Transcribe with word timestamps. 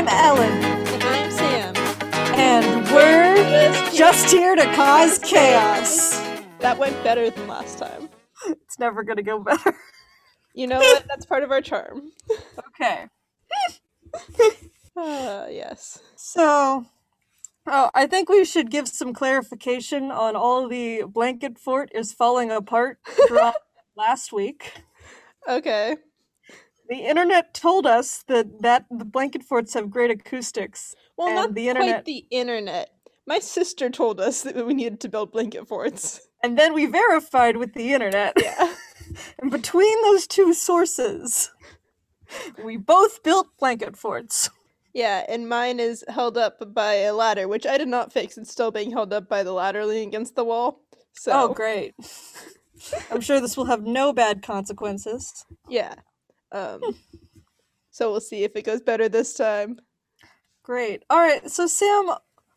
I'm 0.00 0.08
Ellen, 0.08 0.64
And 0.64 1.02
I'm 1.02 1.30
Sam. 1.30 1.76
and 2.40 2.86
we're 2.86 3.36
Just 3.90 3.98
just 3.98 4.30
here 4.30 4.56
to 4.56 4.64
cause 4.74 5.18
chaos. 5.18 6.18
That 6.60 6.78
went 6.78 6.94
better 7.04 7.28
than 7.28 7.46
last 7.46 7.76
time. 7.78 8.08
It's 8.46 8.78
never 8.78 9.02
gonna 9.02 9.22
go 9.22 9.40
better. 9.40 9.76
You 10.54 10.68
know 10.68 10.78
what? 10.78 11.04
That's 11.06 11.26
part 11.26 11.42
of 11.42 11.50
our 11.50 11.60
charm. 11.60 12.12
Okay. 12.70 13.08
Uh, 14.96 15.46
yes. 15.50 15.98
So, 16.16 16.86
oh, 17.66 17.90
I 17.94 18.06
think 18.06 18.30
we 18.30 18.44
should 18.46 18.70
give 18.70 18.88
some 18.88 19.12
clarification 19.12 20.10
on 20.10 20.34
all 20.34 20.66
the 20.66 21.04
blanket 21.06 21.58
fort 21.58 21.90
is 21.94 22.12
falling 22.12 22.50
apart 22.50 22.98
last 23.96 24.32
week. 24.32 24.72
Okay. 25.46 25.96
The 26.90 27.06
internet 27.06 27.54
told 27.54 27.86
us 27.86 28.24
that, 28.28 28.60
that 28.62 28.84
the 28.90 29.04
blanket 29.06 29.42
forts 29.44 29.72
have 29.74 29.88
great 29.90 30.10
acoustics. 30.10 30.94
Well, 31.16 31.32
not 31.34 31.54
the 31.54 31.66
quite 31.70 31.76
internet- 31.76 32.04
the 32.04 32.26
internet. 32.30 32.90
My 33.26 33.38
sister 33.38 33.88
told 33.90 34.20
us 34.20 34.42
that 34.42 34.66
we 34.66 34.74
needed 34.74 34.98
to 35.00 35.08
build 35.08 35.30
blanket 35.32 35.68
forts. 35.68 36.20
And 36.42 36.58
then 36.58 36.74
we 36.74 36.86
verified 36.86 37.56
with 37.58 37.74
the 37.74 37.92
internet. 37.94 38.34
Yeah. 38.42 38.74
And 39.40 39.50
between 39.50 40.00
those 40.02 40.26
two 40.28 40.54
sources, 40.54 41.50
we 42.64 42.76
both 42.76 43.22
built 43.24 43.48
blanket 43.58 43.96
forts. 43.96 44.50
Yeah, 44.94 45.24
and 45.28 45.48
mine 45.48 45.80
is 45.80 46.04
held 46.08 46.36
up 46.38 46.74
by 46.74 46.94
a 46.94 47.12
ladder, 47.12 47.48
which 47.48 47.66
I 47.66 47.76
did 47.76 47.88
not 47.88 48.12
fix. 48.12 48.38
It's 48.38 48.52
still 48.52 48.70
being 48.70 48.92
held 48.92 49.12
up 49.12 49.28
by 49.28 49.42
the 49.42 49.52
ladder 49.52 49.84
leaning 49.84 50.08
against 50.08 50.36
the 50.36 50.44
wall. 50.44 50.80
So, 51.12 51.32
Oh, 51.32 51.48
great. 51.54 51.94
I'm 53.10 53.20
sure 53.20 53.40
this 53.40 53.56
will 53.56 53.64
have 53.66 53.82
no 53.82 54.12
bad 54.12 54.42
consequences. 54.42 55.44
yeah. 55.68 55.94
Um, 56.52 56.80
so 57.90 58.10
we'll 58.10 58.20
see 58.20 58.44
if 58.44 58.56
it 58.56 58.64
goes 58.64 58.80
better 58.80 59.08
this 59.08 59.34
time. 59.34 59.78
Great. 60.62 61.04
All 61.10 61.18
right, 61.18 61.50
so 61.50 61.66
Sam, 61.66 62.10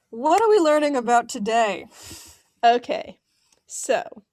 what 0.10 0.42
are 0.42 0.50
we 0.50 0.60
learning 0.60 0.96
about 0.96 1.30
today? 1.30 1.88
Okay. 2.64 3.20
So, 3.66 4.24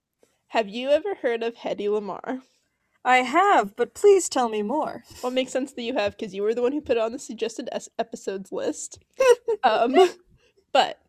have 0.48 0.68
you 0.68 0.90
ever 0.90 1.14
heard 1.22 1.42
of 1.42 1.56
Hedy 1.56 1.90
Lamar? 1.90 2.40
I 3.04 3.18
have, 3.18 3.76
but 3.76 3.94
please 3.94 4.28
tell 4.28 4.48
me 4.48 4.62
more. 4.62 5.04
Well, 5.22 5.32
it 5.32 5.34
makes 5.34 5.52
sense 5.52 5.72
that 5.72 5.82
you 5.82 5.94
have 5.94 6.16
because 6.18 6.34
you 6.34 6.42
were 6.42 6.54
the 6.54 6.62
one 6.62 6.72
who 6.72 6.82
put 6.82 6.98
it 6.98 7.02
on 7.02 7.12
the 7.12 7.18
suggested 7.18 7.68
es- 7.72 7.88
episodes 7.98 8.52
list. 8.52 8.98
um, 9.64 9.96
but 10.72 11.00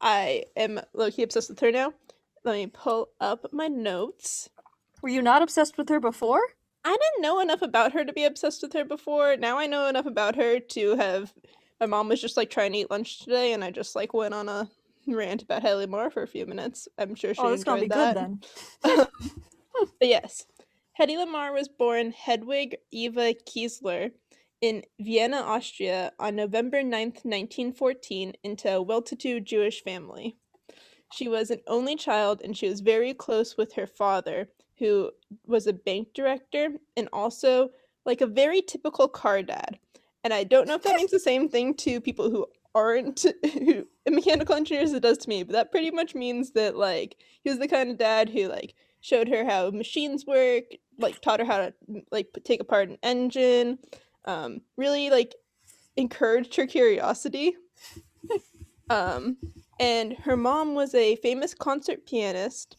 I 0.00 0.44
am 0.56 0.80
low 0.92 1.10
key 1.10 1.22
obsessed 1.22 1.50
with 1.50 1.60
her 1.60 1.70
now. 1.70 1.92
Let 2.44 2.54
me 2.54 2.66
pull 2.66 3.10
up 3.20 3.52
my 3.52 3.68
notes. 3.68 4.50
Were 5.00 5.08
you 5.08 5.22
not 5.22 5.42
obsessed 5.42 5.78
with 5.78 5.88
her 5.90 6.00
before? 6.00 6.40
I 6.84 6.96
didn't 6.96 7.22
know 7.22 7.40
enough 7.40 7.62
about 7.62 7.92
her 7.92 8.04
to 8.04 8.12
be 8.12 8.24
obsessed 8.24 8.62
with 8.62 8.72
her 8.72 8.84
before. 8.84 9.36
Now 9.36 9.58
I 9.58 9.66
know 9.66 9.86
enough 9.86 10.06
about 10.06 10.36
her 10.36 10.58
to 10.60 10.96
have. 10.96 11.34
My 11.80 11.86
mom 11.86 12.08
was 12.08 12.20
just 12.20 12.36
like 12.36 12.50
trying 12.50 12.72
to 12.72 12.78
eat 12.78 12.90
lunch 12.90 13.20
today, 13.20 13.52
and 13.52 13.62
I 13.62 13.70
just 13.70 13.94
like 13.94 14.14
went 14.14 14.34
on 14.34 14.48
a 14.48 14.68
rant 15.06 15.42
about 15.42 15.62
Haley 15.62 15.86
Moore 15.86 16.10
for 16.10 16.22
a 16.22 16.28
few 16.28 16.46
minutes. 16.46 16.88
I'm 16.98 17.14
sure 17.14 17.30
oh, 17.30 17.32
she 17.34 17.40
Oh, 17.40 17.50
that's 17.50 17.64
gonna 17.64 17.80
be 17.80 17.86
enjoyed 17.86 18.14
good 18.14 18.40
that. 18.82 18.98
then. 18.98 19.06
But 20.00 20.08
yes, 20.08 20.44
Hedy 20.98 21.16
Lamar 21.16 21.52
was 21.52 21.68
born 21.68 22.10
Hedwig 22.10 22.78
Eva 22.90 23.34
Kiesler 23.34 24.10
in 24.60 24.82
Vienna, 24.98 25.36
Austria 25.36 26.12
on 26.18 26.34
November 26.34 26.82
9th, 26.82 27.24
1914, 27.24 28.32
into 28.42 28.72
a 28.72 28.82
well 28.82 29.02
to 29.02 29.14
do 29.14 29.38
Jewish 29.38 29.84
family. 29.84 30.36
She 31.12 31.28
was 31.28 31.50
an 31.50 31.60
only 31.68 31.94
child 31.94 32.40
and 32.42 32.56
she 32.56 32.68
was 32.68 32.80
very 32.80 33.14
close 33.14 33.56
with 33.56 33.74
her 33.74 33.86
father, 33.86 34.48
who 34.78 35.10
was 35.46 35.66
a 35.66 35.72
bank 35.72 36.08
director 36.14 36.70
and 36.96 37.08
also 37.12 37.70
like 38.04 38.20
a 38.20 38.26
very 38.26 38.62
typical 38.62 39.08
car 39.08 39.42
dad. 39.42 39.78
And 40.24 40.32
I 40.32 40.44
don't 40.44 40.66
know 40.66 40.74
if 40.74 40.82
that 40.82 40.96
means 40.96 41.10
the 41.10 41.20
same 41.20 41.48
thing 41.48 41.74
to 41.74 42.00
people 42.00 42.30
who 42.30 42.46
aren't 42.74 43.24
who 43.52 43.86
mechanical 44.08 44.54
engineers 44.54 44.90
as 44.90 44.96
it 44.96 45.02
does 45.02 45.18
to 45.18 45.28
me, 45.28 45.42
but 45.42 45.52
that 45.52 45.70
pretty 45.70 45.90
much 45.90 46.14
means 46.14 46.52
that 46.52 46.76
like 46.76 47.16
he 47.42 47.50
was 47.50 47.58
the 47.58 47.68
kind 47.68 47.90
of 47.90 47.98
dad 47.98 48.30
who 48.30 48.48
like 48.48 48.74
showed 49.00 49.28
her 49.28 49.44
how 49.44 49.70
machines 49.70 50.26
work, 50.26 50.64
like 50.98 51.20
taught 51.20 51.40
her 51.40 51.46
how 51.46 51.58
to 51.58 51.74
like 52.10 52.28
take 52.44 52.60
apart 52.60 52.88
an 52.88 52.98
engine, 53.02 53.78
um, 54.24 54.60
really 54.76 55.10
like 55.10 55.34
encouraged 55.96 56.56
her 56.56 56.66
curiosity. 56.66 57.54
um, 58.90 59.36
and 59.78 60.14
her 60.14 60.36
mom 60.36 60.74
was 60.74 60.94
a 60.94 61.16
famous 61.16 61.54
concert 61.54 62.06
pianist 62.06 62.76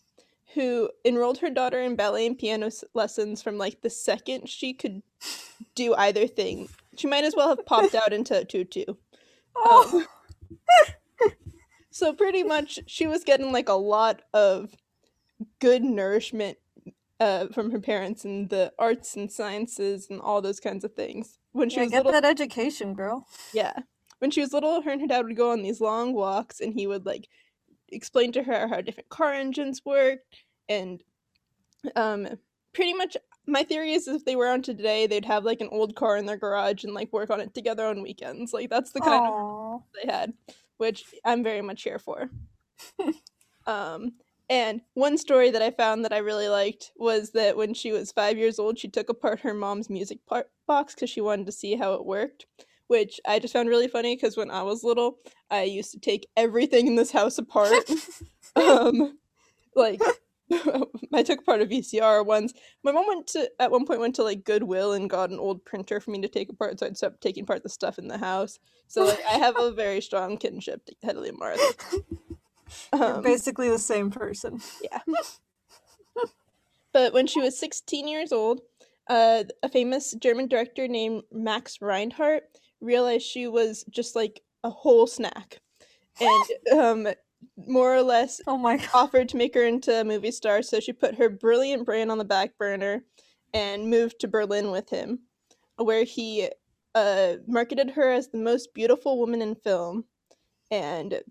who 0.54 0.90
enrolled 1.06 1.40
her 1.40 1.50
daughter 1.50 1.80
in 1.80 1.96
ballet 1.96 2.26
and 2.26 2.38
piano 2.38 2.70
lessons 2.94 3.42
from 3.42 3.58
like 3.58 3.82
the 3.82 3.90
second 3.90 4.50
she 4.50 4.74
could 4.74 5.02
do 5.76 5.94
either 5.96 6.28
thing. 6.28 6.70
She 6.98 7.08
might 7.08 7.24
as 7.24 7.36
well 7.36 7.50
have 7.50 7.66
popped 7.66 7.96
out 7.96 8.14
into 8.14 8.38
a 8.40 8.46
tutu. 8.46 8.86
Oh, 9.56 10.06
So 11.92 12.14
pretty 12.14 12.44
much 12.44 12.80
she 12.88 13.08
was 13.08 13.24
getting 13.24 13.52
like 13.52 13.68
a 13.68 13.74
lot 13.74 14.22
of 14.34 14.74
good 15.60 15.84
nourishment 15.84 16.58
uh, 17.20 17.48
from 17.48 17.72
her 17.72 17.80
parents 17.80 18.24
in 18.24 18.48
the 18.48 18.72
arts 18.80 19.18
and 19.18 19.32
sciences 19.32 20.08
and 20.10 20.22
all 20.22 20.42
those 20.42 20.60
kinds 20.60 20.84
of 20.84 20.94
things. 20.94 21.40
When 21.52 21.70
she 21.70 21.78
yeah, 21.78 21.84
was 21.84 21.92
get 21.92 22.06
little, 22.06 22.22
that 22.22 22.30
education, 22.30 22.94
girl. 22.94 23.28
yeah. 23.54 23.74
When 24.20 24.32
she 24.32 24.42
was 24.42 24.54
little, 24.54 24.82
her 24.82 24.92
and 24.92 25.02
her 25.02 25.08
dad 25.08 25.26
would 25.26 25.36
go 25.36 25.52
on 25.52 25.62
these 25.62 25.82
long 25.82 26.14
walks 26.14 26.60
and 26.60 26.74
he 26.74 26.88
would 26.88 27.06
like 27.06 27.28
explain 27.92 28.32
to 28.32 28.44
her 28.44 28.68
how 28.68 28.82
different 28.82 29.10
car 29.10 29.34
engines 29.34 29.82
work 29.86 30.20
and 30.68 31.04
um 31.96 32.28
pretty 32.74 32.94
much 32.94 33.18
my 33.50 33.64
theory 33.64 33.94
is 33.94 34.08
if 34.08 34.26
they 34.26 34.36
were 34.36 34.48
on 34.48 34.62
today 34.62 35.08
they'd 35.08 35.26
have 35.26 35.44
like 35.44 35.62
an 35.62 35.70
old 35.72 35.96
car 35.96 36.18
in 36.18 36.26
their 36.26 36.38
garage 36.38 36.84
and 36.84 36.94
like 36.94 37.12
work 37.12 37.30
on 37.30 37.42
it 37.42 37.54
together 37.54 37.86
on 37.86 38.02
weekends. 38.02 38.54
Like 38.54 38.70
that's 38.70 38.92
the 38.92 39.02
kind 39.02 39.26
of 39.26 39.82
they 39.96 40.12
had, 40.12 40.34
which 40.78 41.06
I'm 41.26 41.44
very 41.44 41.62
much 41.62 41.84
here 41.84 42.00
for. 42.00 42.30
um, 43.68 44.14
and 44.50 44.82
one 44.94 45.18
story 45.18 45.52
that 45.52 45.62
I 45.62 45.72
found 45.72 46.06
that 46.06 46.14
I 46.14 46.20
really 46.20 46.50
liked 46.50 46.92
was 46.96 47.32
that 47.32 47.58
when 47.58 47.74
she 47.74 47.92
was 47.92 48.12
five 48.12 48.38
years 48.38 48.58
old, 48.58 48.80
she 48.80 48.88
took 48.88 49.10
apart 49.10 49.42
her 49.42 49.54
mom's 49.54 49.90
music 49.90 50.20
par- 50.28 50.48
box 50.68 50.96
because 50.96 51.10
she 51.10 51.22
wanted 51.22 51.46
to 51.48 51.52
see 51.52 51.76
how 51.76 51.94
it 51.94 52.06
worked. 52.06 52.46
Which 52.90 53.20
I 53.28 53.38
just 53.38 53.54
found 53.54 53.70
really 53.70 53.88
funny 53.88 54.16
because 54.16 54.36
when 54.36 54.50
I 54.50 54.64
was 54.64 54.84
little, 54.84 55.20
I 55.50 55.62
used 55.64 55.92
to 55.92 56.00
take 56.00 56.28
everything 56.36 56.88
in 56.88 56.96
this 56.96 57.12
house 57.12 57.38
apart. 57.38 57.72
um, 58.56 59.18
like 59.76 60.02
I 61.14 61.22
took 61.22 61.42
apart 61.42 61.62
a 61.62 61.68
VCR 61.68 62.26
once. 62.26 62.52
My 62.84 62.92
mom 62.92 63.06
went 63.08 63.28
to 63.28 63.48
at 63.60 63.70
one 63.70 63.86
point 63.86 64.00
went 64.00 64.16
to 64.16 64.24
like 64.24 64.44
Goodwill 64.44 64.94
and 64.94 65.08
got 65.08 65.30
an 65.30 65.38
old 65.38 65.64
printer 65.66 66.00
for 66.00 66.10
me 66.10 66.20
to 66.22 66.28
take 66.28 66.50
apart, 66.50 66.80
so 66.80 66.88
I'd 66.88 66.98
stop 66.98 67.20
taking 67.22 67.44
apart 67.44 67.62
the 67.62 67.70
stuff 67.70 68.00
in 68.00 68.08
the 68.08 68.18
house. 68.18 68.58
So 68.88 69.06
like 69.06 69.20
I 69.30 69.34
have 69.38 69.56
a 69.60 69.72
very 69.84 70.02
strong 70.02 70.38
kinship 70.38 70.84
to 70.88 70.96
Hedley 71.04 71.32
Martha. 71.32 71.62
You're 72.92 73.18
Um, 73.18 73.22
basically 73.24 73.70
the 73.70 73.78
same 73.78 74.10
person. 74.10 74.62
yeah. 74.84 75.00
but 76.92 77.14
when 77.14 77.28
she 77.28 77.40
was 77.40 77.58
16 77.60 78.08
years 78.08 78.32
old, 78.32 78.62
uh, 79.08 79.44
a 79.62 79.70
famous 79.70 80.14
German 80.20 80.48
director 80.48 80.88
named 80.88 81.24
Max 81.32 81.80
Reinhardt 81.82 82.44
realized 82.82 83.26
she 83.26 83.48
was 83.48 83.84
just 83.90 84.16
like 84.16 84.42
a 84.64 84.70
whole 84.70 85.08
snack, 85.08 85.60
and 86.20 86.46
um, 86.74 87.08
more 87.58 87.96
or 87.96 88.04
less 88.04 88.42
Oh 88.48 88.58
my 88.58 88.78
god. 88.78 88.90
offered 88.94 89.30
to 89.30 89.38
make 89.38 89.56
her 89.56 89.64
into 89.66 90.00
a 90.02 90.04
movie 90.04 90.32
star, 90.32 90.62
so 90.62 90.80
she 90.80 90.94
put 90.94 91.16
her 91.16 91.30
brilliant 91.30 91.86
brain 91.86 92.10
on 92.10 92.18
the 92.18 92.26
back 92.26 92.58
burner 92.58 93.04
and 93.54 93.90
moved 93.90 94.20
to 94.20 94.28
Berlin 94.28 94.72
with 94.72 94.90
him, 94.90 95.20
where 95.78 96.04
he 96.04 96.50
uh, 96.96 97.36
marketed 97.48 97.92
her 97.92 98.12
as 98.12 98.30
the 98.30 98.38
most 98.38 98.74
beautiful 98.74 99.20
woman 99.20 99.42
in 99.42 99.56
film. 99.56 100.06
And 100.72 101.22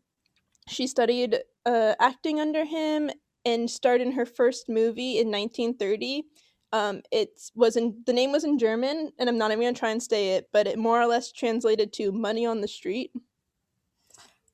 she 0.69 0.87
studied 0.87 1.39
uh, 1.67 1.95
acting 2.01 2.41
under 2.41 2.65
him 2.65 3.11
and 3.45 3.71
starred 3.71 4.01
in 4.01 4.13
her 4.13 4.27
first 4.27 4.69
movie 4.69 5.19
in 5.19 5.31
1930. 5.31 6.25
Um, 6.73 7.03
it 7.11 7.41
was 7.55 7.77
in 7.77 8.03
the 8.07 8.13
name 8.13 8.33
was 8.33 8.45
in 8.45 8.59
German, 8.59 9.13
and 9.19 9.29
I'm 9.29 9.39
not 9.39 9.51
even 9.51 9.65
gonna 9.65 9.75
try 9.75 9.91
and 9.91 10.03
say 10.03 10.31
it, 10.31 10.49
but 10.53 10.67
it 10.67 10.79
more 10.79 11.01
or 11.01 11.07
less 11.07 11.33
translated 11.33 11.93
to 11.95 12.13
"Money 12.13 12.45
on 12.45 12.61
the 12.61 12.69
Street." 12.69 13.11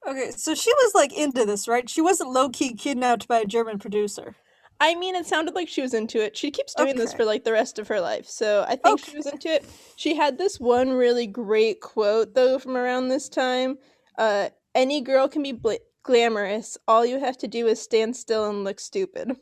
Okay, 0.06 0.30
so 0.30 0.54
she 0.54 0.72
was 0.72 0.94
like 0.94 1.12
into 1.12 1.44
this, 1.44 1.66
right? 1.66 1.88
She 1.88 2.02
wasn't 2.02 2.30
low 2.30 2.50
key 2.50 2.74
kidnapped 2.74 3.26
by 3.26 3.38
a 3.40 3.46
German 3.46 3.78
producer. 3.78 4.36
I 4.80 4.94
mean, 4.96 5.14
it 5.14 5.26
sounded 5.26 5.54
like 5.54 5.68
she 5.68 5.82
was 5.82 5.94
into 5.94 6.22
it. 6.22 6.36
She 6.36 6.50
keeps 6.50 6.74
doing 6.74 6.96
this 6.96 7.14
for 7.14 7.24
like 7.24 7.44
the 7.44 7.52
rest 7.52 7.78
of 7.78 7.88
her 7.88 8.00
life. 8.00 8.26
So 8.26 8.64
I 8.68 8.76
think 8.76 9.04
she 9.04 9.16
was 9.16 9.26
into 9.26 9.48
it. 9.48 9.64
She 9.96 10.14
had 10.14 10.36
this 10.36 10.58
one 10.60 10.90
really 10.90 11.26
great 11.26 11.80
quote 11.80 12.34
though 12.34 12.58
from 12.58 12.76
around 12.76 13.08
this 13.08 13.28
time. 13.28 13.78
Uh, 14.18 14.50
any 14.74 15.00
girl 15.00 15.28
can 15.28 15.42
be 15.42 15.52
bla- 15.52 15.78
glamorous. 16.02 16.76
All 16.86 17.06
you 17.06 17.18
have 17.20 17.38
to 17.38 17.48
do 17.48 17.66
is 17.66 17.80
stand 17.80 18.16
still 18.16 18.48
and 18.50 18.64
look 18.64 18.80
stupid. 18.80 19.36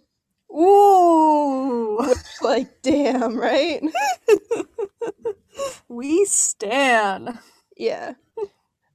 Ooh, 0.55 2.15
Like, 2.43 2.83
damn, 2.83 3.37
right? 3.37 3.81
we 5.89 6.25
stan. 6.25 7.39
Yeah. 7.77 8.15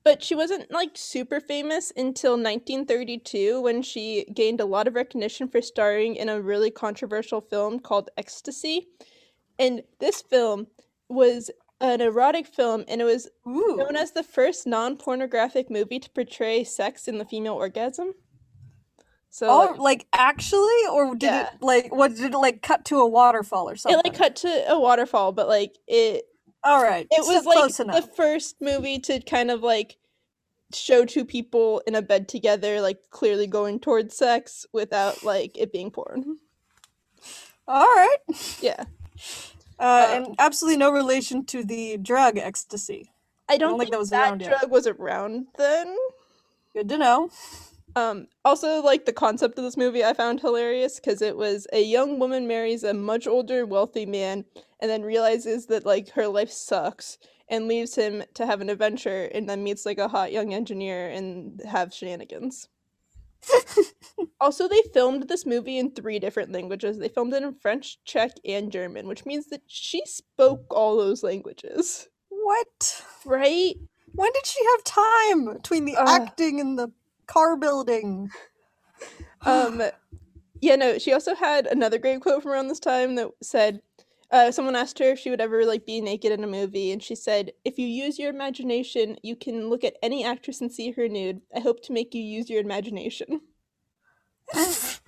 But 0.03 0.23
she 0.23 0.35
wasn't 0.35 0.71
like 0.71 0.91
super 0.93 1.39
famous 1.39 1.91
until 1.95 2.33
1932 2.33 3.61
when 3.61 3.81
she 3.81 4.25
gained 4.33 4.61
a 4.61 4.65
lot 4.65 4.87
of 4.87 4.95
recognition 4.95 5.47
for 5.49 5.61
starring 5.61 6.15
in 6.15 6.29
a 6.29 6.41
really 6.41 6.71
controversial 6.71 7.41
film 7.41 7.79
called 7.79 8.09
Ecstasy. 8.17 8.87
And 9.59 9.81
this 9.99 10.21
film 10.21 10.67
was 11.09 11.49
an 11.81 12.01
erotic 12.01 12.47
film, 12.47 12.85
and 12.87 13.01
it 13.01 13.05
was 13.05 13.27
Ooh. 13.47 13.75
known 13.77 13.95
as 13.95 14.11
the 14.11 14.23
first 14.23 14.65
non-pornographic 14.65 15.69
movie 15.69 15.99
to 15.99 16.09
portray 16.11 16.63
sex 16.63 17.07
in 17.07 17.17
the 17.17 17.25
female 17.25 17.55
orgasm. 17.55 18.13
So 19.29 19.47
Oh, 19.51 19.59
like, 19.59 19.79
like 19.79 20.07
actually, 20.13 20.87
or 20.91 21.15
did 21.15 21.31
Yeah. 21.31 21.43
it 21.43 21.49
like 21.61 21.93
what 21.93 22.15
did 22.15 22.33
it 22.33 22.37
like 22.37 22.61
cut 22.61 22.85
to 22.85 22.97
a 22.99 23.07
waterfall 23.07 23.69
or 23.69 23.75
something? 23.75 23.99
it 23.99 24.05
something? 24.05 24.11
like 24.11 24.17
cut 24.19 24.35
to 24.37 24.71
a 24.71 24.79
waterfall, 24.79 25.31
but 25.31 25.47
like 25.47 25.77
it 25.87 26.25
All 26.63 26.81
right, 26.83 27.07
it 27.11 27.25
so 27.25 27.33
was 27.33 27.45
like 27.45 27.55
close 27.55 27.79
the 27.85 27.85
enough. 27.85 28.09
first 28.15 28.57
movie 28.61 28.99
to 28.99 29.19
kind 29.21 29.51
of 29.51 29.61
like 29.63 29.97
show 30.73 31.05
two 31.05 31.25
people 31.25 31.81
in 31.87 31.95
a 31.95 32.01
bed 32.01 32.27
together, 32.29 32.81
like 32.81 32.99
clearly 33.11 33.47
going 33.47 33.79
towards 33.79 34.15
sex 34.17 34.65
without 34.73 35.23
like 35.23 35.57
it 35.57 35.71
being 35.73 35.91
porn. 35.91 36.37
All 37.67 37.85
right, 37.85 38.17
Yeah, 38.61 38.85
uh, 39.79 39.83
Uh, 39.83 40.07
and 40.09 40.35
absolutely 40.39 40.77
no 40.77 40.91
relation 40.91 41.45
to 41.45 41.63
the 41.63 41.97
drug 41.97 42.37
ecstasy. 42.37 43.11
I 43.49 43.57
don't, 43.57 43.71
don't 43.71 43.79
think 43.79 43.91
think 43.91 43.91
that 43.91 43.99
was 43.99 44.09
that 44.11 44.29
around 44.29 44.41
yet. 44.41 44.59
drug 44.59 44.71
was 44.71 44.85
it 44.87 44.97
around 44.99 45.47
then. 45.57 45.95
Good 46.73 46.89
to 46.89 46.97
know. 46.97 47.29
Um, 47.97 48.27
also, 48.45 48.79
like 48.83 49.05
the 49.05 49.13
concept 49.13 49.57
of 49.57 49.63
this 49.63 49.75
movie, 49.75 50.05
I 50.05 50.13
found 50.13 50.39
hilarious 50.39 50.99
because 50.99 51.19
it 51.19 51.35
was 51.35 51.65
a 51.73 51.81
young 51.81 52.19
woman 52.19 52.45
marries 52.45 52.83
a 52.83 52.93
much 52.93 53.25
older, 53.25 53.65
wealthy 53.65 54.05
man, 54.05 54.45
and 54.79 54.91
then 54.91 55.01
realizes 55.01 55.65
that 55.65 55.83
like 55.83 56.11
her 56.11 56.27
life 56.27 56.51
sucks 56.51 57.17
and 57.49 57.67
leaves 57.67 57.95
him 57.95 58.23
to 58.35 58.45
have 58.45 58.61
an 58.61 58.69
adventure, 58.69 59.31
and 59.33 59.49
then 59.49 59.63
meets 59.63 59.83
like 59.83 59.97
a 59.97 60.09
hot 60.09 60.31
young 60.31 60.53
engineer 60.53 61.09
and 61.09 61.59
have 61.67 61.91
shenanigans. 61.91 62.69
also, 64.39 64.67
they 64.67 64.83
filmed 64.93 65.27
this 65.27 65.47
movie 65.47 65.79
in 65.79 65.89
three 65.89 66.19
different 66.19 66.51
languages. 66.51 66.99
They 66.99 67.07
filmed 67.07 67.33
it 67.33 67.41
in 67.41 67.55
French, 67.55 67.97
Czech, 68.05 68.33
and 68.45 68.71
German, 68.71 69.07
which 69.07 69.25
means 69.25 69.47
that 69.47 69.63
she 69.65 70.03
spoke 70.05 70.65
all 70.69 70.97
those 70.97 71.23
languages, 71.23 72.09
What? 72.29 73.03
right? 73.25 73.73
When 74.13 74.31
did 74.33 74.45
she 74.45 74.63
have 74.65 74.83
time 74.83 75.53
between 75.53 75.85
the 75.85 75.95
Ugh. 75.95 76.07
acting 76.07 76.59
and 76.59 76.77
the 76.77 76.91
car 77.27 77.57
building? 77.57 78.29
Um, 79.45 79.81
yeah, 80.61 80.75
no, 80.75 80.97
she 80.97 81.13
also 81.13 81.35
had 81.35 81.67
another 81.67 81.97
great 81.97 82.21
quote 82.21 82.43
from 82.43 82.51
around 82.51 82.67
this 82.67 82.79
time 82.79 83.15
that 83.15 83.29
said, 83.41 83.81
uh, 84.31 84.51
someone 84.51 84.75
asked 84.75 84.99
her 84.99 85.05
if 85.11 85.19
she 85.19 85.29
would 85.29 85.39
ever 85.39 85.65
like 85.65 85.85
be 85.85 86.01
naked 86.01 86.31
in 86.33 86.43
a 86.43 86.47
movie, 86.47 86.91
and 86.91 87.01
she 87.01 87.15
said, 87.15 87.53
"If 87.63 87.79
you 87.79 87.87
use 87.87 88.19
your 88.19 88.29
imagination, 88.29 89.17
you 89.23 89.37
can 89.37 89.69
look 89.69 89.85
at 89.85 89.95
any 90.03 90.25
actress 90.25 90.59
and 90.59 90.69
see 90.69 90.91
her 90.91 91.07
nude. 91.07 91.41
I 91.55 91.61
hope 91.61 91.81
to 91.83 91.93
make 91.93 92.13
you 92.13 92.21
use 92.21 92.49
your 92.49 92.59
imagination." 92.61 93.39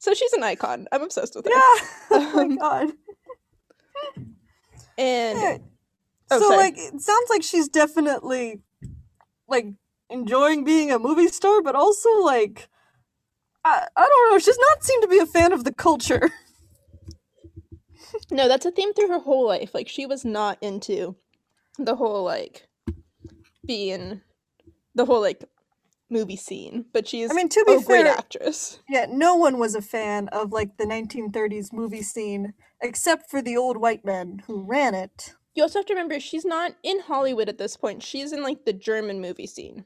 So 0.00 0.14
she's 0.14 0.32
an 0.32 0.42
icon. 0.44 0.86
I'm 0.92 1.02
obsessed 1.02 1.34
with 1.34 1.44
her. 1.46 1.50
yeah. 1.50 1.86
Oh 2.12 2.32
my 2.34 2.42
Um, 2.42 2.56
god. 2.56 2.92
And 4.96 5.38
Yeah. 5.38 5.58
Oh, 6.30 6.38
so 6.38 6.48
sorry. 6.48 6.56
like 6.56 6.74
it 6.78 7.00
sounds 7.00 7.30
like 7.30 7.42
she's 7.42 7.68
definitely 7.68 8.60
like 9.48 9.66
enjoying 10.10 10.64
being 10.64 10.90
a 10.90 10.98
movie 10.98 11.28
star, 11.28 11.62
but 11.62 11.74
also 11.74 12.10
like 12.20 12.68
I, 13.64 13.86
I 13.96 14.08
don't 14.08 14.32
know, 14.32 14.38
she's 14.38 14.58
not 14.58 14.84
seem 14.84 15.00
to 15.02 15.08
be 15.08 15.18
a 15.18 15.26
fan 15.26 15.52
of 15.52 15.64
the 15.64 15.72
culture. 15.72 16.30
no, 18.30 18.48
that's 18.48 18.66
a 18.66 18.70
theme 18.70 18.94
through 18.94 19.08
her 19.08 19.18
whole 19.18 19.46
life. 19.46 19.74
Like 19.74 19.88
she 19.88 20.06
was 20.06 20.24
not 20.24 20.58
into 20.62 21.16
the 21.78 21.96
whole 21.96 22.24
like 22.24 22.66
being 23.66 24.22
the 24.94 25.04
whole 25.04 25.20
like 25.20 25.44
movie 26.10 26.36
scene, 26.36 26.86
but 26.92 27.06
she's 27.06 27.30
I 27.30 27.34
mean, 27.34 27.48
to 27.50 27.64
be 27.66 27.74
a 27.74 27.82
great 27.82 28.06
fair, 28.06 28.14
actress. 28.14 28.80
yeah, 28.88 29.06
no 29.08 29.34
one 29.34 29.58
was 29.58 29.74
a 29.74 29.82
fan 29.82 30.28
of 30.28 30.52
like 30.52 30.76
the 30.76 30.84
1930s 30.86 31.72
movie 31.72 32.02
scene 32.02 32.54
except 32.80 33.30
for 33.30 33.42
the 33.42 33.56
old 33.56 33.76
white 33.76 34.04
men 34.04 34.42
who 34.46 34.62
ran 34.62 34.94
it. 34.94 35.34
You 35.54 35.64
also 35.64 35.80
have 35.80 35.86
to 35.86 35.94
remember 35.94 36.20
she's 36.20 36.44
not 36.44 36.76
in 36.82 37.00
Hollywood 37.00 37.48
at 37.48 37.58
this 37.58 37.76
point. 37.76 38.02
She's 38.02 38.32
in 38.32 38.42
like 38.42 38.64
the 38.64 38.72
German 38.72 39.20
movie 39.20 39.46
scene. 39.46 39.84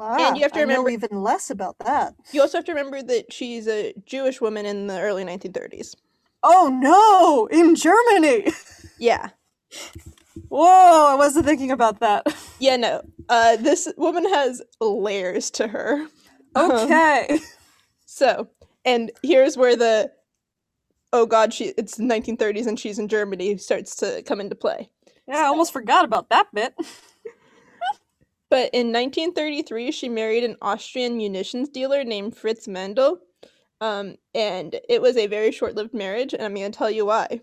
Ah, 0.00 0.34
you 0.34 0.42
have 0.42 0.52
to 0.52 0.60
remember- 0.60 0.90
even 0.90 1.22
less 1.22 1.50
about 1.50 1.78
that. 1.80 2.14
You 2.32 2.40
also 2.40 2.58
have 2.58 2.64
to 2.66 2.72
remember 2.72 3.02
that 3.02 3.32
she's 3.32 3.66
a 3.68 3.94
Jewish 4.06 4.40
woman 4.40 4.66
in 4.66 4.86
the 4.86 5.00
early 5.00 5.24
1930s. 5.24 5.94
Oh 6.42 6.68
no, 6.72 7.46
in 7.46 7.74
Germany. 7.74 8.52
Yeah. 9.00 9.30
Whoa, 10.48 11.06
I 11.08 11.14
wasn't 11.14 11.46
thinking 11.46 11.70
about 11.70 12.00
that. 12.00 12.26
Yeah, 12.60 12.76
no. 12.76 13.02
Uh 13.28 13.54
this 13.56 13.86
woman 13.96 14.24
has 14.28 14.60
layers 14.80 15.50
to 15.52 15.68
her. 15.68 16.06
Um, 16.56 16.70
Okay. 16.72 17.38
so, 18.06 18.48
and 18.84 19.12
here's 19.22 19.56
where 19.56 19.76
the 19.76 20.10
oh 21.12 21.24
god, 21.26 21.54
she 21.54 21.66
it's 21.78 21.96
the 21.96 22.02
1930s 22.04 22.66
and 22.66 22.78
she's 22.80 22.98
in 22.98 23.06
Germany 23.08 23.56
starts 23.58 23.94
to 23.96 24.22
come 24.22 24.40
into 24.40 24.56
play. 24.56 24.90
Yeah, 25.28 25.38
I 25.42 25.46
almost 25.46 25.72
forgot 25.72 26.04
about 26.04 26.30
that 26.30 26.46
bit. 26.52 26.74
But 28.50 28.70
in 28.72 28.92
1933, 28.92 29.90
she 29.90 30.08
married 30.08 30.44
an 30.44 30.56
Austrian 30.62 31.16
munitions 31.16 31.68
dealer 31.68 32.04
named 32.04 32.36
Fritz 32.36 32.66
Mandl. 32.66 33.18
Um, 33.80 34.16
and 34.34 34.80
it 34.88 35.02
was 35.02 35.16
a 35.16 35.26
very 35.26 35.52
short 35.52 35.74
lived 35.74 35.94
marriage, 35.94 36.32
and 36.32 36.42
I'm 36.42 36.54
going 36.54 36.72
to 36.72 36.76
tell 36.76 36.90
you 36.90 37.06
why. 37.06 37.40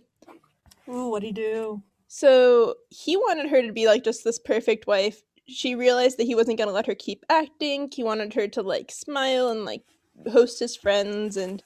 Ooh, 0.89 1.09
what'd 1.09 1.25
he 1.25 1.31
do? 1.31 1.81
So 2.07 2.75
he 2.89 3.17
wanted 3.17 3.49
her 3.49 3.61
to 3.61 3.71
be 3.71 3.87
like 3.87 4.03
just 4.03 4.23
this 4.23 4.39
perfect 4.39 4.87
wife. 4.87 5.21
She 5.47 5.75
realized 5.75 6.17
that 6.17 6.25
he 6.25 6.35
wasn't 6.35 6.57
going 6.57 6.67
to 6.67 6.73
let 6.73 6.87
her 6.87 6.95
keep 6.95 7.23
acting. 7.29 7.89
He 7.93 8.03
wanted 8.03 8.33
her 8.33 8.47
to 8.49 8.61
like 8.61 8.91
smile 8.91 9.49
and 9.49 9.63
like 9.63 9.83
host 10.31 10.59
his 10.59 10.75
friends 10.75 11.37
and 11.37 11.63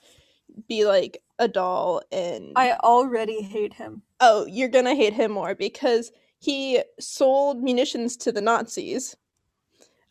be 0.68 0.86
like 0.86 1.22
a 1.40 1.48
doll. 1.48 2.02
And 2.12 2.54
I 2.56 2.74
already 2.84 3.42
hate 3.42 3.74
him. 3.74 4.02
oh, 4.20 4.46
you're 4.46 4.70
going 4.70 4.86
to 4.86 4.96
hate 4.96 5.14
him 5.14 5.32
more 5.32 5.56
because 5.56 6.12
he 6.40 6.82
sold 7.00 7.62
munitions 7.62 8.18
to 8.18 8.32
the 8.32 8.42
Nazis. 8.42 9.16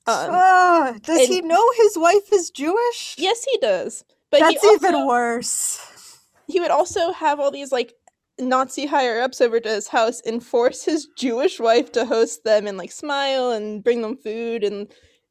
Um, 0.08 0.30
ah, 0.32 0.94
does 1.02 1.20
and- 1.20 1.28
he 1.28 1.40
know 1.42 1.64
his 1.76 1.98
wife 1.98 2.32
is 2.32 2.50
Jewish? 2.50 3.14
Yes, 3.18 3.44
he 3.44 3.58
does. 3.58 4.04
But 4.30 4.40
That's 4.40 4.62
he 4.62 4.68
even 4.74 5.06
worse. 5.06 6.20
he 6.46 6.60
would 6.60 6.70
also 6.70 7.12
have 7.12 7.40
all 7.40 7.50
these 7.50 7.72
like 7.72 7.94
Nazi 8.38 8.86
higher 8.86 9.20
ups 9.20 9.40
over 9.40 9.58
to 9.60 9.68
his 9.68 9.88
house 9.88 10.20
and 10.24 10.44
force 10.44 10.84
his 10.84 11.08
Jewish 11.16 11.58
wife 11.58 11.92
to 11.92 12.04
host 12.04 12.44
them 12.44 12.66
and 12.66 12.78
like 12.78 12.92
smile 12.92 13.50
and 13.50 13.82
bring 13.82 14.02
them 14.02 14.16
food 14.16 14.64
and 14.64 14.88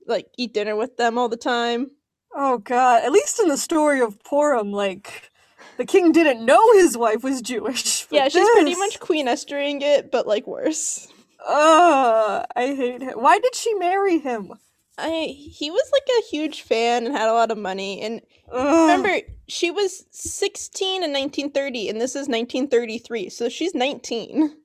like 0.07 0.27
eat 0.37 0.53
dinner 0.53 0.75
with 0.75 0.97
them 0.97 1.17
all 1.17 1.29
the 1.29 1.37
time. 1.37 1.91
Oh 2.35 2.57
god, 2.59 3.03
at 3.03 3.11
least 3.11 3.39
in 3.39 3.47
the 3.47 3.57
story 3.57 4.01
of 4.01 4.21
Purim, 4.23 4.71
like 4.71 5.31
the 5.77 5.85
king 5.85 6.11
didn't 6.11 6.45
know 6.45 6.73
his 6.73 6.97
wife 6.97 7.23
was 7.23 7.41
Jewish. 7.41 8.05
yeah, 8.11 8.27
she's 8.27 8.49
pretty 8.49 8.75
much 8.75 8.99
Queen 8.99 9.27
Estering 9.27 9.81
it, 9.81 10.11
but 10.11 10.27
like 10.27 10.45
worse. 10.45 11.07
Ugh, 11.47 12.45
I 12.55 12.65
hate 12.75 13.01
him. 13.01 13.13
Why 13.13 13.39
did 13.39 13.55
she 13.55 13.73
marry 13.75 14.19
him? 14.19 14.53
I 14.97 15.35
he 15.37 15.69
was 15.69 15.89
like 15.91 16.07
a 16.19 16.27
huge 16.29 16.61
fan 16.63 17.05
and 17.05 17.15
had 17.15 17.29
a 17.29 17.33
lot 17.33 17.51
of 17.51 17.57
money 17.57 18.01
and 18.01 18.21
Ugh. 18.51 18.87
remember 18.87 19.27
she 19.47 19.69
was 19.71 20.05
16 20.11 21.03
in 21.03 21.11
1930 21.13 21.89
and 21.89 22.01
this 22.01 22.11
is 22.11 22.27
1933 22.27 23.29
so 23.29 23.49
she's 23.49 23.73
19 23.75 24.55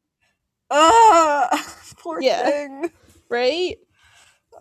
Ugh, 0.70 1.58
poor 1.98 2.22
Yeah. 2.22 2.44
thing. 2.44 2.90
right 3.28 3.76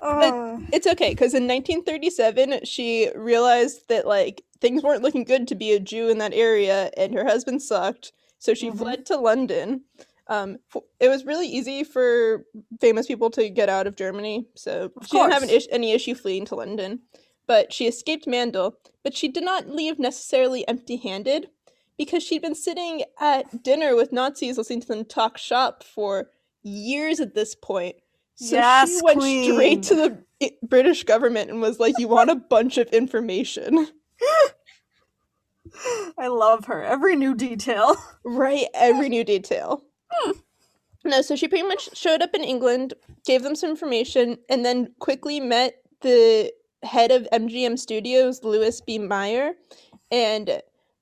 Ugh. 0.02 0.62
It's 0.74 0.88
okay 0.88 1.12
because 1.12 1.34
in 1.34 1.48
1937 1.48 2.66
she 2.66 3.10
realized 3.16 3.88
that 3.90 4.08
like 4.08 4.44
things 4.60 4.84
weren't 4.84 5.04
looking 5.04 5.24
good 5.24 5.48
to 5.50 5.56
be 5.56 5.74
a 5.74 5.80
Jew 5.80 6.08
in 6.10 6.18
that 6.20 6.34
area, 6.34 6.92
and 6.96 7.14
her 7.14 7.26
husband 7.26 7.62
sucked. 7.62 8.12
So 8.40 8.54
she 8.54 8.70
Mhm. 8.70 8.78
fled 8.78 9.06
to 9.08 9.18
London. 9.18 9.84
Um, 10.32 10.60
it 11.02 11.10
was 11.10 11.26
really 11.26 11.48
easy 11.48 11.84
for 11.84 12.46
famous 12.80 13.06
people 13.06 13.30
to 13.32 13.50
get 13.50 13.68
out 13.68 13.86
of 13.86 13.98
Germany, 13.98 14.48
so 14.56 14.90
Of 14.96 15.08
she 15.08 15.18
didn't 15.18 15.34
have 15.34 15.44
an 15.44 15.50
is- 15.50 15.68
any 15.72 15.92
issue 15.92 16.16
fleeing 16.16 16.46
to 16.46 16.56
London. 16.56 17.02
But 17.48 17.74
she 17.74 17.86
escaped 17.86 18.28
Mandl, 18.28 18.74
but 19.04 19.14
she 19.14 19.28
did 19.28 19.44
not 19.44 19.68
leave 19.68 20.00
necessarily 20.00 20.66
empty-handed 20.70 21.50
because 21.98 22.24
she'd 22.24 22.42
been 22.42 22.56
sitting 22.56 23.04
at 23.20 23.62
dinner 23.62 23.94
with 23.94 24.14
Nazis, 24.14 24.58
listening 24.58 24.80
to 24.82 24.88
them 24.88 25.04
talk 25.04 25.38
shop 25.38 25.84
for 25.84 26.30
years 26.64 27.20
at 27.20 27.36
this 27.36 27.54
point. 27.54 27.98
So 28.36 28.46
she 28.46 28.56
Yes, 28.56 29.02
went 29.04 29.22
straight 29.22 29.84
to 29.84 29.96
the 29.96 30.24
British 30.64 31.04
government 31.04 31.50
and 31.50 31.60
was 31.60 31.78
like, 31.78 32.00
"You 32.00 32.08
want 32.08 32.30
a 32.30 32.36
bunch 32.36 32.78
of 32.78 32.88
information, 32.90 33.88
I 36.18 36.28
love 36.28 36.66
her. 36.66 36.82
Every 36.84 37.18
new 37.18 37.36
detail. 37.36 37.96
right? 38.24 38.68
Every 38.74 39.10
new 39.10 39.26
detail." 39.26 39.84
No, 41.04 41.22
so 41.22 41.36
she 41.36 41.48
pretty 41.48 41.68
much 41.68 41.96
showed 41.98 42.22
up 42.22 42.36
in 42.36 42.44
England, 42.44 42.94
gave 43.26 43.44
them 43.44 43.56
some 43.56 43.72
information, 43.72 44.38
and 44.50 44.64
then 44.64 44.94
quickly 45.00 45.40
met 45.40 45.82
the 46.02 46.52
head 46.84 47.12
of 47.12 47.28
MGM 47.34 47.78
Studios, 47.80 48.44
Louis 48.44 48.80
B. 48.82 49.00
Mayer, 49.00 49.54
and 50.12 50.62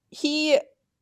he 0.10 0.58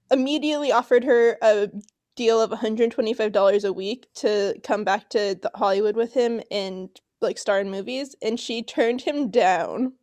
immediately 0.10 0.72
offered 0.72 1.04
her 1.04 1.38
a 1.42 1.70
deal 2.16 2.42
of 2.42 2.50
$125 2.50 3.64
a 3.64 3.74
week 3.74 4.08
to 4.16 4.56
come 4.64 4.84
back 4.84 5.10
to 5.10 5.38
the 5.40 5.52
Hollywood 5.54 5.96
with 5.96 6.14
him 6.14 6.42
and 6.50 6.90
like 7.22 7.38
star 7.38 7.60
in 7.60 7.70
movies, 7.70 8.16
and 8.22 8.40
she 8.40 8.64
turned 8.64 9.02
him 9.02 9.30
down. 9.30 9.94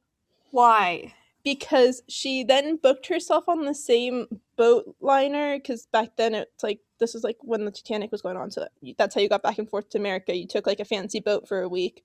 Why? 0.51 1.15
because 1.45 2.03
she 2.09 2.43
then 2.43 2.77
booked 2.77 3.07
herself 3.07 3.49
on 3.49 3.65
the 3.65 3.75
same 3.75 4.27
boat 4.57 4.97
liner 5.01 5.59
because 5.59 5.87
back 5.87 6.17
then 6.17 6.35
it's 6.35 6.63
like 6.63 6.81
this 7.01 7.15
is 7.15 7.25
like 7.25 7.37
when 7.41 7.65
the 7.65 7.71
Titanic 7.71 8.13
was 8.13 8.23
going 8.23 8.37
on, 8.37 8.51
so 8.51 8.67
that's 8.99 9.15
how 9.15 9.21
you 9.21 9.29
got 9.29 9.43
back 9.43 9.59
and 9.59 9.69
forth 9.69 9.91
to 9.91 9.99
America. 9.99 10.37
You 10.37 10.47
took 10.47 10.67
like 10.67 10.81
a 10.81 10.85
fancy 10.85 11.21
boat 11.21 11.47
for 11.49 11.61
a 11.63 11.69
week. 11.69 12.05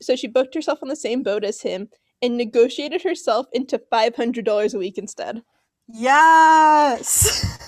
So 0.00 0.16
she 0.16 0.26
booked 0.28 0.54
herself 0.54 0.78
on 0.82 0.88
the 0.88 0.96
same 0.96 1.22
boat 1.22 1.44
as 1.44 1.62
him 1.62 1.88
and 2.22 2.36
negotiated 2.36 3.02
herself 3.02 3.46
into 3.52 3.78
five 3.90 4.16
hundred 4.16 4.44
dollars 4.44 4.74
a 4.74 4.78
week 4.78 4.98
instead. 4.98 5.42
Yes. 5.88 7.46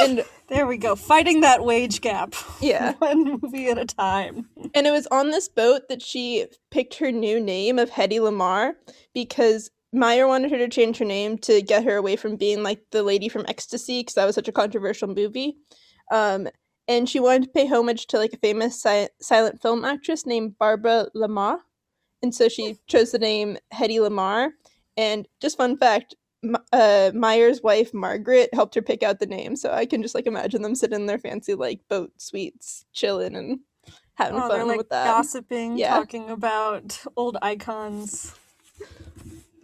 And 0.00 0.24
there 0.48 0.66
we 0.66 0.78
go, 0.78 0.96
fighting 0.96 1.42
that 1.42 1.64
wage 1.64 2.00
gap. 2.00 2.34
yeah, 2.60 2.94
One 2.98 3.38
movie 3.40 3.68
at 3.68 3.78
a 3.78 3.84
time. 3.84 4.48
and 4.74 4.84
it 4.84 4.90
was 4.90 5.06
on 5.12 5.30
this 5.30 5.48
boat 5.48 5.82
that 5.88 6.02
she 6.02 6.46
picked 6.72 6.96
her 6.96 7.12
new 7.12 7.38
name 7.38 7.78
of 7.78 7.90
Hedy 7.90 8.20
Lamar 8.20 8.74
because 9.14 9.70
Mayer 9.96 10.28
wanted 10.28 10.50
her 10.50 10.58
to 10.58 10.68
change 10.68 10.98
her 10.98 11.04
name 11.04 11.38
to 11.38 11.62
get 11.62 11.84
her 11.84 11.96
away 11.96 12.16
from 12.16 12.36
being 12.36 12.62
like 12.62 12.80
the 12.90 13.02
lady 13.02 13.28
from 13.28 13.46
Ecstasy 13.48 14.00
because 14.00 14.14
that 14.14 14.26
was 14.26 14.34
such 14.34 14.48
a 14.48 14.52
controversial 14.52 15.08
movie. 15.08 15.56
Um, 16.12 16.48
and 16.86 17.08
she 17.08 17.18
wanted 17.18 17.44
to 17.44 17.48
pay 17.50 17.66
homage 17.66 18.06
to 18.08 18.18
like 18.18 18.32
a 18.32 18.36
famous 18.38 18.80
si- 18.80 19.08
silent 19.20 19.60
film 19.60 19.84
actress 19.84 20.26
named 20.26 20.56
Barbara 20.58 21.06
La 21.14 21.26
Marr. 21.26 21.60
And 22.22 22.34
so 22.34 22.48
she 22.48 22.76
chose 22.86 23.10
the 23.12 23.18
name 23.18 23.56
Hedy 23.74 23.98
Lamar. 24.00 24.50
And 24.96 25.26
just 25.40 25.56
fun 25.56 25.76
fact, 25.76 26.14
uh, 26.72 27.10
Mayer's 27.14 27.62
wife 27.62 27.92
Margaret 27.92 28.50
helped 28.54 28.74
her 28.74 28.82
pick 28.82 29.02
out 29.02 29.18
the 29.18 29.26
name. 29.26 29.56
So 29.56 29.70
I 29.72 29.86
can 29.86 30.02
just 30.02 30.14
like 30.14 30.26
imagine 30.26 30.62
them 30.62 30.74
sitting 30.74 31.00
in 31.00 31.06
their 31.06 31.18
fancy 31.18 31.54
like 31.54 31.80
boat 31.88 32.12
suites, 32.18 32.84
chilling 32.92 33.34
and 33.34 33.60
having 34.14 34.40
Oh, 34.40 34.48
fun 34.48 34.68
like 34.68 34.78
with 34.78 34.90
that. 34.90 35.06
gossiping, 35.06 35.78
Yeah. 35.78 35.90
talking 35.96 36.28
about 36.30 37.02
old 37.16 37.36
icons. 37.42 38.34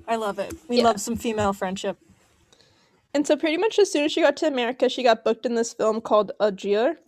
I 0.06 0.16
love 0.16 0.38
it. 0.38 0.54
We 0.68 0.78
Yeah. 0.78 0.84
love 0.84 1.00
some 1.00 1.16
female 1.16 1.52
friendship. 1.52 1.98
And 3.14 3.26
so 3.26 3.36
pretty 3.36 3.56
much 3.56 3.78
as 3.78 3.92
soon 3.92 4.04
as 4.04 4.12
she 4.12 4.22
got 4.22 4.36
to 4.38 4.46
America, 4.46 4.88
she 4.88 5.02
got 5.02 5.24
booked 5.24 5.44
in 5.44 5.54
this 5.54 5.74
film 5.74 6.00
called 6.00 6.32
Algier, 6.40 6.98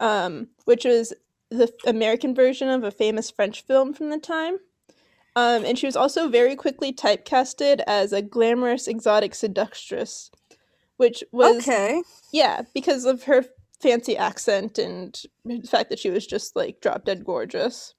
um, 0.00 0.48
which 0.64 0.84
was 0.84 1.12
the 1.50 1.72
American 1.86 2.34
version 2.34 2.68
of 2.68 2.84
a 2.84 2.90
famous 2.90 3.30
French 3.30 3.62
film 3.62 3.92
from 3.92 4.10
the 4.10 4.18
time. 4.18 4.58
Um, 5.36 5.64
and 5.64 5.78
she 5.78 5.86
was 5.86 5.96
also 5.96 6.28
very 6.28 6.56
quickly 6.56 6.92
typecasted 6.92 7.82
as 7.86 8.12
a 8.12 8.22
glamorous 8.22 8.86
exotic 8.86 9.34
seductress, 9.34 10.30
which 10.96 11.22
was 11.32 11.66
Okay. 11.68 12.02
yeah 12.32 12.62
because 12.74 13.04
of 13.04 13.24
her 13.24 13.44
fancy 13.80 14.16
accent 14.16 14.78
and 14.78 15.22
the 15.44 15.60
fact 15.62 15.90
that 15.90 15.98
she 15.98 16.10
was 16.10 16.26
just 16.26 16.54
like 16.54 16.80
drop 16.80 17.04
dead 17.04 17.24
gorgeous. 17.24 17.94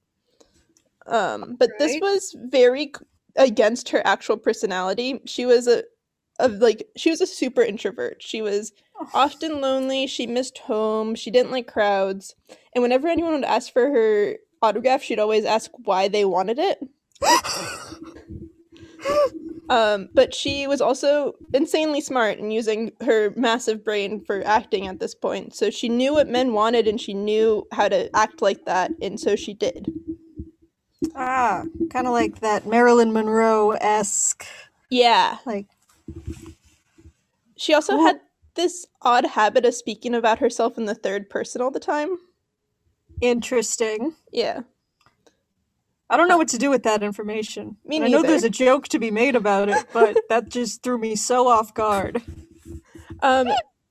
Um, 1.06 1.56
but 1.60 1.72
this 1.80 2.00
was 2.02 2.36
very 2.40 2.94
against 3.36 3.90
her 3.90 4.06
actual 4.06 4.38
personality. 4.38 5.22
She 5.25 5.46
was 5.46 5.68
a, 5.68 5.84
a 6.40 6.48
like 6.48 6.88
she 6.96 7.10
was 7.10 7.22
a 7.22 7.28
super 7.28 7.62
introvert. 7.62 8.22
She 8.22 8.42
was 8.42 8.72
often 9.13 9.62
lonely. 9.62 10.08
She 10.08 10.28
missed 10.28 10.60
home. 10.60 11.16
She 11.16 11.32
didn't 11.32 11.52
like 11.52 11.68
crowds. 11.68 12.36
And 12.74 12.82
whenever 12.82 13.08
anyone 13.08 13.34
would 13.34 13.44
ask 13.44 13.72
for 13.72 13.90
her 13.90 14.38
autograph, 14.62 15.04
she'd 15.04 15.20
always 15.20 15.46
ask 15.46 15.72
why 15.84 16.08
they 16.08 16.25
wanted 16.25 16.60
it. 16.60 16.80
Um, 19.70 20.10
but 20.13 20.36
she 20.36 20.68
was 20.68 20.82
also 20.82 21.34
insanely 21.54 22.02
smart 22.02 22.38
in 22.38 22.52
using 22.52 22.92
her 23.02 23.34
massive 23.36 23.84
brain 23.84 24.24
for 24.25 24.46
acting 24.46 24.88
at 24.88 25.00
this 25.00 25.16
point. 25.16 25.56
So 25.56 25.70
she 25.70 25.90
knew 25.90 26.13
what 26.13 26.28
men 26.28 26.54
wanted 26.54 26.88
and 26.88 27.00
she 27.00 27.13
knew 27.13 27.66
how 27.72 27.88
to 27.88 28.13
act 28.16 28.42
like 28.42 28.66
that, 28.66 28.92
and 29.02 29.20
so 29.20 29.36
she 29.36 29.54
did. 29.54 29.92
Ah, 31.15 31.63
kind 31.91 32.07
of 32.07 32.13
like 32.13 32.39
that 32.41 32.65
Marilyn 32.65 33.12
Monroe 33.13 33.72
esque, 33.72 34.45
Yeah. 34.89 35.38
like 35.45 35.67
She 37.57 37.74
also 37.74 38.00
had 38.00 38.19
this 38.55 38.86
odd 39.01 39.25
habit 39.25 39.65
of 39.65 39.74
speaking 39.74 40.13
about 40.13 40.39
herself 40.39 40.77
in 40.77 40.86
the 40.86 40.95
third 40.95 41.29
person 41.29 41.62
all 41.62 41.72
the 41.72 41.79
time. 41.79 42.17
interesting. 43.22 44.13
Yeah. 44.31 44.62
I 46.10 46.17
don't 46.17 46.27
know 46.27 46.38
what 46.38 46.50
to 46.50 46.57
do 46.60 46.69
with 46.69 46.83
that 46.83 47.01
information. 47.01 47.77
Me 47.86 47.95
And 47.95 48.05
I 48.05 48.07
know 48.10 48.22
there's 48.22 48.43
a 48.43 48.50
joke 48.50 48.88
to 48.89 49.00
be 49.00 49.10
made 49.10 49.36
about 49.36 49.69
it, 49.69 49.86
but 49.93 50.17
that 50.29 50.50
just 50.50 50.83
threw 50.83 50.98
me 51.00 51.15
so 51.15 51.48
off 51.48 51.74
guard. 51.74 52.22
Um, 53.22 53.48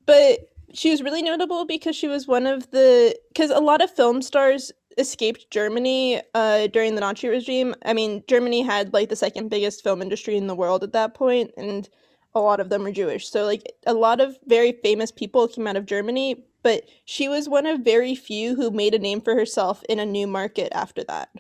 but 0.07 0.41
she 0.73 0.91
was 0.91 1.03
really 1.03 1.23
notable 1.23 1.65
because 1.65 1.97
she 1.97 2.07
was 2.07 2.29
one 2.29 2.47
of 2.47 2.71
the 2.71 3.17
because 3.29 3.51
a 3.51 3.59
lot 3.61 3.83
of 3.83 3.91
film 3.91 4.23
stars 4.23 4.71
escaped 4.99 5.51
Germany 5.51 6.21
uh, 6.35 6.67
during 6.69 6.95
the 6.95 7.01
Nazi 7.01 7.29
regime. 7.29 7.75
I 7.85 7.93
mean, 7.93 8.23
Germany 8.29 8.63
had 8.63 8.93
like 8.93 9.09
the 9.09 9.17
second 9.17 9.49
biggest 9.49 9.83
film 9.83 10.03
industry 10.03 10.37
in 10.37 10.47
the 10.47 10.55
world 10.55 10.83
at 10.83 10.93
that 10.93 11.15
point, 11.15 11.51
and 11.57 11.89
a 12.35 12.41
lot 12.41 12.61
of 12.61 12.69
them 12.69 12.83
were 12.83 12.93
Jewish. 12.93 13.29
So 13.29 13.45
like 13.45 13.63
a 13.87 13.95
lot 13.95 14.21
of 14.21 14.37
very 14.47 14.73
famous 14.83 15.11
people 15.11 15.49
came 15.49 15.67
out 15.67 15.77
of 15.77 15.87
Germany, 15.87 16.45
but 16.63 16.85
she 17.05 17.29
was 17.29 17.49
one 17.49 17.67
of 17.67 17.81
very 17.81 18.15
few 18.15 18.55
who 18.55 18.71
made 18.71 18.95
a 18.95 18.99
name 18.99 19.21
for 19.21 19.35
herself 19.35 19.83
in 19.89 19.99
a 19.99 20.07
new 20.07 20.27
market 20.27 20.73
after 20.73 21.05
that. 21.05 21.31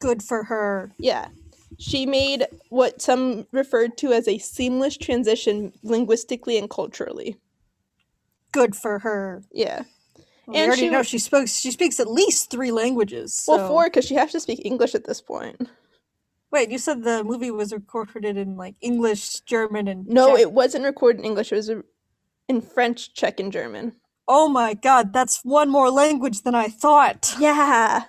Good 0.00 0.22
for 0.22 0.44
her. 0.44 0.92
Yeah. 0.98 1.28
She 1.78 2.06
made 2.06 2.46
what 2.68 3.00
some 3.00 3.46
referred 3.52 3.96
to 3.98 4.12
as 4.12 4.28
a 4.28 4.38
seamless 4.38 4.96
transition 4.96 5.72
linguistically 5.82 6.58
and 6.58 6.68
culturally. 6.68 7.36
Good 8.52 8.76
for 8.76 8.98
her. 8.98 9.42
Yeah. 9.52 9.84
We 10.46 10.56
And 10.56 10.66
already 10.68 10.82
she 10.82 10.90
know 10.90 11.02
she 11.02 11.18
speaks 11.18 11.58
She 11.60 11.70
speaks 11.70 12.00
at 12.00 12.08
least 12.10 12.50
three 12.50 12.72
languages. 12.72 13.44
Well, 13.46 13.68
four 13.68 13.84
because 13.84 14.04
she 14.04 14.14
has 14.16 14.32
to 14.32 14.40
speak 14.40 14.64
English 14.64 14.94
at 14.94 15.04
this 15.06 15.20
point. 15.20 15.68
Wait, 16.50 16.70
you 16.70 16.78
said 16.78 17.02
the 17.02 17.24
movie 17.24 17.50
was 17.50 17.72
recorded 17.72 18.36
in 18.36 18.56
like 18.56 18.74
English, 18.80 19.40
German, 19.40 19.88
and 19.88 20.06
No, 20.06 20.32
Czech. 20.32 20.40
it 20.40 20.52
wasn't 20.52 20.84
recorded 20.84 21.20
in 21.20 21.24
English. 21.24 21.50
It 21.52 21.56
was 21.56 21.70
uh, 21.70 21.80
in 22.48 22.60
French, 22.60 23.14
Czech, 23.14 23.40
and 23.40 23.50
German. 23.52 23.96
Oh 24.28 24.48
my 24.48 24.74
god, 24.74 25.12
that's 25.12 25.40
one 25.44 25.70
more 25.70 25.90
language 25.90 26.42
than 26.42 26.54
I 26.54 26.68
thought. 26.68 27.34
Yeah. 27.40 28.04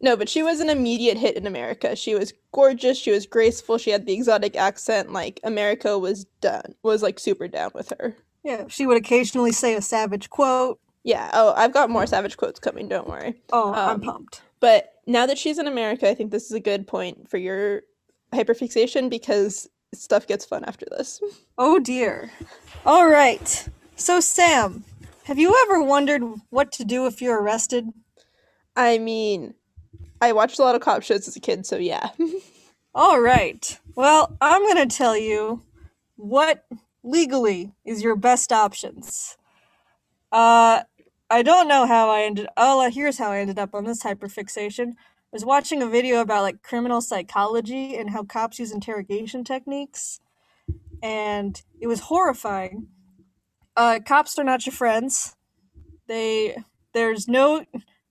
no, 0.00 0.16
but 0.16 0.28
she 0.28 0.42
was 0.42 0.60
an 0.60 0.70
immediate 0.70 1.18
hit 1.18 1.36
in 1.36 1.46
America. 1.46 1.96
She 1.96 2.14
was 2.14 2.32
gorgeous. 2.52 2.96
She 2.96 3.10
was 3.10 3.26
graceful. 3.26 3.78
She 3.78 3.90
had 3.90 4.06
the 4.06 4.14
exotic 4.14 4.56
accent. 4.56 5.12
Like 5.12 5.40
America 5.44 5.98
was 5.98 6.24
done. 6.40 6.74
Was 6.82 7.02
like 7.02 7.18
super 7.18 7.48
down 7.48 7.72
with 7.74 7.92
her. 7.98 8.16
Yeah, 8.44 8.64
she 8.68 8.86
would 8.86 8.96
occasionally 8.96 9.52
say 9.52 9.74
a 9.74 9.82
savage 9.82 10.30
quote. 10.30 10.78
Yeah. 11.04 11.30
Oh, 11.32 11.52
I've 11.56 11.72
got 11.72 11.90
more 11.90 12.06
savage 12.06 12.36
quotes 12.36 12.60
coming. 12.60 12.88
Don't 12.88 13.08
worry. 13.08 13.40
Oh, 13.52 13.72
I'm 13.72 13.96
Um, 13.96 14.00
pumped. 14.00 14.42
But 14.60 14.92
now 15.06 15.26
that 15.26 15.38
she's 15.38 15.58
in 15.58 15.66
America, 15.66 16.08
I 16.08 16.14
think 16.14 16.30
this 16.30 16.46
is 16.46 16.52
a 16.52 16.60
good 16.60 16.86
point 16.86 17.28
for 17.28 17.36
your 17.38 17.82
hyperfixation 18.32 19.10
because 19.10 19.68
stuff 19.94 20.26
gets 20.26 20.44
fun 20.44 20.64
after 20.64 20.86
this. 20.90 21.20
Oh 21.58 21.78
dear. 21.78 22.30
All 22.86 23.08
right. 23.08 23.68
So, 23.96 24.20
Sam, 24.20 24.84
have 25.24 25.38
you 25.38 25.54
ever 25.64 25.82
wondered 25.82 26.22
what 26.50 26.72
to 26.72 26.84
do 26.84 27.06
if 27.06 27.20
you're 27.20 27.40
arrested? 27.40 27.88
I 28.76 28.98
mean, 28.98 29.54
I 30.20 30.32
watched 30.32 30.58
a 30.58 30.62
lot 30.62 30.74
of 30.74 30.80
cop 30.80 31.02
shows 31.02 31.28
as 31.28 31.36
a 31.36 31.40
kid, 31.40 31.66
so 31.66 31.76
yeah. 31.76 32.10
All 32.94 33.20
right. 33.20 33.78
Well, 33.94 34.36
I'm 34.40 34.62
going 34.62 34.88
to 34.88 34.96
tell 34.96 35.16
you 35.16 35.62
what 36.16 36.64
legally 37.02 37.72
is 37.84 38.02
your 38.02 38.16
best 38.16 38.52
options. 38.52 39.36
Uh, 40.30 40.82
I 41.30 41.42
don't 41.42 41.68
know 41.68 41.86
how 41.86 42.10
I 42.10 42.22
ended. 42.22 42.46
Oh, 42.56 42.88
here's 42.90 43.18
how 43.18 43.30
I 43.30 43.38
ended 43.40 43.58
up 43.58 43.74
on 43.74 43.84
this 43.84 44.02
hyperfixation. 44.02 44.92
I 44.92 45.32
was 45.32 45.44
watching 45.44 45.82
a 45.82 45.86
video 45.86 46.20
about 46.20 46.42
like 46.42 46.62
criminal 46.62 47.00
psychology 47.00 47.96
and 47.96 48.10
how 48.10 48.24
cops 48.24 48.58
use 48.58 48.72
interrogation 48.72 49.44
techniques, 49.44 50.20
and 51.02 51.60
it 51.80 51.86
was 51.86 52.00
horrifying. 52.00 52.88
Uh, 53.76 54.00
cops 54.04 54.38
are 54.38 54.44
not 54.44 54.66
your 54.66 54.74
friends. 54.74 55.36
They 56.06 56.56
there's 56.92 57.28
no 57.28 57.64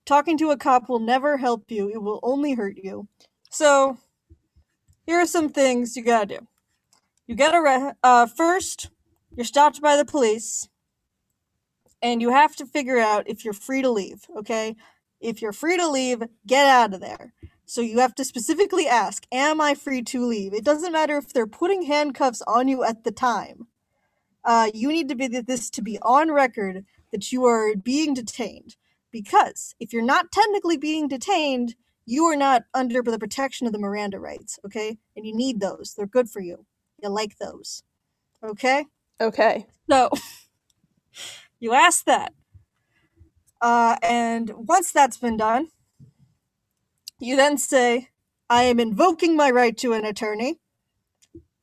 talking 0.04 0.36
to 0.38 0.50
a 0.50 0.56
cop 0.56 0.88
will 0.88 0.98
never 0.98 1.36
help 1.36 1.70
you. 1.70 1.88
It 1.90 2.02
will 2.02 2.20
only 2.22 2.54
hurt 2.54 2.76
you. 2.76 3.06
So 3.50 3.98
here 5.06 5.20
are 5.20 5.26
some 5.26 5.48
things 5.48 5.96
you 5.96 6.02
gotta 6.02 6.38
do. 6.38 6.46
You 7.32 7.36
get 7.38 7.54
arrested. 7.54 7.96
Uh, 8.02 8.26
first, 8.26 8.90
you're 9.34 9.46
stopped 9.46 9.80
by 9.80 9.96
the 9.96 10.04
police, 10.04 10.68
and 12.02 12.20
you 12.22 12.30
have 12.30 12.56
to 12.56 12.66
figure 12.66 12.98
out 12.98 13.24
if 13.28 13.44
you're 13.44 13.54
free 13.54 13.82
to 13.82 13.90
leave. 13.90 14.26
Okay, 14.38 14.76
if 15.20 15.42
you're 15.42 15.54
free 15.54 15.78
to 15.78 15.88
leave, 15.88 16.22
get 16.46 16.66
out 16.66 16.94
of 16.94 17.00
there. 17.00 17.32
So 17.66 17.80
you 17.80 18.00
have 18.00 18.14
to 18.16 18.24
specifically 18.26 18.86
ask, 18.86 19.24
"Am 19.32 19.62
I 19.62 19.74
free 19.74 20.02
to 20.02 20.26
leave?" 20.26 20.54
It 20.54 20.64
doesn't 20.64 20.92
matter 20.92 21.16
if 21.18 21.32
they're 21.32 21.46
putting 21.46 21.84
handcuffs 21.84 22.42
on 22.46 22.68
you 22.68 22.84
at 22.84 23.04
the 23.04 23.12
time. 23.12 23.68
Uh, 24.44 24.70
you 24.74 24.88
need 24.90 25.08
to 25.10 25.16
be 25.16 25.28
this 25.28 25.70
to 25.70 25.82
be 25.82 25.98
on 26.02 26.32
record 26.32 26.84
that 27.12 27.32
you 27.32 27.46
are 27.46 27.76
being 27.76 28.14
detained. 28.14 28.76
Because 29.12 29.74
if 29.80 29.92
you're 29.92 30.02
not 30.04 30.32
technically 30.32 30.78
being 30.78 31.08
detained, 31.08 31.76
you 32.06 32.24
are 32.26 32.36
not 32.36 32.64
under 32.74 33.02
the 33.02 33.18
protection 33.18 33.66
of 33.66 33.72
the 33.74 33.80
Miranda 33.80 34.20
rights, 34.20 34.58
okay? 34.66 34.98
And 35.16 35.26
you 35.26 35.34
need 35.36 35.60
those. 35.60 35.94
They're 35.96 36.06
good 36.06 36.30
for 36.30 36.40
you. 36.40 36.66
You 37.02 37.10
like 37.10 37.38
those. 37.38 37.82
Okay? 38.44 38.86
Okay. 39.20 39.66
So 39.90 40.10
you 41.60 41.74
ask 41.74 42.04
that. 42.06 42.32
Uh, 43.60 43.96
and 44.02 44.52
once 44.56 44.92
that's 44.92 45.18
been 45.18 45.36
done, 45.36 45.68
you 47.20 47.36
then 47.36 47.58
say, 47.58 48.08
I 48.50 48.64
am 48.64 48.80
invoking 48.80 49.36
my 49.36 49.50
right 49.50 49.76
to 49.78 49.92
an 49.94 50.04
attorney. 50.04 50.58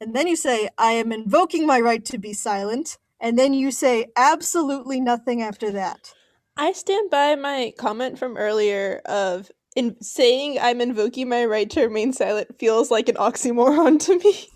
and 0.01 0.15
then 0.15 0.27
you 0.27 0.35
say, 0.35 0.69
I 0.77 0.93
am 0.93 1.11
invoking 1.11 1.67
my 1.67 1.79
right 1.79 2.03
to 2.05 2.17
be 2.17 2.33
silent, 2.33 2.97
and 3.19 3.37
then 3.37 3.53
you 3.53 3.71
say 3.71 4.07
absolutely 4.15 5.01
nothing 5.01 5.41
after 5.41 5.71
that. 5.71 6.13
I 6.57 6.73
stand 6.73 7.09
by 7.11 7.35
my 7.35 7.73
comment 7.77 8.19
from 8.19 8.37
earlier 8.37 9.01
of 9.05 9.51
in 9.75 10.01
saying 10.01 10.59
I'm 10.61 10.81
invoking 10.81 11.29
my 11.29 11.45
right 11.45 11.69
to 11.71 11.83
remain 11.83 12.13
silent 12.13 12.59
feels 12.59 12.91
like 12.91 13.09
an 13.09 13.15
oxymoron 13.15 13.99
to 14.05 14.19
me. 14.19 14.47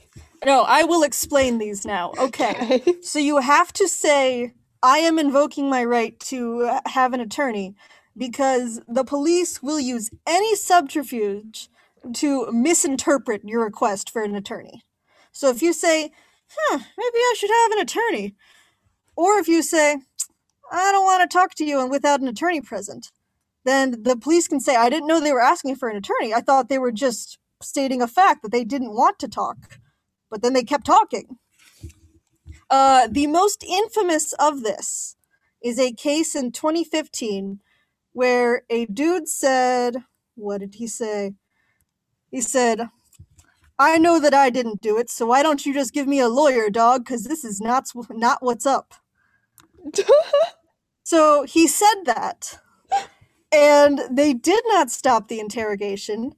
No, 0.46 0.64
I 0.64 0.84
will 0.84 1.04
explain 1.04 1.60
these 1.60 1.86
now. 1.86 2.14
Okay. 2.20 2.56
Okay. 2.84 2.96
So 3.02 3.20
you 3.20 3.38
have 3.40 3.74
to 3.74 3.88
say, 3.88 4.54
I 4.84 5.00
am 5.00 5.20
invoking 5.20 5.70
my 5.70 5.84
right 5.86 6.20
to 6.22 6.64
uh, 6.64 6.82
have 6.88 7.14
an 7.14 7.20
attorney 7.22 7.76
because 8.18 8.82
the 8.88 9.04
police 9.06 9.64
will 9.64 9.80
use 9.80 10.12
any 10.28 10.56
subterfuge 10.56 11.70
to 12.16 12.52
misinterpret 12.52 13.44
your 13.46 13.64
request 13.64 14.10
for 14.12 14.24
an 14.24 14.36
attorney. 14.36 14.84
So 15.34 15.50
if 15.50 15.62
you 15.62 15.74
say, 15.74 16.12
huh, 16.50 16.80
maybe 16.98 17.18
I 17.18 17.36
should 17.38 17.52
have 17.52 17.72
an 17.74 17.80
attorney, 17.80 18.36
or 19.16 19.40
if 19.40 19.48
you 19.48 19.64
say, 19.64 19.98
I 20.72 20.92
don't 20.92 21.06
want 21.06 21.30
to 21.30 21.38
talk 21.38 21.56
to 21.56 21.66
you 21.66 21.82
and 21.82 21.92
without 21.92 22.22
an 22.22 22.28
attorney 22.30 22.62
present, 22.62 23.12
then 23.66 24.04
the 24.04 24.18
police 24.18 24.48
can 24.48 24.60
say, 24.62 24.76
I 24.76 24.90
didn't 24.90 25.08
know 25.08 25.20
they 25.22 25.34
were 25.34 25.42
asking 25.42 25.76
for 25.78 25.90
an 25.90 25.98
attorney. 25.98 26.34
I 26.34 26.42
thought 26.42 26.70
they 26.70 26.80
were 26.80 26.92
just 26.94 27.40
stating 27.62 28.02
a 28.02 28.08
fact 28.08 28.44
that 28.44 28.52
they 28.52 28.64
didn't 28.66 28.96
want 28.96 29.20
to 29.20 29.28
talk. 29.30 29.80
But 30.34 30.42
then 30.42 30.54
they 30.54 30.63
kept 30.63 30.88
talking. 30.88 31.38
Uh, 32.72 33.08
the 33.08 33.28
most 33.28 33.63
infamous 33.63 34.34
of 34.34 34.63
this 34.63 35.16
is 35.63 35.78
a 35.78 35.94
case 35.94 36.34
in 36.34 36.52
2015 36.52 37.60
where 38.13 38.63
a 38.68 38.88
dude 38.88 39.30
said, 39.30 39.98
What 40.34 40.62
did 40.62 40.74
he 40.78 40.88
say? 40.88 41.36
He 42.32 42.42
said, 42.42 42.90
I 43.78 44.00
know 44.00 44.20
that 44.20 44.34
I 44.34 44.50
didn't 44.50 44.82
do 44.82 44.98
it, 44.98 45.12
so 45.12 45.28
why 45.28 45.44
don't 45.44 45.68
you 45.68 45.74
just 45.75 45.94
give 45.94 46.08
me 46.08 46.20
a 46.20 46.30
lawyer, 46.30 46.72
dog? 46.72 47.06
Because 47.06 47.25
this 47.25 47.46
is 47.46 47.62
not, 47.62 47.86
not 48.10 48.40
what's 48.42 48.66
up. 48.66 48.96
So 51.04 51.44
he 51.44 51.68
said 51.68 52.06
that. 52.06 52.60
And 53.52 54.02
they 54.10 54.34
did 54.34 54.63
not 54.68 54.90
stop 54.90 55.28
the 55.28 55.40
interrogation. 55.40 56.34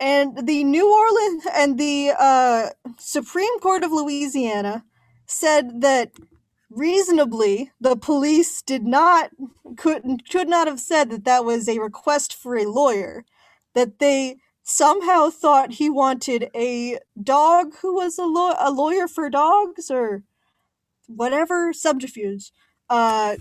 And 0.00 0.46
the 0.46 0.62
New 0.64 0.92
Orleans 0.92 1.44
and 1.54 1.78
the 1.78 2.12
uh, 2.18 2.70
Supreme 2.98 3.58
Court 3.60 3.82
of 3.82 3.90
Louisiana 3.92 4.84
said 5.26 5.80
that 5.80 6.12
reasonably 6.70 7.70
the 7.80 7.96
police 7.96 8.62
did 8.62 8.84
not 8.84 9.30
could 9.76 10.28
could 10.30 10.48
not 10.48 10.66
have 10.68 10.78
said 10.78 11.10
that 11.10 11.24
that 11.24 11.44
was 11.44 11.68
a 11.68 11.78
request 11.78 12.34
for 12.34 12.56
a 12.56 12.66
lawyer 12.66 13.24
that 13.74 13.98
they 13.98 14.36
somehow 14.62 15.30
thought 15.30 15.72
he 15.72 15.88
wanted 15.88 16.50
a 16.54 16.98
dog 17.22 17.74
who 17.80 17.94
was 17.94 18.18
a, 18.18 18.24
law- 18.26 18.54
a 18.58 18.70
lawyer 18.70 19.08
for 19.08 19.30
dogs 19.30 19.90
or 19.90 20.22
whatever 21.06 21.72
subterfuge 21.72 22.52
uh, 22.90 23.36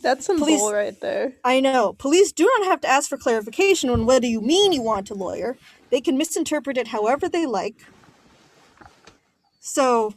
That's 0.00 0.26
some 0.26 0.38
Police- 0.38 0.60
bull 0.60 0.72
right 0.72 0.98
there. 1.00 1.34
I 1.44 1.60
know. 1.60 1.92
Police 1.94 2.32
do 2.32 2.44
not 2.58 2.66
have 2.68 2.80
to 2.82 2.88
ask 2.88 3.08
for 3.08 3.16
clarification 3.16 3.90
on 3.90 4.06
whether 4.06 4.26
you 4.26 4.40
mean 4.40 4.72
you 4.72 4.82
want 4.82 5.10
a 5.10 5.14
lawyer. 5.14 5.56
They 5.92 6.00
can 6.00 6.16
misinterpret 6.16 6.78
it 6.78 6.88
however 6.88 7.28
they 7.28 7.44
like. 7.44 7.84
So, 9.60 10.14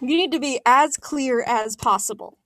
you 0.00 0.16
need 0.16 0.30
to 0.30 0.38
be 0.38 0.60
as 0.64 0.96
clear 0.96 1.42
as 1.42 1.74
possible. 1.74 2.38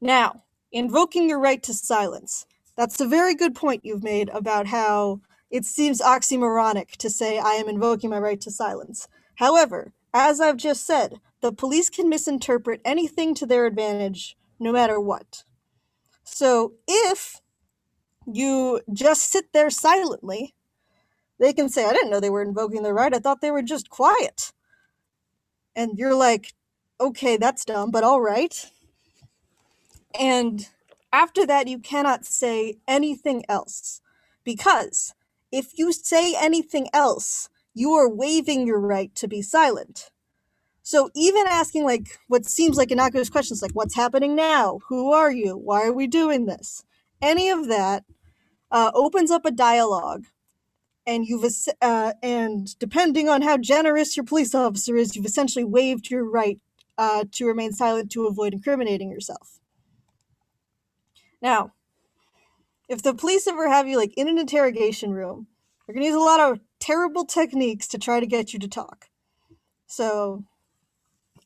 Now, 0.00 0.44
invoking 0.72 1.28
your 1.28 1.38
right 1.38 1.62
to 1.64 1.74
silence. 1.74 2.46
That's 2.76 2.98
a 3.02 3.06
very 3.06 3.34
good 3.34 3.54
point 3.54 3.84
you've 3.84 4.02
made 4.02 4.30
about 4.30 4.68
how 4.68 5.20
it 5.50 5.66
seems 5.66 6.00
oxymoronic 6.00 6.92
to 6.96 7.10
say, 7.10 7.38
I 7.38 7.52
am 7.52 7.68
invoking 7.68 8.08
my 8.08 8.18
right 8.18 8.40
to 8.40 8.50
silence. 8.50 9.06
However, 9.34 9.92
as 10.14 10.40
I've 10.40 10.56
just 10.56 10.86
said, 10.86 11.20
the 11.42 11.52
police 11.52 11.90
can 11.90 12.08
misinterpret 12.08 12.80
anything 12.86 13.34
to 13.34 13.44
their 13.44 13.66
advantage 13.66 14.34
no 14.58 14.72
matter 14.72 14.98
what. 14.98 15.44
So 16.24 16.72
if 16.88 17.42
you 18.26 18.80
just 18.94 19.30
sit 19.30 19.52
there 19.52 19.68
silently, 19.68 20.54
they 21.38 21.52
can 21.52 21.68
say, 21.68 21.84
I 21.84 21.92
didn't 21.92 22.10
know 22.10 22.20
they 22.20 22.30
were 22.30 22.42
invoking 22.42 22.82
their 22.82 22.94
right. 22.94 23.14
I 23.14 23.18
thought 23.18 23.40
they 23.40 23.50
were 23.50 23.62
just 23.62 23.90
quiet. 23.90 24.52
And 25.76 25.98
you're 25.98 26.14
like, 26.14 26.54
okay, 27.00 27.36
that's 27.36 27.64
dumb, 27.64 27.90
but 27.90 28.04
all 28.04 28.20
right. 28.20 28.70
And 30.18 30.68
after 31.12 31.46
that, 31.46 31.68
you 31.68 31.78
cannot 31.78 32.24
say 32.24 32.78
anything 32.86 33.44
else. 33.48 34.00
Because 34.44 35.14
if 35.52 35.78
you 35.78 35.92
say 35.92 36.34
anything 36.38 36.88
else, 36.92 37.48
you 37.74 37.92
are 37.92 38.08
waiving 38.08 38.66
your 38.66 38.80
right 38.80 39.14
to 39.14 39.28
be 39.28 39.42
silent. 39.42 40.10
So 40.82 41.10
even 41.14 41.46
asking 41.46 41.84
like 41.84 42.18
what 42.28 42.46
seems 42.46 42.76
like 42.76 42.90
innocuous 42.90 43.28
questions 43.28 43.60
like 43.60 43.72
what's 43.72 43.94
happening 43.94 44.34
now? 44.34 44.80
Who 44.88 45.12
are 45.12 45.30
you? 45.30 45.54
Why 45.56 45.84
are 45.84 45.92
we 45.92 46.06
doing 46.06 46.46
this? 46.46 46.82
Any 47.20 47.50
of 47.50 47.68
that 47.68 48.04
uh, 48.70 48.90
opens 48.94 49.30
up 49.30 49.44
a 49.44 49.50
dialogue, 49.50 50.24
and 51.08 51.26
you've 51.26 51.42
uh, 51.80 52.12
and 52.22 52.78
depending 52.78 53.30
on 53.30 53.40
how 53.40 53.56
generous 53.56 54.14
your 54.14 54.24
police 54.24 54.54
officer 54.54 54.94
is, 54.94 55.16
you've 55.16 55.24
essentially 55.24 55.64
waived 55.64 56.10
your 56.10 56.22
right 56.30 56.60
uh, 56.98 57.24
to 57.32 57.46
remain 57.46 57.72
silent 57.72 58.12
to 58.12 58.26
avoid 58.26 58.52
incriminating 58.52 59.10
yourself. 59.10 59.58
Now, 61.40 61.72
if 62.90 63.02
the 63.02 63.14
police 63.14 63.46
ever 63.46 63.70
have 63.70 63.88
you 63.88 63.96
like 63.96 64.12
in 64.18 64.28
an 64.28 64.38
interrogation 64.38 65.12
room, 65.12 65.46
they're 65.86 65.94
gonna 65.94 66.04
use 66.04 66.14
a 66.14 66.20
lot 66.20 66.40
of 66.40 66.60
terrible 66.78 67.24
techniques 67.24 67.88
to 67.88 67.98
try 67.98 68.20
to 68.20 68.26
get 68.26 68.52
you 68.52 68.58
to 68.58 68.68
talk. 68.68 69.06
So 69.86 70.44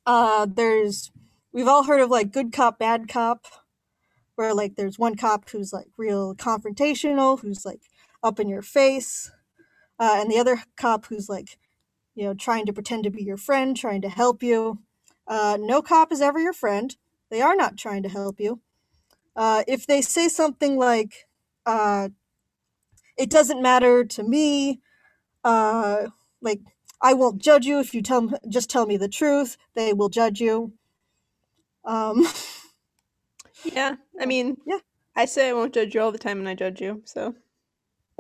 uh 0.05 0.49
there's 0.53 1.13
we've 1.53 1.69
all 1.69 1.85
heard 1.85 2.01
of 2.01 2.11
like 2.11 2.33
good 2.33 2.53
cop 2.53 2.81
bad 2.81 3.09
cop 3.09 3.47
where 4.35 4.53
like 4.53 4.75
there's 4.75 4.99
one 4.99 5.15
cop 5.15 5.49
who's 5.51 5.73
like 5.73 5.87
real 5.97 6.35
confrontational 6.35 7.39
who's 7.39 7.65
like 7.65 7.83
up 8.25 8.41
in 8.41 8.49
your 8.49 8.63
face 8.63 9.31
uh, 10.03 10.17
and 10.21 10.31
the 10.33 10.39
other 10.39 10.65
cop 10.77 11.07
who's 11.07 11.31
like 11.31 11.59
you 12.17 12.25
know 12.25 12.35
trying 12.35 12.67
to 12.67 12.75
pretend 12.75 13.05
to 13.05 13.11
be 13.11 13.25
your 13.25 13.39
friend 13.39 13.77
trying 13.77 14.03
to 14.03 14.11
help 14.11 14.43
you 14.43 14.81
uh, 15.29 15.59
no 15.61 15.83
cop 15.83 16.13
is 16.13 16.23
ever 16.23 16.41
your 16.41 16.55
friend 16.55 16.97
they 17.31 17.43
are 17.43 17.57
not 17.57 17.79
trying 17.79 18.03
to 18.05 18.11
help 18.11 18.41
you 18.41 18.61
uh, 19.37 19.65
if 19.69 19.87
they 19.87 20.03
say 20.03 20.29
something 20.29 20.77
like 20.79 21.27
uh, 21.67 22.09
it 23.19 23.31
doesn't 23.31 23.63
matter 23.63 24.05
to 24.05 24.23
me 24.25 24.81
uh, 25.45 26.09
like 26.41 26.61
I 27.01 27.15
won't 27.15 27.43
judge 27.43 27.67
you 27.67 27.81
if 27.81 27.95
you 27.95 28.03
tell 28.03 28.31
just 28.49 28.71
tell 28.71 28.87
me 28.87 28.97
the 28.97 29.09
truth. 29.09 29.57
They 29.75 29.93
will 29.93 30.09
judge 30.09 30.41
you. 30.41 30.75
Um, 31.85 32.27
Yeah, 33.65 33.97
I 34.21 34.27
mean, 34.27 34.57
Yeah. 34.67 34.79
I 35.17 35.27
say 35.27 35.51
I 35.51 35.53
won't 35.55 35.75
judge 35.75 35.95
you 35.95 36.01
all 36.03 36.13
the 36.13 36.19
time, 36.19 36.39
and 36.39 36.49
I 36.49 36.55
judge 36.55 36.81
you. 36.81 37.03
So 37.05 37.35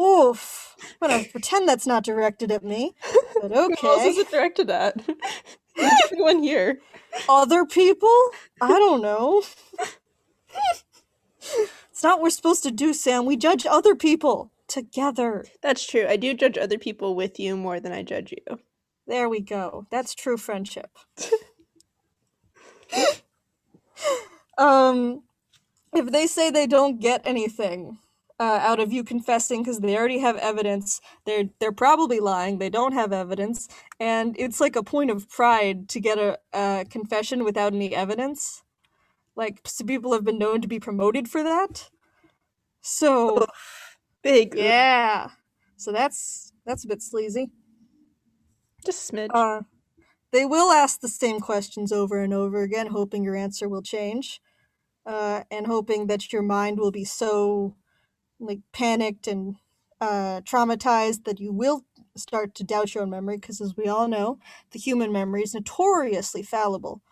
oof. 0.01 0.77
I'm 1.01 1.09
gonna 1.09 1.25
pretend 1.31 1.69
that's 1.69 1.87
not 1.87 2.05
directed 2.05 2.51
at 2.51 2.65
me, 2.65 2.95
but 3.41 3.53
okay. 3.53 3.75
who 3.81 3.89
else 3.89 4.05
is 4.05 4.19
it 4.19 4.31
directed 4.31 4.71
at? 4.71 4.97
You're 5.77 5.89
the 5.89 6.17
only 6.19 6.23
one 6.23 6.43
here. 6.43 6.81
Other 7.29 7.65
people? 7.65 8.15
I 8.61 8.69
don't 8.69 9.03
know. 9.03 9.43
it's 11.91 12.03
not 12.03 12.19
what 12.19 12.25
we're 12.25 12.31
supposed 12.31 12.63
to 12.65 12.71
do, 12.71 12.93
Sam. 12.93 13.27
We 13.27 13.37
judge 13.37 13.67
other 13.67 13.95
people 13.95 14.51
together. 14.69 15.45
That's 15.63 15.87
true. 15.87 16.07
I 16.09 16.17
do 16.17 16.35
judge 16.35 16.59
other 16.59 16.79
people 16.79 17.15
with 17.15 17.39
you 17.39 17.57
more 17.57 17.81
than 17.81 17.93
I 17.93 18.03
judge 18.03 18.33
you. 18.33 18.59
There 19.07 19.29
we 19.29 19.41
go. 19.41 19.87
That's 19.91 20.15
true 20.15 20.37
friendship. 20.37 20.91
um, 24.59 25.23
if 25.93 26.11
they 26.11 26.27
say 26.27 26.51
they 26.51 26.67
don't 26.67 27.01
get 27.01 27.23
anything 27.25 27.99
uh, 28.43 28.59
out 28.61 28.81
of 28.81 28.93
you 28.93 29.05
confessing 29.05 29.63
because 29.63 29.79
they 29.79 29.97
already 29.97 30.19
have 30.19 30.37
evidence, 30.39 31.01
they're 31.27 31.45
they're 31.61 31.71
probably 31.87 32.19
lying. 32.19 32.59
They 32.59 32.71
don't 32.71 32.93
have 32.93 33.13
evidence, 33.13 33.69
and 34.01 34.35
it's 34.37 34.61
like 34.61 34.75
a 34.75 34.83
point 34.83 35.13
of 35.13 35.29
pride 35.29 35.89
to 35.91 36.01
get 36.01 36.19
a, 36.19 36.39
a 36.53 36.85
confession 36.91 37.45
without 37.45 37.73
any 37.73 37.95
evidence. 37.95 38.65
Like 39.37 39.61
some 39.65 39.87
people 39.87 40.13
have 40.13 40.25
been 40.25 40.39
known 40.41 40.61
to 40.61 40.67
be 40.67 40.81
promoted 40.81 41.29
for 41.29 41.45
that. 41.45 41.89
So 42.81 43.47
Big. 44.23 44.55
Yeah. 44.57 44.65
yeah, 44.65 45.31
so 45.77 45.93
that's 45.93 46.53
that's 46.67 46.85
a 46.85 46.89
bit 46.89 47.01
sleazy. 47.01 47.53
Just 48.85 49.09
a 49.09 49.15
smidge. 49.15 49.31
Uh, 49.33 49.63
they 50.33 50.45
will 50.47 50.73
ask 50.73 51.01
the 51.01 51.09
same 51.09 51.39
questions 51.39 51.93
over 51.93 52.21
and 52.21 52.35
over 52.35 52.63
again, 52.63 52.89
hoping 52.89 53.23
your 53.23 53.37
answer 53.37 53.69
will 53.69 53.83
change, 53.83 54.41
uh, 55.07 55.45
and 55.49 55.69
hoping 55.69 56.09
that 56.09 56.33
your 56.33 56.43
mind 56.43 56.81
will 56.81 56.91
be 56.91 57.05
so 57.05 57.77
like 58.43 58.61
panicked 58.73 59.27
and 59.27 59.57
uh, 60.01 60.43
traumatized 60.43 61.25
that 61.25 61.41
you 61.41 61.53
will 61.53 61.85
start 62.17 62.55
to 62.57 62.65
doubt 62.65 62.95
your 62.95 63.05
own 63.05 63.11
memory. 63.11 63.39
Because 63.39 63.61
as 63.61 63.77
we 63.77 63.89
all 63.89 64.09
know, 64.09 64.39
the 64.73 64.79
human 64.79 65.13
memory 65.13 65.43
is 65.43 65.55
notoriously 65.55 66.43
fallible. 66.43 67.03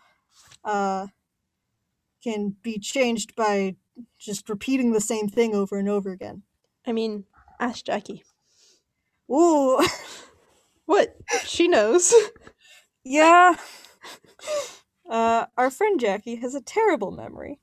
Uh, 0.63 1.07
can 2.23 2.55
be 2.61 2.79
changed 2.79 3.35
by 3.35 3.75
just 4.19 4.49
repeating 4.49 4.91
the 4.91 5.01
same 5.01 5.27
thing 5.27 5.55
over 5.55 5.77
and 5.77 5.89
over 5.89 6.11
again. 6.11 6.43
I 6.85 6.91
mean, 6.93 7.25
ask 7.59 7.85
Jackie. 7.85 8.23
Ooh, 9.31 9.79
What? 10.85 11.15
She 11.45 11.67
knows. 11.67 12.13
Yeah. 13.03 13.55
Uh, 15.09 15.47
our 15.57 15.71
friend 15.71 15.99
Jackie 15.99 16.35
has 16.35 16.55
a 16.55 16.61
terrible 16.61 17.11
memory. 17.11 17.59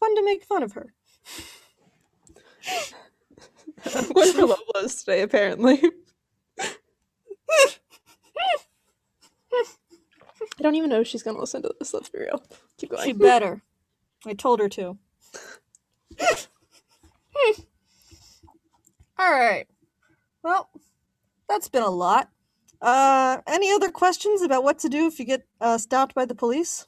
Fun 0.00 0.16
to 0.16 0.24
make 0.24 0.42
fun 0.44 0.62
of 0.62 0.72
her. 0.72 0.94
What's 4.12 4.36
her 4.36 4.46
love 4.46 4.60
was 4.74 5.02
today, 5.02 5.22
apparently. 5.22 5.82
I 10.58 10.62
don't 10.62 10.74
even 10.74 10.90
know 10.90 11.00
if 11.00 11.06
she's 11.06 11.22
gonna 11.22 11.38
listen 11.38 11.62
to 11.62 11.72
this, 11.78 11.94
let's 11.94 12.08
be 12.08 12.18
real. 12.18 12.42
Keep 12.78 12.90
going. 12.90 13.04
She 13.04 13.12
better. 13.12 13.62
I 14.26 14.34
told 14.34 14.58
her 14.60 14.68
to. 14.70 14.98
All 19.18 19.32
right. 19.32 19.66
Well, 20.42 20.68
that's 21.48 21.68
been 21.68 21.82
a 21.82 21.90
lot. 21.90 22.30
Uh, 22.80 23.38
any 23.46 23.72
other 23.72 23.90
questions 23.90 24.42
about 24.42 24.62
what 24.62 24.78
to 24.80 24.88
do 24.88 25.06
if 25.06 25.18
you 25.18 25.24
get 25.24 25.46
uh, 25.60 25.78
stopped 25.78 26.14
by 26.14 26.24
the 26.24 26.34
police? 26.34 26.86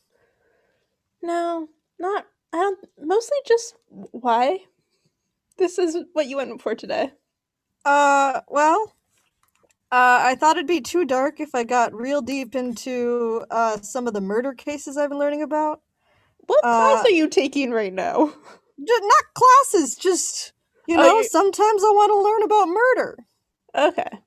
No, 1.23 1.69
not. 1.99 2.27
I 2.53 2.57
don't. 2.57 2.79
Mostly 3.01 3.39
just 3.47 3.77
why. 3.89 4.61
This 5.61 5.79
is 5.79 5.99
what 6.15 6.29
you 6.29 6.39
went 6.39 6.63
for 6.63 6.75
today. 6.77 7.13
Uh, 7.85 8.43
well, 8.49 8.95
uh, 9.93 10.21
I 10.23 10.37
thought 10.37 10.57
it'd 10.57 10.69
be 10.69 10.81
too 10.83 11.05
dark 11.07 11.41
if 11.41 11.55
I 11.55 11.65
got 11.65 11.95
real 11.95 12.23
deep 12.23 12.55
into 12.57 13.45
uh, 13.51 13.79
some 13.83 14.07
of 14.09 14.15
the 14.15 14.21
murder 14.23 14.55
cases 14.55 14.97
I've 14.99 15.11
been 15.11 15.19
learning 15.19 15.43
about. 15.43 15.83
What 16.47 16.71
class 16.71 17.01
Uh, 17.01 17.07
are 17.07 17.11
you 17.13 17.29
taking 17.29 17.71
right 17.73 17.93
now? 17.93 18.35
Not 18.79 19.25
classes, 19.35 19.97
just 19.97 20.53
you 20.87 20.97
Oh, 20.97 21.05
know. 21.05 21.23
you- 21.23 21.31
Sometimes 21.31 21.85
I 21.85 21.89
want 21.91 22.11
to 22.13 22.21
learn 22.21 22.43
about 22.45 22.69
murder. 22.69 23.19
Okay. 23.77 24.19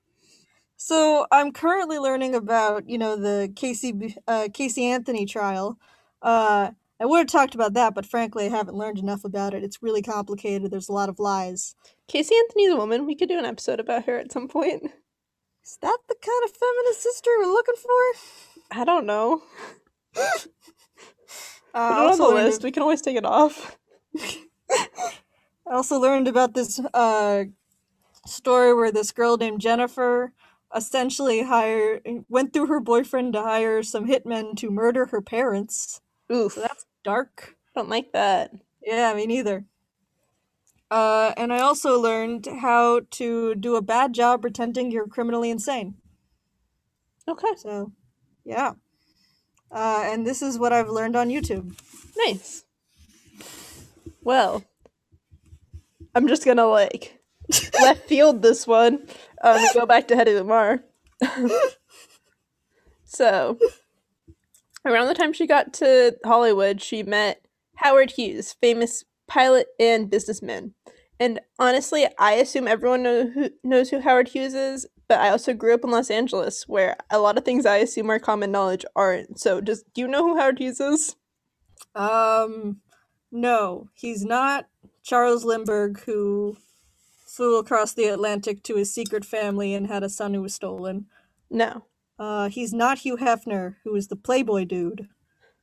So 0.78 1.28
I'm 1.32 1.52
currently 1.54 2.00
learning 2.00 2.36
about 2.36 2.90
you 2.90 2.98
know 2.98 3.16
the 3.16 3.52
Casey 3.56 4.18
uh, 4.28 4.50
Casey 4.54 4.86
Anthony 4.88 5.26
trial. 5.26 5.78
Uh, 6.22 6.72
I 7.04 7.06
would 7.06 7.18
have 7.18 7.28
talked 7.28 7.54
about 7.54 7.74
that, 7.74 7.94
but 7.94 8.06
frankly, 8.06 8.46
I 8.46 8.50
haven't 8.50 8.78
learned 8.78 8.98
enough 8.98 9.26
about 9.26 9.54
it. 9.54 9.62
It's 9.62 9.84
really 9.84 10.02
complicated. 10.02 10.72
There's 10.72 10.88
a 10.88 10.94
lot 10.94 11.10
of 11.10 11.20
lies. 11.20 11.76
Casey 12.08 12.34
Anthony's 12.34 12.72
a 12.72 12.78
woman. 12.78 13.06
We 13.06 13.14
could 13.14 13.28
do 13.28 13.38
an 13.38 13.44
episode 13.44 13.82
about 13.82 14.06
her 14.06 14.18
at 14.18 14.32
some 14.32 14.48
point. 14.48 14.84
Is 15.66 15.78
that 15.82 15.98
the 16.08 16.16
kind 16.16 16.44
of 16.46 16.56
feminist 16.56 17.04
sister 17.04 17.30
we're 17.38 17.52
looking 17.52 17.76
for? 17.76 18.80
I 18.80 18.86
don't 18.86 19.06
know. 19.06 19.44
Uh, 21.76 21.90
Put 21.90 21.98
I 21.98 22.06
it 22.06 22.12
on 22.12 22.18
the 22.20 22.28
list. 22.36 22.64
We 22.64 22.70
can 22.70 22.84
always 22.84 23.02
take 23.02 23.18
it 23.18 23.26
off. 23.26 23.80
I 24.72 25.72
also 25.72 26.00
learned 26.00 26.28
about 26.28 26.54
this 26.54 26.80
uh, 26.94 27.46
story 28.28 28.76
where 28.76 28.92
this 28.92 29.12
girl 29.12 29.38
named 29.38 29.60
Jennifer 29.60 30.34
essentially 30.76 31.42
hired 31.42 32.04
went 32.30 32.54
through 32.54 32.68
her 32.68 32.80
boyfriend 32.80 33.34
to 33.34 33.42
hire 33.42 33.82
some 33.82 34.08
hitmen 34.08 34.56
to 34.58 34.70
murder 34.70 35.08
her 35.08 35.20
parents. 35.20 36.00
Oof. 36.32 36.54
So 36.54 36.62
that's 36.62 36.86
dark. 37.04 37.56
don't 37.76 37.90
like 37.90 38.12
that. 38.14 38.52
Yeah, 38.82 39.14
me 39.14 39.26
neither. 39.26 39.66
Uh, 40.92 41.34
and 41.38 41.52
I 41.52 41.60
also 41.60 42.00
learned 42.00 42.48
how 42.62 43.02
to 43.12 43.56
do 43.56 43.76
a 43.76 43.82
bad 43.82 44.14
job 44.14 44.42
pretending 44.42 44.92
you're 44.92 45.08
criminally 45.08 45.50
insane. 45.50 45.96
Okay. 47.28 47.56
So, 47.58 47.92
yeah. 48.46 48.74
Uh, 49.72 50.04
and 50.06 50.26
this 50.28 50.42
is 50.42 50.60
what 50.60 50.72
I've 50.72 50.90
learned 50.90 51.16
on 51.16 51.30
YouTube. 51.30 51.76
Nice. 52.16 52.64
Well, 54.22 54.64
I'm 56.14 56.28
just 56.28 56.46
gonna 56.46 56.68
like 56.68 57.20
left 57.82 58.08
field 58.08 58.42
this 58.42 58.68
one. 58.68 59.08
Um, 59.44 59.58
and 59.58 59.68
go 59.74 59.86
back 59.86 60.08
to 60.10 60.16
Hedy 60.16 60.36
Lamar. 60.36 60.84
so, 63.04 63.58
around 64.86 65.08
the 65.08 65.14
time 65.14 65.34
she 65.34 65.48
got 65.48 65.74
to 65.74 66.16
Hollywood, 66.26 66.82
she 66.82 67.04
met 67.04 67.46
Howard 67.76 68.12
Hughes, 68.12 68.54
famous 68.62 69.04
pilot 69.28 69.68
and 69.80 70.10
businessman. 70.10 70.74
And 71.20 71.40
honestly, 71.60 72.08
I 72.20 72.34
assume 72.34 72.68
everyone 72.68 73.04
know 73.04 73.30
who, 73.30 73.50
knows 73.64 73.90
who 73.90 74.00
Howard 74.00 74.30
Hughes 74.30 74.54
is, 74.54 74.86
but 75.08 75.20
I 75.20 75.30
also 75.30 75.54
grew 75.54 75.74
up 75.74 75.84
in 75.84 75.92
Los 75.92 76.10
Angeles, 76.10 76.68
where 76.68 76.98
a 77.10 77.20
lot 77.20 77.38
of 77.38 77.46
things 77.46 77.66
I 77.66 77.78
assume 77.78 78.10
are 78.10 78.20
common 78.20 78.52
knowledge 78.52 78.86
aren't. 78.96 79.40
So, 79.40 79.62
just 79.62 79.86
do 79.94 80.02
you 80.02 80.08
know 80.08 80.24
who 80.24 80.38
Howard 80.38 80.60
Hughes 80.60 80.80
is? 80.80 81.16
Um, 81.96 82.82
no, 83.32 83.90
he's 83.94 84.26
not 84.26 84.68
Charles 85.04 85.46
Lindbergh, 85.46 86.00
who 86.02 86.58
flew 87.26 87.58
across 87.58 87.94
the 87.94 88.06
Atlantic 88.06 88.64
to 88.64 88.76
his 88.76 88.94
secret 88.94 89.26
family 89.26 89.74
and 89.74 89.88
had 89.88 90.04
a 90.04 90.10
son 90.10 90.34
who 90.34 90.42
was 90.42 90.54
stolen. 90.54 91.08
No, 91.50 91.86
Uh, 92.20 92.50
he's 92.50 92.74
not 92.74 93.00
Hugh 93.00 93.18
Hefner, 93.18 93.76
who 93.84 93.96
is 93.96 94.08
the 94.08 94.16
Playboy 94.16 94.66
dude. 94.66 95.08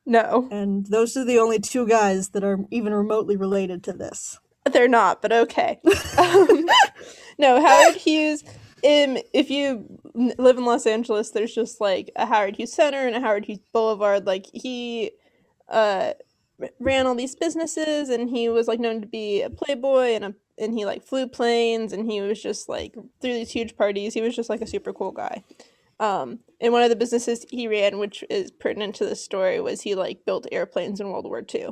no. 0.06 0.48
And 0.50 0.86
those 0.86 1.16
are 1.16 1.24
the 1.24 1.38
only 1.38 1.58
two 1.58 1.86
guys 1.86 2.30
that 2.30 2.44
are 2.44 2.58
even 2.70 2.92
remotely 2.92 3.36
related 3.36 3.82
to 3.84 3.92
this. 3.92 4.38
They're 4.70 4.88
not, 4.88 5.22
but 5.22 5.32
okay. 5.32 5.80
Um, 6.18 6.68
no, 7.38 7.60
Howard 7.60 7.96
Hughes. 7.96 8.42
Um, 8.82 9.18
if 9.32 9.50
you 9.50 10.00
live 10.14 10.58
in 10.58 10.64
Los 10.64 10.86
Angeles, 10.86 11.30
there's 11.30 11.54
just 11.54 11.80
like 11.80 12.10
a 12.16 12.26
Howard 12.26 12.56
Hughes 12.56 12.72
Center 12.72 13.06
and 13.06 13.16
a 13.16 13.20
Howard 13.20 13.44
Hughes 13.44 13.60
Boulevard. 13.72 14.26
Like 14.26 14.46
he, 14.52 15.12
uh, 15.68 16.12
ran 16.78 17.06
all 17.06 17.14
these 17.14 17.34
businesses, 17.34 18.08
and 18.08 18.28
he 18.28 18.48
was 18.48 18.68
like 18.68 18.80
known 18.80 19.00
to 19.00 19.06
be 19.06 19.42
a 19.42 19.50
playboy 19.50 20.10
and 20.14 20.24
a 20.24 20.34
and 20.58 20.74
he 20.74 20.84
like 20.84 21.02
flew 21.02 21.26
planes, 21.26 21.92
and 21.92 22.10
he 22.10 22.20
was 22.20 22.42
just 22.42 22.68
like 22.68 22.92
through 22.92 23.32
these 23.32 23.50
huge 23.50 23.76
parties. 23.76 24.14
He 24.14 24.20
was 24.20 24.36
just 24.36 24.50
like 24.50 24.60
a 24.60 24.66
super 24.66 24.92
cool 24.92 25.12
guy. 25.12 25.42
Um, 26.00 26.40
and 26.60 26.72
one 26.72 26.82
of 26.82 26.88
the 26.90 26.96
businesses 26.96 27.46
he 27.50 27.68
ran, 27.68 27.98
which 27.98 28.24
is 28.28 28.50
pertinent 28.50 28.96
to 28.96 29.06
the 29.06 29.14
story, 29.14 29.60
was 29.60 29.82
he 29.82 29.94
like 29.94 30.24
built 30.24 30.46
airplanes 30.50 30.98
in 30.98 31.08
World 31.10 31.26
War 31.26 31.44
II. 31.54 31.68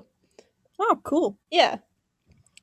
Oh, 0.79 1.01
cool. 1.03 1.39
Yeah. 1.51 1.79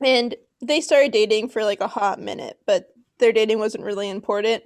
And 0.02 0.36
they 0.62 0.80
started 0.80 1.12
dating 1.12 1.50
for 1.50 1.64
like 1.64 1.82
a 1.82 1.88
hot 1.88 2.22
minute, 2.22 2.60
but 2.66 2.90
their 3.20 3.32
dating 3.34 3.60
wasn't 3.60 3.84
really 3.84 4.10
important 4.10 4.64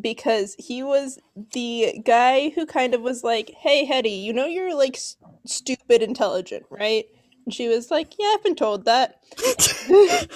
because 0.00 0.54
he 0.58 0.82
was 0.82 1.18
the 1.52 2.00
guy 2.04 2.50
who 2.50 2.66
kind 2.66 2.94
of 2.94 3.00
was 3.00 3.22
like, 3.24 3.50
"Hey, 3.58 3.86
Hedy, 3.86 4.22
you 4.22 4.32
know 4.32 4.46
you're 4.46 4.74
like 4.74 4.96
s- 4.96 5.16
stupid 5.46 6.02
intelligent, 6.02 6.64
right?" 6.70 7.06
And 7.44 7.52
she 7.54 7.68
was 7.68 7.90
like, 7.90 8.14
"Yeah, 8.18 8.34
I've 8.34 8.42
been 8.44 8.54
told 8.56 8.84
that." 8.86 9.20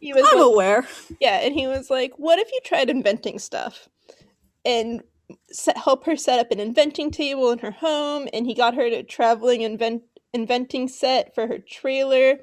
He 0.00 0.12
was 0.12 0.24
I'm 0.30 0.38
like, 0.38 0.46
aware. 0.46 0.88
yeah, 1.20 1.38
and 1.40 1.54
he 1.54 1.66
was 1.66 1.90
like, 1.90 2.12
"What 2.16 2.38
if 2.38 2.50
you 2.52 2.60
tried 2.64 2.90
inventing 2.90 3.38
stuff?" 3.38 3.88
And 4.64 5.02
set, 5.50 5.76
help 5.76 6.04
her 6.06 6.16
set 6.16 6.38
up 6.38 6.50
an 6.50 6.60
inventing 6.60 7.10
table 7.10 7.50
in 7.50 7.58
her 7.60 7.70
home, 7.70 8.28
and 8.32 8.46
he 8.46 8.54
got 8.54 8.74
her 8.74 8.84
a 8.84 9.02
traveling 9.02 9.62
invent 9.62 10.02
inventing 10.32 10.86
set 10.88 11.34
for 11.34 11.48
her 11.48 11.58
trailer, 11.58 12.38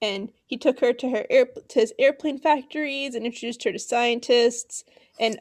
and 0.00 0.32
he 0.46 0.56
took 0.56 0.80
her 0.80 0.92
to 0.92 1.10
her 1.10 1.26
air 1.28 1.46
to 1.68 1.80
his 1.80 1.92
airplane 1.98 2.38
factories 2.38 3.14
and 3.14 3.26
introduced 3.26 3.64
her 3.64 3.72
to 3.72 3.78
scientists, 3.78 4.84
and 5.18 5.38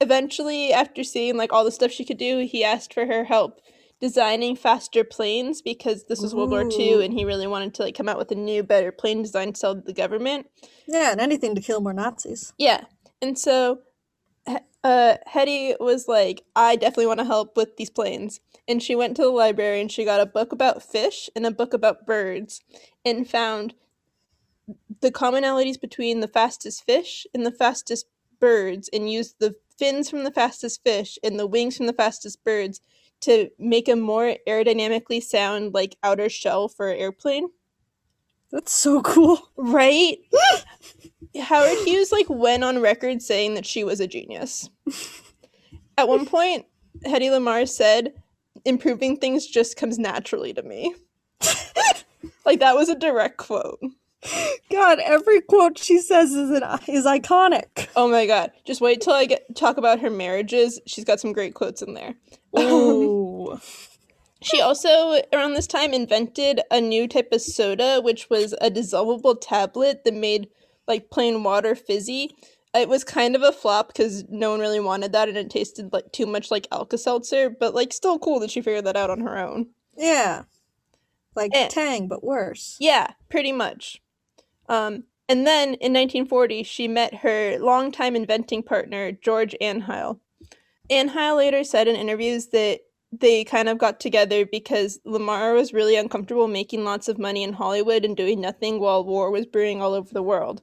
eventually, 0.00 0.72
after 0.72 1.04
seeing 1.04 1.36
like 1.36 1.52
all 1.52 1.64
the 1.64 1.70
stuff 1.70 1.90
she 1.90 2.04
could 2.04 2.18
do, 2.18 2.46
he 2.46 2.64
asked 2.64 2.92
for 2.92 3.06
her 3.06 3.24
help 3.24 3.60
designing 4.00 4.56
faster 4.56 5.04
planes 5.04 5.62
because 5.62 6.04
this 6.04 6.20
was 6.20 6.34
World 6.34 6.50
War 6.50 6.68
II, 6.68 7.04
and 7.04 7.14
he 7.14 7.24
really 7.24 7.46
wanted 7.46 7.72
to 7.74 7.82
like 7.84 7.96
come 7.96 8.08
out 8.08 8.18
with 8.18 8.32
a 8.32 8.34
new, 8.34 8.64
better 8.64 8.90
plane 8.90 9.22
design 9.22 9.52
to 9.52 9.58
sell 9.58 9.76
to 9.76 9.80
the 9.80 9.92
government. 9.92 10.48
Yeah, 10.88 11.12
and 11.12 11.20
anything 11.20 11.54
to 11.54 11.60
kill 11.60 11.80
more 11.80 11.92
Nazis. 11.92 12.52
Yeah. 12.58 12.84
And 13.22 13.38
so 13.38 13.78
uh 14.84 15.16
Hedy 15.32 15.76
was 15.80 16.08
like, 16.08 16.42
I 16.56 16.76
definitely 16.76 17.06
want 17.06 17.20
to 17.20 17.26
help 17.26 17.56
with 17.56 17.76
these 17.76 17.90
planes. 17.90 18.40
And 18.68 18.82
she 18.82 18.94
went 18.94 19.16
to 19.16 19.22
the 19.22 19.28
library 19.30 19.80
and 19.80 19.90
she 19.90 20.04
got 20.04 20.20
a 20.20 20.26
book 20.26 20.52
about 20.52 20.82
fish 20.82 21.28
and 21.36 21.46
a 21.46 21.50
book 21.50 21.74
about 21.74 22.06
birds 22.06 22.60
and 23.04 23.28
found 23.28 23.74
the 25.00 25.10
commonalities 25.10 25.80
between 25.80 26.20
the 26.20 26.28
fastest 26.28 26.84
fish 26.84 27.26
and 27.34 27.44
the 27.44 27.52
fastest 27.52 28.06
birds 28.40 28.88
and 28.92 29.10
used 29.10 29.36
the 29.38 29.54
fins 29.78 30.08
from 30.08 30.24
the 30.24 30.30
fastest 30.30 30.82
fish 30.84 31.18
and 31.22 31.38
the 31.38 31.46
wings 31.46 31.76
from 31.76 31.86
the 31.86 31.92
fastest 31.92 32.44
birds 32.44 32.80
to 33.20 33.48
make 33.58 33.88
a 33.88 33.96
more 33.96 34.36
aerodynamically 34.48 35.22
sound 35.22 35.74
like 35.74 35.96
outer 36.02 36.28
shell 36.28 36.68
for 36.68 36.90
an 36.90 36.98
airplane. 36.98 37.48
That's 38.50 38.72
so 38.72 39.02
cool. 39.02 39.38
Right? 39.56 40.18
Howard 41.40 41.78
Hughes 41.86 42.12
like 42.12 42.28
went 42.28 42.64
on 42.64 42.80
record 42.80 43.22
saying 43.22 43.54
that 43.54 43.66
she 43.66 43.84
was 43.84 44.00
a 44.00 44.06
genius. 44.06 44.68
At 45.98 46.08
one 46.08 46.26
point, 46.26 46.66
Hedy 47.04 47.30
Lamar 47.30 47.66
said, 47.66 48.12
"Improving 48.64 49.16
things 49.16 49.46
just 49.46 49.76
comes 49.76 49.98
naturally 49.98 50.52
to 50.54 50.62
me." 50.62 50.94
like 52.44 52.60
that 52.60 52.76
was 52.76 52.88
a 52.88 52.94
direct 52.94 53.38
quote. 53.38 53.80
God, 54.70 55.00
every 55.00 55.40
quote 55.40 55.78
she 55.78 55.98
says 55.98 56.32
is 56.32 56.50
an, 56.50 56.62
is 56.86 57.06
iconic. 57.06 57.88
Oh 57.96 58.08
my 58.08 58.26
god! 58.26 58.52
Just 58.64 58.80
wait 58.80 59.00
till 59.00 59.14
I 59.14 59.26
get 59.26 59.56
talk 59.56 59.76
about 59.76 60.00
her 60.00 60.10
marriages. 60.10 60.80
She's 60.86 61.04
got 61.04 61.20
some 61.20 61.32
great 61.32 61.54
quotes 61.54 61.82
in 61.82 61.94
there. 61.94 62.14
Ooh. 62.58 63.60
She 64.44 64.60
also, 64.60 65.22
around 65.32 65.54
this 65.54 65.68
time, 65.68 65.94
invented 65.94 66.62
a 66.68 66.80
new 66.80 67.06
type 67.06 67.28
of 67.30 67.40
soda, 67.40 68.00
which 68.00 68.28
was 68.28 68.54
a 68.60 68.72
dissolvable 68.72 69.38
tablet 69.40 70.02
that 70.02 70.14
made 70.14 70.48
like 70.92 71.10
plain 71.10 71.42
water 71.42 71.74
fizzy. 71.74 72.30
it 72.74 72.88
was 72.88 73.04
kind 73.04 73.34
of 73.36 73.42
a 73.42 73.52
flop 73.52 73.88
because 73.88 74.24
no 74.28 74.50
one 74.50 74.60
really 74.60 74.80
wanted 74.80 75.12
that 75.12 75.28
and 75.28 75.36
it 75.38 75.50
tasted 75.50 75.92
like 75.92 76.10
too 76.12 76.26
much 76.26 76.50
like 76.50 76.66
Alka-Seltzer, 76.72 77.50
but 77.50 77.74
like 77.74 77.92
still 77.92 78.18
cool 78.18 78.40
that 78.40 78.50
she 78.50 78.60
figured 78.62 78.84
that 78.86 78.96
out 78.96 79.10
on 79.10 79.20
her 79.20 79.36
own. 79.38 79.66
Yeah. 79.96 80.44
Like 81.34 81.50
Eh. 81.54 81.68
Tang, 81.68 82.08
but 82.08 82.22
worse. 82.22 82.76
Yeah, 82.80 83.12
pretty 83.30 83.52
much. 83.52 84.00
Um, 84.68 85.04
and 85.28 85.46
then 85.46 85.68
in 85.86 85.92
1940, 85.92 86.62
she 86.62 86.88
met 86.88 87.14
her 87.24 87.58
longtime 87.58 88.14
inventing 88.16 88.62
partner, 88.62 89.12
George 89.12 89.54
Antheil. 89.60 90.18
Antheil 90.90 91.36
later 91.36 91.64
said 91.64 91.88
in 91.88 91.96
interviews 91.96 92.48
that 92.48 92.80
they 93.12 93.44
kind 93.44 93.68
of 93.68 93.78
got 93.78 94.00
together 94.00 94.44
because 94.46 94.98
Lamar 95.04 95.52
was 95.54 95.72
really 95.74 95.96
uncomfortable 95.96 96.48
making 96.48 96.84
lots 96.84 97.08
of 97.08 97.18
money 97.18 97.42
in 97.42 97.52
Hollywood 97.52 98.04
and 98.04 98.16
doing 98.16 98.40
nothing 98.40 98.80
while 98.80 99.04
war 99.04 99.30
was 99.30 99.46
brewing 99.46 99.82
all 99.82 99.92
over 99.94 100.12
the 100.12 100.22
world. 100.22 100.62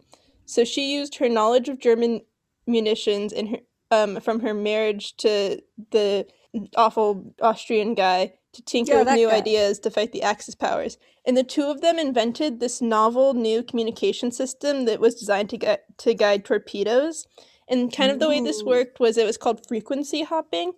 So 0.50 0.64
she 0.64 0.94
used 0.94 1.16
her 1.16 1.30
knowledge 1.30 1.70
of 1.70 1.80
German 1.80 2.22
munitions 2.66 3.34
and 3.34 3.50
her, 3.50 3.58
um, 3.92 4.20
from 4.20 4.40
her 4.40 4.54
marriage 4.54 5.16
to 5.18 5.62
the 5.92 6.28
awful 6.76 7.36
Austrian 7.42 7.94
guy 7.94 8.34
to 8.54 8.62
tinker 8.64 8.94
Yeah, 8.94 9.04
with 9.04 9.14
new 9.14 9.28
guy. 9.30 9.38
ideas 9.38 9.78
to 9.80 9.92
fight 9.92 10.12
the 10.12 10.24
Axis 10.24 10.56
powers. 10.56 10.98
And 11.26 11.38
the 11.38 11.44
two 11.44 11.66
of 11.66 11.82
them 11.82 12.00
invented 12.00 12.60
this 12.60 12.82
novel 12.82 13.36
new 13.36 13.62
communication 13.62 14.32
system 14.32 14.86
that 14.86 15.00
was 15.00 15.14
designed 15.14 15.52
to 15.52 15.58
get 15.58 15.86
to 16.00 16.16
guide 16.16 16.46
torpedoes. 16.46 17.28
And 17.68 17.96
kind 17.96 18.12
of 18.12 18.18
the 18.18 18.28
way 18.28 18.42
this 18.42 18.64
worked 18.64 19.00
was 19.00 19.18
it 19.18 19.28
was 19.28 19.38
called 19.38 19.68
frequency 19.68 20.24
hopping. 20.24 20.72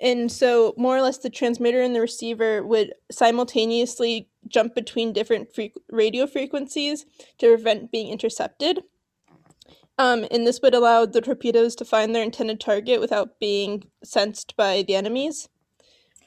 And 0.00 0.32
so 0.32 0.72
more 0.78 0.96
or 0.96 1.02
less 1.02 1.18
the 1.18 1.28
transmitter 1.28 1.82
and 1.82 1.94
the 1.94 2.00
receiver 2.00 2.64
would 2.64 2.94
simultaneously 3.10 4.30
jump 4.46 4.74
between 4.74 5.12
different 5.12 5.54
fre- 5.54 5.76
radio 5.90 6.26
frequencies 6.26 7.04
to 7.38 7.48
prevent 7.48 7.92
being 7.92 8.08
intercepted. 8.10 8.84
Um, 9.98 10.24
and 10.30 10.46
this 10.46 10.60
would 10.62 10.74
allow 10.74 11.04
the 11.06 11.20
torpedoes 11.20 11.74
to 11.76 11.84
find 11.84 12.14
their 12.14 12.22
intended 12.22 12.60
target 12.60 13.00
without 13.00 13.38
being 13.40 13.84
sensed 14.04 14.54
by 14.56 14.84
the 14.86 14.94
enemies. 14.94 15.48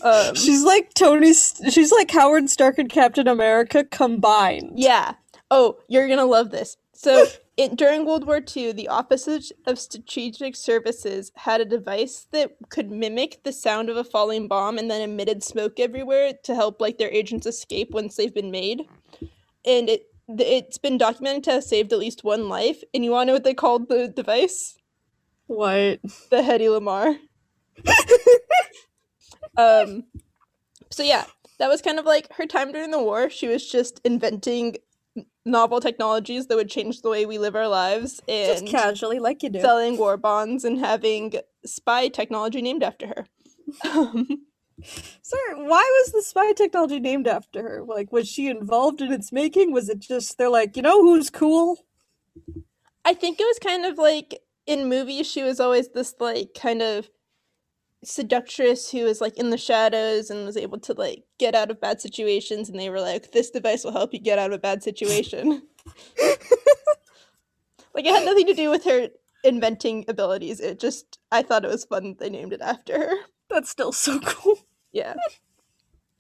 um, 0.02 0.35
She's 0.35 0.64
like 0.64 0.94
Tony. 0.94 1.33
She's 1.35 1.92
like 1.92 2.11
Howard 2.11 2.48
Stark 2.48 2.78
and 2.78 2.88
Captain 2.88 3.28
America 3.28 3.85
combined. 3.85 4.72
Yeah. 4.76 5.14
Oh, 5.50 5.78
you're 5.88 6.09
gonna 6.09 6.24
love 6.24 6.50
this. 6.50 6.78
So, 6.94 7.26
it, 7.59 7.76
during 7.76 8.07
World 8.07 8.26
War 8.26 8.40
II, 8.57 8.72
the 8.72 8.88
Office 8.88 9.28
of- 9.28 9.44
of 9.66 9.78
Strategic 9.78 10.57
Services 10.57 11.33
had 11.37 11.61
a 11.61 11.66
device 11.66 12.26
that 12.31 12.57
could 12.70 12.90
mimic 12.90 13.42
the 13.42 13.52
sound 13.52 13.90
of 13.90 13.96
a 13.98 14.05
falling 14.05 14.48
bomb 14.48 14.78
and 14.78 14.90
then 14.90 15.02
emitted 15.02 15.42
smoke 15.42 15.78
everywhere 15.78 16.33
to 16.44 16.55
help 16.55 16.81
like 16.81 16.96
their 16.96 17.11
agents 17.11 17.46
escape 17.46 17.90
once 17.90 18.16
they've 18.16 18.35
been 18.35 18.50
made. 18.50 18.88
And 19.64 19.88
it 19.88 20.07
it's 20.29 20.79
been 20.79 20.98
documented 20.98 21.44
to 21.44 21.53
have 21.53 21.64
saved 21.64 21.92
at 21.92 21.98
least 21.98 22.25
one 22.25 22.48
life. 22.48 22.83
And 22.94 23.05
you 23.05 23.11
want 23.11 23.22
to 23.22 23.27
know 23.29 23.33
what 23.35 23.44
they 23.44 23.55
called 23.55 23.88
the 23.88 24.09
device? 24.09 24.77
What? 25.46 26.01
The 26.31 26.37
Hedy 26.37 26.70
Lamar. 26.70 27.16
um. 29.57 30.05
So 30.90 31.03
yeah, 31.03 31.25
that 31.59 31.68
was 31.68 31.83
kind 31.83 31.98
of 31.98 32.05
like 32.05 32.33
her 32.35 32.46
time 32.46 32.72
during 32.72 32.90
the 32.90 33.03
war. 33.03 33.31
She 33.31 33.48
was 33.48 33.68
just 33.70 34.01
inventing 34.05 34.77
novel 35.44 35.81
technologies 35.81 36.46
that 36.46 36.57
would 36.57 36.70
change 36.70 37.03
the 37.03 37.11
way 37.11 37.27
we 37.27 37.38
live 37.38 37.57
our 37.57 37.68
lives 37.68 38.20
Just 38.29 38.62
and 38.62 38.68
casually, 38.68 39.18
like 39.18 39.42
you 39.42 39.51
do. 39.51 39.61
selling 39.61 39.96
war 39.96 40.16
bonds 40.16 40.64
and 40.64 40.79
having 40.79 41.35
spy 41.64 42.09
technology 42.09 42.62
named 42.62 42.83
after 42.83 43.07
her. 43.09 43.27
Um, 43.85 44.29
Sir, 45.22 45.38
why 45.56 46.02
was 46.02 46.12
the 46.12 46.22
spy 46.22 46.52
technology 46.52 47.00
named 47.00 47.26
after 47.26 47.62
her? 47.62 47.82
Like, 47.82 48.12
was 48.12 48.28
she 48.28 48.48
involved 48.48 49.00
in 49.00 49.12
its 49.12 49.32
making? 49.32 49.72
Was 49.72 49.88
it 49.88 50.00
just 50.00 50.38
they're 50.38 50.48
like, 50.48 50.76
you 50.76 50.82
know 50.82 51.02
who's 51.02 51.30
cool? 51.30 51.85
I 53.04 53.14
think 53.14 53.40
it 53.40 53.44
was 53.44 53.58
kind 53.58 53.85
of 53.85 53.98
like 53.98 54.40
in 54.66 54.88
movies, 54.88 55.26
she 55.26 55.42
was 55.42 55.61
always 55.61 55.88
this 55.88 56.14
like 56.20 56.54
kind 56.54 56.82
of 56.82 57.08
seductress 58.04 58.90
who 58.90 59.04
was 59.04 59.20
like 59.20 59.37
in 59.37 59.50
the 59.50 59.58
shadows 59.58 60.30
and 60.30 60.44
was 60.44 60.56
able 60.56 60.78
to 60.78 60.92
like 60.94 61.24
get 61.38 61.54
out 61.54 61.70
of 61.70 61.80
bad 61.80 62.00
situations. 62.00 62.68
And 62.68 62.78
they 62.78 62.90
were 62.90 63.00
like, 63.00 63.32
this 63.32 63.50
device 63.50 63.85
will 63.85 63.92
help 63.92 64.12
you 64.12 64.20
get 64.20 64.38
out 64.38 64.50
of 64.50 64.56
a 64.56 64.58
bad 64.58 64.82
situation. 64.82 65.62
like, 67.94 68.04
it 68.04 68.14
had 68.14 68.24
nothing 68.24 68.46
to 68.46 68.54
do 68.54 68.70
with 68.70 68.85
her 68.85 69.08
inventing 69.44 70.04
abilities. 70.08 70.61
It 70.61 70.80
just, 70.80 71.18
I 71.30 71.42
thought 71.42 71.64
it 71.64 71.70
was 71.70 71.85
fun 71.85 72.11
that 72.11 72.18
they 72.18 72.30
named 72.30 72.52
it 72.52 72.61
after 72.61 72.98
her. 72.98 73.14
That's 73.52 73.70
still 73.70 73.92
so 73.92 74.18
cool. 74.24 74.58
Yeah. 74.92 75.14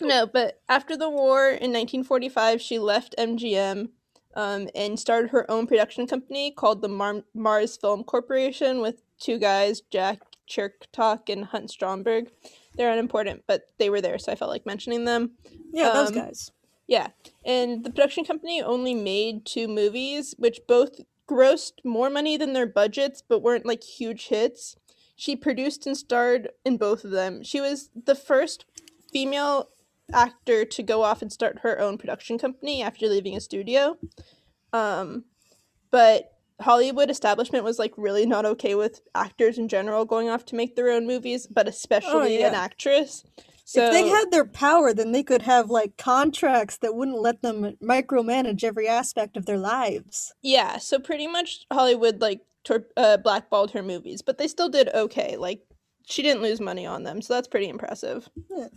No, 0.00 0.26
but 0.26 0.60
after 0.68 0.96
the 0.96 1.08
war 1.10 1.46
in 1.48 1.72
1945, 1.72 2.60
she 2.60 2.78
left 2.78 3.14
MGM 3.18 3.90
um, 4.34 4.68
and 4.74 4.98
started 4.98 5.30
her 5.30 5.48
own 5.50 5.66
production 5.66 6.06
company 6.06 6.50
called 6.50 6.82
the 6.82 6.88
Mar- 6.88 7.24
Mars 7.34 7.76
Film 7.76 8.02
Corporation 8.04 8.80
with 8.80 9.02
two 9.20 9.38
guys, 9.38 9.80
Jack 9.90 10.20
Chertok 10.48 11.28
and 11.28 11.44
Hunt 11.46 11.70
Stromberg. 11.70 12.30
They're 12.76 12.90
unimportant, 12.90 13.44
but 13.46 13.68
they 13.78 13.90
were 13.90 14.00
there, 14.00 14.18
so 14.18 14.32
I 14.32 14.34
felt 14.34 14.50
like 14.50 14.66
mentioning 14.66 15.04
them. 15.04 15.32
Yeah, 15.72 15.90
those 15.92 16.08
Um, 16.08 16.14
guys. 16.14 16.50
Yeah, 16.88 17.08
and 17.44 17.84
the 17.84 17.90
production 17.90 18.24
company 18.24 18.60
only 18.60 18.94
made 18.94 19.46
two 19.46 19.68
movies, 19.68 20.34
which 20.38 20.60
both 20.66 21.00
grossed 21.28 21.84
more 21.84 22.10
money 22.10 22.36
than 22.36 22.54
their 22.54 22.66
budgets, 22.66 23.22
but 23.26 23.40
weren't 23.40 23.64
like 23.66 23.82
huge 23.84 24.28
hits. 24.28 24.76
She 25.22 25.36
produced 25.36 25.86
and 25.86 25.96
starred 25.96 26.48
in 26.64 26.78
both 26.78 27.04
of 27.04 27.12
them. 27.12 27.44
She 27.44 27.60
was 27.60 27.90
the 27.94 28.16
first 28.16 28.64
female 29.12 29.68
actor 30.12 30.64
to 30.64 30.82
go 30.82 31.04
off 31.04 31.22
and 31.22 31.32
start 31.32 31.60
her 31.60 31.78
own 31.78 31.96
production 31.96 32.38
company 32.38 32.82
after 32.82 33.06
leaving 33.06 33.36
a 33.36 33.40
studio. 33.40 33.96
Um, 34.72 35.26
but 35.92 36.32
Hollywood 36.60 37.08
establishment 37.08 37.62
was 37.62 37.78
like 37.78 37.92
really 37.96 38.26
not 38.26 38.44
okay 38.46 38.74
with 38.74 39.00
actors 39.14 39.58
in 39.58 39.68
general 39.68 40.04
going 40.04 40.28
off 40.28 40.44
to 40.46 40.56
make 40.56 40.74
their 40.74 40.90
own 40.90 41.06
movies, 41.06 41.46
but 41.46 41.68
especially 41.68 42.42
an 42.42 42.52
yeah. 42.54 42.60
actress. 42.60 43.22
So 43.64 43.86
if 43.86 43.92
they 43.92 44.08
had 44.08 44.32
their 44.32 44.44
power, 44.44 44.92
then 44.92 45.12
they 45.12 45.22
could 45.22 45.42
have 45.42 45.70
like 45.70 45.96
contracts 45.96 46.78
that 46.78 46.96
wouldn't 46.96 47.20
let 47.20 47.42
them 47.42 47.76
micromanage 47.80 48.64
every 48.64 48.88
aspect 48.88 49.36
of 49.36 49.46
their 49.46 49.56
lives. 49.56 50.34
Yeah, 50.42 50.78
so 50.78 50.98
pretty 50.98 51.28
much 51.28 51.64
Hollywood 51.70 52.20
like 52.20 52.40
tor- 52.64 52.86
uh, 52.96 53.16
blackballed 53.18 53.70
her 53.72 53.82
movies, 53.82 54.22
but 54.22 54.38
they 54.38 54.48
still 54.48 54.68
did 54.68 54.88
okay. 54.94 55.36
Like 55.36 55.62
she 56.06 56.22
didn't 56.22 56.42
lose 56.42 56.60
money 56.60 56.86
on 56.86 57.02
them, 57.02 57.22
so 57.22 57.34
that's 57.34 57.48
pretty 57.48 57.68
impressive. 57.68 58.28
Yeah. 58.50 58.68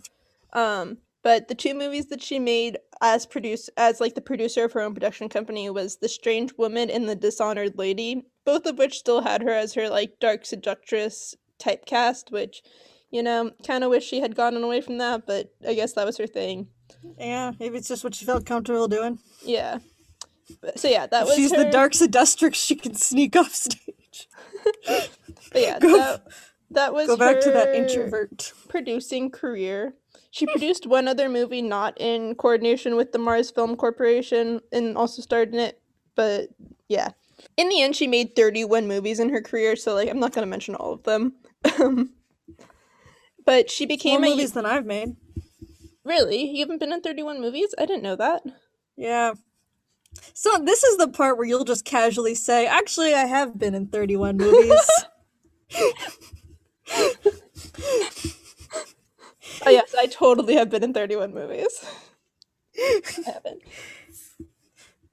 Um, 0.52 0.98
but 1.22 1.48
the 1.48 1.54
two 1.54 1.74
movies 1.74 2.06
that 2.06 2.22
she 2.22 2.38
made 2.38 2.78
as 3.00 3.26
produce 3.26 3.68
as 3.76 4.00
like 4.00 4.14
the 4.14 4.20
producer 4.20 4.64
of 4.64 4.72
her 4.72 4.80
own 4.80 4.94
production 4.94 5.28
company 5.28 5.68
was 5.70 5.96
The 5.96 6.08
Strange 6.08 6.52
Woman 6.56 6.88
and 6.88 7.08
The 7.08 7.16
Dishonored 7.16 7.76
Lady, 7.76 8.22
both 8.44 8.64
of 8.66 8.78
which 8.78 8.98
still 8.98 9.22
had 9.22 9.42
her 9.42 9.50
as 9.50 9.74
her 9.74 9.88
like 9.88 10.20
dark 10.20 10.46
seductress 10.46 11.34
typecast, 11.58 12.30
which 12.30 12.62
You 13.10 13.22
know, 13.22 13.50
kind 13.64 13.84
of 13.84 13.90
wish 13.90 14.04
she 14.04 14.20
had 14.20 14.34
gotten 14.34 14.62
away 14.64 14.80
from 14.80 14.98
that, 14.98 15.26
but 15.26 15.52
I 15.66 15.74
guess 15.74 15.92
that 15.94 16.06
was 16.06 16.16
her 16.18 16.26
thing. 16.26 16.68
Yeah, 17.18 17.52
maybe 17.58 17.78
it's 17.78 17.88
just 17.88 18.04
what 18.04 18.14
she 18.14 18.24
felt 18.24 18.46
comfortable 18.46 18.88
doing. 18.88 19.18
Yeah. 19.44 19.78
But, 20.60 20.78
so 20.78 20.88
yeah, 20.88 21.06
that 21.06 21.26
was 21.26 21.34
she's 21.36 21.50
her, 21.54 21.64
the 21.64 21.70
dark 21.70 21.92
seductrix, 21.94 22.58
she 22.58 22.76
can 22.76 22.94
sneak 22.94 23.36
off 23.36 23.52
stage. 23.54 24.28
But 25.52 25.62
yeah, 25.62 25.78
Go- 25.78 25.96
that, 25.96 26.22
that 26.72 26.92
was 26.92 27.06
Go 27.06 27.16
back 27.16 27.40
to 27.40 27.50
that 27.52 27.74
introvert. 27.74 28.52
producing 28.68 29.30
career. 29.30 29.94
She 30.32 30.44
produced 30.46 30.86
one 30.86 31.08
other 31.08 31.28
movie 31.28 31.62
not 31.62 31.94
in 31.98 32.34
coordination 32.34 32.96
with 32.96 33.12
the 33.12 33.18
Mars 33.18 33.50
Film 33.50 33.76
Corporation 33.76 34.60
and 34.72 34.96
also 34.96 35.22
starred 35.22 35.54
in 35.54 35.60
it, 35.60 35.80
but 36.14 36.48
yeah. 36.88 37.10
In 37.56 37.68
the 37.68 37.80
end, 37.80 37.94
she 37.96 38.06
made 38.06 38.34
31 38.36 38.86
movies 38.88 39.20
in 39.20 39.28
her 39.30 39.40
career, 39.40 39.76
so 39.76 39.94
like 39.94 40.10
I'm 40.10 40.18
not 40.20 40.32
gonna 40.32 40.46
mention 40.46 40.74
all 40.74 40.92
of 40.92 41.02
them. 41.04 41.34
But 43.44 43.70
she 43.70 43.84
More 43.84 43.88
became 43.88 44.24
a 44.24 44.30
movies 44.30 44.52
than 44.52 44.66
I've 44.66 44.84
made. 44.86 45.16
really. 46.04 46.50
You 46.50 46.60
haven't 46.60 46.78
been 46.78 46.92
in 46.92 47.00
31 47.00 47.40
movies? 47.40 47.74
I 47.78 47.86
didn't 47.86 48.02
know 48.02 48.16
that. 48.16 48.42
Yeah. 48.96 49.34
So 50.34 50.58
this 50.58 50.82
is 50.84 50.96
the 50.96 51.08
part 51.08 51.36
where 51.38 51.46
you'll 51.46 51.64
just 51.64 51.84
casually 51.84 52.34
say, 52.34 52.66
"Actually, 52.66 53.14
I 53.14 53.24
have 53.26 53.58
been 53.58 53.74
in 53.74 53.86
31 53.86 54.36
movies." 54.36 54.90
Oh 59.64 59.70
yes, 59.70 59.94
I 59.98 60.06
totally 60.06 60.54
have 60.54 60.70
been 60.70 60.84
in 60.84 60.92
31 60.92 61.32
movies. 61.34 61.84
I 62.78 63.00
haven't. 63.26 63.62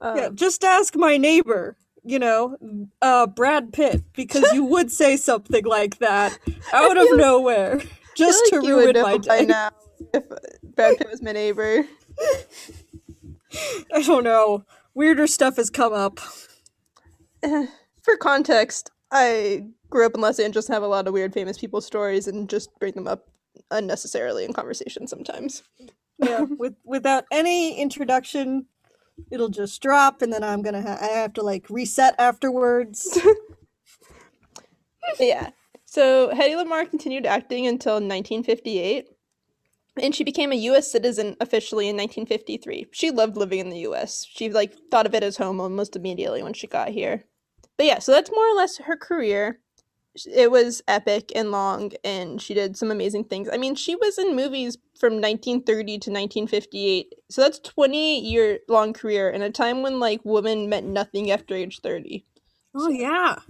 Um, 0.00 0.16
yeah, 0.16 0.28
just 0.34 0.64
ask 0.64 0.94
my 0.96 1.16
neighbor, 1.16 1.76
you 2.04 2.18
know, 2.18 2.56
uh 3.00 3.26
Brad 3.26 3.72
Pitt, 3.72 4.04
because 4.12 4.44
you 4.52 4.64
would 4.64 4.90
say 4.90 5.16
something 5.16 5.64
like 5.64 5.98
that 5.98 6.38
out 6.72 6.96
of 6.96 7.06
nowhere 7.16 7.80
just 8.14 8.44
to 8.46 8.56
like 8.56 8.62
would 8.62 8.70
ruin 8.70 9.02
my 9.02 9.18
by 9.18 9.38
day. 9.38 9.46
now 9.46 9.70
if 10.12 10.24
Brad 10.74 10.98
Pitt 10.98 11.10
was 11.10 11.22
my 11.22 11.32
neighbor. 11.32 11.84
I 13.94 14.02
don't 14.02 14.24
know. 14.24 14.64
Weirder 14.94 15.26
stuff 15.26 15.56
has 15.56 15.70
come 15.70 15.92
up. 15.92 16.20
For 17.42 18.16
context, 18.18 18.90
I 19.10 19.66
grew 19.90 20.06
up 20.06 20.14
in 20.14 20.20
Los 20.20 20.38
Angeles 20.38 20.68
and 20.68 20.74
have 20.74 20.82
a 20.82 20.88
lot 20.88 21.06
of 21.06 21.14
weird 21.14 21.32
famous 21.32 21.58
people 21.58 21.80
stories 21.80 22.26
and 22.28 22.48
just 22.48 22.70
bring 22.78 22.92
them 22.94 23.06
up 23.08 23.28
unnecessarily 23.70 24.44
in 24.44 24.52
conversation 24.52 25.06
sometimes. 25.06 25.62
Yeah, 26.18 26.40
with 26.58 26.74
without 26.84 27.24
any 27.32 27.78
introduction, 27.80 28.66
it'll 29.30 29.48
just 29.48 29.80
drop, 29.82 30.22
and 30.22 30.32
then 30.32 30.44
I'm 30.44 30.62
gonna 30.62 30.82
ha- 30.82 30.98
I 31.00 31.06
have 31.06 31.32
to 31.34 31.42
like 31.42 31.70
reset 31.70 32.14
afterwards. 32.18 33.18
Yeah. 35.20 35.50
So 35.84 36.30
Hedy 36.30 36.54
Lamarr 36.56 36.88
continued 36.90 37.26
acting 37.26 37.66
until 37.66 37.94
1958, 37.94 39.06
and 40.00 40.14
she 40.14 40.24
became 40.24 40.52
a 40.52 40.56
U.S. 40.56 40.90
citizen 40.90 41.36
officially 41.40 41.88
in 41.88 41.96
1953. 41.96 42.86
She 42.92 43.10
loved 43.10 43.36
living 43.36 43.60
in 43.60 43.70
the 43.70 43.80
U.S. 43.80 44.26
She 44.28 44.50
like 44.50 44.74
thought 44.90 45.06
of 45.06 45.14
it 45.14 45.22
as 45.22 45.36
home 45.36 45.60
almost 45.60 45.96
immediately 45.96 46.42
when 46.42 46.54
she 46.54 46.66
got 46.66 46.88
here. 46.88 47.24
But 47.76 47.86
yeah, 47.86 47.98
so 47.98 48.12
that's 48.12 48.30
more 48.30 48.48
or 48.48 48.54
less 48.54 48.78
her 48.78 48.96
career. 48.96 49.60
It 50.32 50.50
was 50.52 50.80
epic 50.86 51.32
and 51.34 51.50
long, 51.50 51.90
and 52.04 52.40
she 52.40 52.54
did 52.54 52.76
some 52.76 52.92
amazing 52.92 53.24
things. 53.24 53.48
I 53.52 53.56
mean, 53.56 53.74
she 53.74 53.96
was 53.96 54.16
in 54.16 54.36
movies 54.36 54.78
from 54.98 55.14
1930 55.14 55.84
to 55.84 56.10
1958, 56.10 57.14
so 57.30 57.42
that's 57.42 57.58
20 57.58 58.20
year 58.20 58.60
long 58.68 58.92
career 58.92 59.28
in 59.28 59.42
a 59.42 59.50
time 59.50 59.82
when 59.82 59.98
like 59.98 60.20
women 60.22 60.68
meant 60.68 60.86
nothing 60.86 61.32
after 61.32 61.56
age 61.56 61.80
30. 61.80 62.24
oh 62.76 62.90
yeah, 62.90 63.40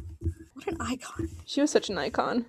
what 0.54 0.66
an 0.66 0.78
icon! 0.80 1.28
She 1.44 1.60
was 1.60 1.70
such 1.70 1.90
an 1.90 1.98
icon. 1.98 2.46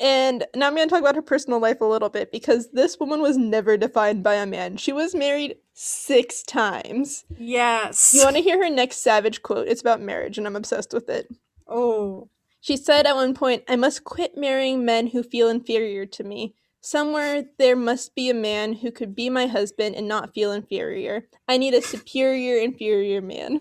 And 0.00 0.46
now 0.56 0.66
I'm 0.66 0.74
going 0.74 0.88
to 0.88 0.90
talk 0.90 1.02
about 1.02 1.14
her 1.14 1.20
personal 1.22 1.60
life 1.60 1.82
a 1.82 1.84
little 1.84 2.08
bit 2.08 2.32
because 2.32 2.70
this 2.72 2.98
woman 2.98 3.20
was 3.20 3.36
never 3.36 3.76
defined 3.76 4.22
by 4.22 4.36
a 4.36 4.46
man. 4.46 4.78
She 4.78 4.94
was 4.94 5.14
married 5.14 5.56
six 5.74 6.42
times. 6.42 7.26
Yes. 7.38 8.14
You 8.14 8.24
want 8.24 8.36
to 8.36 8.42
hear 8.42 8.56
her 8.64 8.70
next 8.70 9.02
savage 9.02 9.42
quote? 9.42 9.68
It's 9.68 9.82
about 9.82 10.00
marriage, 10.00 10.38
and 10.38 10.46
I'm 10.46 10.56
obsessed 10.56 10.94
with 10.94 11.10
it. 11.10 11.28
oh, 11.68 12.30
She 12.62 12.78
said 12.78 13.06
at 13.06 13.14
one 13.14 13.34
point, 13.34 13.62
I 13.68 13.76
must 13.76 14.04
quit 14.04 14.38
marrying 14.38 14.86
men 14.86 15.08
who 15.08 15.22
feel 15.22 15.50
inferior 15.50 16.06
to 16.06 16.24
me. 16.24 16.54
Somewhere 16.80 17.44
there 17.58 17.76
must 17.76 18.14
be 18.14 18.30
a 18.30 18.34
man 18.34 18.72
who 18.72 18.90
could 18.90 19.14
be 19.14 19.28
my 19.28 19.46
husband 19.46 19.96
and 19.96 20.08
not 20.08 20.32
feel 20.32 20.50
inferior. 20.50 21.26
I 21.46 21.58
need 21.58 21.74
a 21.74 21.82
superior, 21.82 22.56
inferior 22.56 23.20
man. 23.20 23.60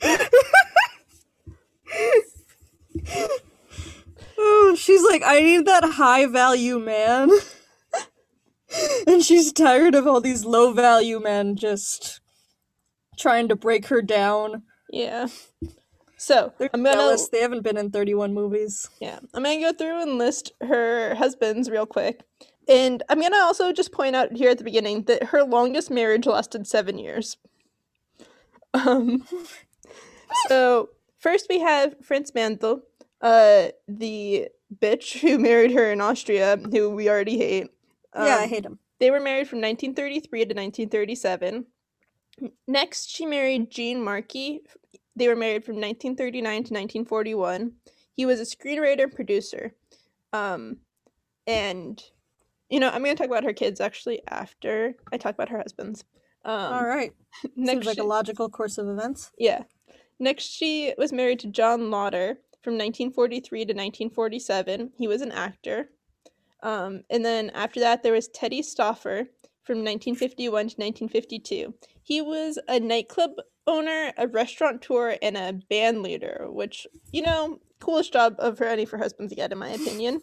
oh, 4.40 4.74
she's 4.78 5.04
like, 5.04 5.22
I 5.24 5.40
need 5.40 5.66
that 5.66 5.84
high 5.84 6.26
value 6.26 6.78
man, 6.78 7.30
and 9.06 9.22
she's 9.22 9.52
tired 9.52 9.94
of 9.94 10.06
all 10.06 10.20
these 10.20 10.44
low 10.44 10.72
value 10.72 11.20
men 11.20 11.56
just 11.56 12.20
trying 13.18 13.48
to 13.48 13.56
break 13.56 13.86
her 13.86 14.02
down. 14.02 14.62
Yeah. 14.90 15.28
So 16.16 16.52
They're 16.58 16.68
I'm 16.74 16.82
gonna 16.82 16.96
jealous. 16.96 17.28
They 17.28 17.40
haven't 17.40 17.62
been 17.62 17.78
in 17.78 17.90
31 17.90 18.34
movies. 18.34 18.88
Yeah, 19.00 19.20
I'm 19.32 19.42
gonna 19.42 19.60
go 19.60 19.72
through 19.72 20.02
and 20.02 20.18
list 20.18 20.52
her 20.60 21.14
husbands 21.14 21.70
real 21.70 21.86
quick. 21.86 22.22
And 22.68 23.02
I'm 23.08 23.20
gonna 23.20 23.38
also 23.38 23.72
just 23.72 23.90
point 23.90 24.14
out 24.14 24.32
here 24.36 24.50
at 24.50 24.58
the 24.58 24.64
beginning 24.64 25.04
that 25.04 25.24
her 25.28 25.42
longest 25.42 25.90
marriage 25.90 26.26
lasted 26.26 26.66
seven 26.66 26.98
years. 26.98 27.38
Um, 28.74 29.26
so 30.48 30.90
first 31.18 31.46
we 31.48 31.60
have 31.60 31.96
Franz 32.02 32.32
Mandl, 32.32 32.82
uh, 33.20 33.68
the 33.88 34.48
bitch 34.80 35.18
who 35.20 35.38
married 35.38 35.72
her 35.72 35.90
in 35.92 36.00
Austria, 36.00 36.56
who 36.70 36.90
we 36.90 37.08
already 37.08 37.38
hate. 37.38 37.68
yeah, 38.14 38.36
I 38.40 38.44
Um, 38.44 38.48
hate 38.48 38.64
him. 38.64 38.78
they 38.98 39.10
were 39.10 39.20
married 39.20 39.48
from 39.48 39.60
1933 39.60 40.40
to 40.40 40.54
1937. 40.54 41.66
Next, 42.66 43.10
she 43.10 43.26
married 43.26 43.70
Gene 43.70 44.02
Markey. 44.02 44.60
They 45.16 45.28
were 45.28 45.36
married 45.36 45.64
from 45.64 45.74
1939 45.76 46.42
to 46.42 46.58
1941. 46.74 47.72
He 48.14 48.24
was 48.26 48.40
a 48.40 48.44
screenwriter 48.44 49.02
and 49.04 49.12
producer. 49.14 49.74
Um, 50.32 50.78
and, 51.46 52.02
you 52.70 52.80
know, 52.80 52.88
I'm 52.88 53.02
going 53.02 53.14
to 53.14 53.20
talk 53.22 53.30
about 53.30 53.44
her 53.44 53.52
kids 53.52 53.80
actually 53.80 54.22
after 54.28 54.94
I 55.12 55.16
talk 55.18 55.34
about 55.34 55.48
her 55.50 55.58
husbands. 55.58 56.04
Um, 56.44 56.72
all 56.72 56.86
right. 56.86 57.12
Next, 57.56 57.70
Seems 57.72 57.86
like 57.86 57.94
she- 57.96 58.00
a 58.00 58.04
logical 58.04 58.48
course 58.48 58.78
of 58.78 58.88
events. 58.88 59.30
yeah. 59.38 59.64
Next, 60.22 60.44
she 60.44 60.92
was 60.98 61.12
married 61.12 61.40
to 61.40 61.46
John 61.48 61.90
Loder 61.90 62.38
from 62.62 62.74
1943 62.74 63.58
to 63.60 63.72
1947. 63.72 64.92
He 64.96 65.08
was 65.08 65.22
an 65.22 65.32
actor. 65.32 65.90
Um, 66.62 67.02
and 67.10 67.24
then 67.24 67.50
after 67.50 67.80
that, 67.80 68.02
there 68.02 68.12
was 68.12 68.28
Teddy 68.28 68.62
Stauffer 68.62 69.28
from 69.62 69.78
1951 69.78 70.50
to 70.50 70.76
1952. 70.76 71.74
He 72.02 72.20
was 72.20 72.58
a 72.68 72.80
nightclub 72.80 73.32
owner, 73.66 74.12
a 74.16 74.26
restaurateur, 74.26 75.16
and 75.22 75.36
a 75.36 75.54
band 75.70 76.02
leader, 76.02 76.46
which, 76.50 76.86
you 77.12 77.22
know, 77.22 77.60
coolest 77.80 78.12
job 78.12 78.34
of 78.38 78.58
her 78.58 78.66
any 78.66 78.82
of 78.82 78.90
her 78.90 78.98
husbands 78.98 79.34
yet, 79.36 79.52
in 79.52 79.58
my 79.58 79.68
opinion. 79.68 80.20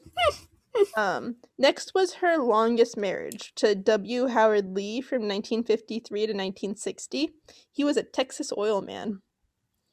um, 0.98 1.38
next 1.58 1.94
was 1.96 2.16
her 2.16 2.38
longest 2.38 2.98
marriage 2.98 3.54
to 3.56 3.74
W. 3.74 4.28
Howard 4.28 4.76
Lee 4.76 5.02
from 5.02 5.22
1953 5.22 6.20
to 6.20 6.34
1960. 6.34 7.32
He 7.72 7.84
was 7.84 7.98
a 7.98 8.04
Texas 8.04 8.52
oil 8.56 8.82
man. 8.82 9.22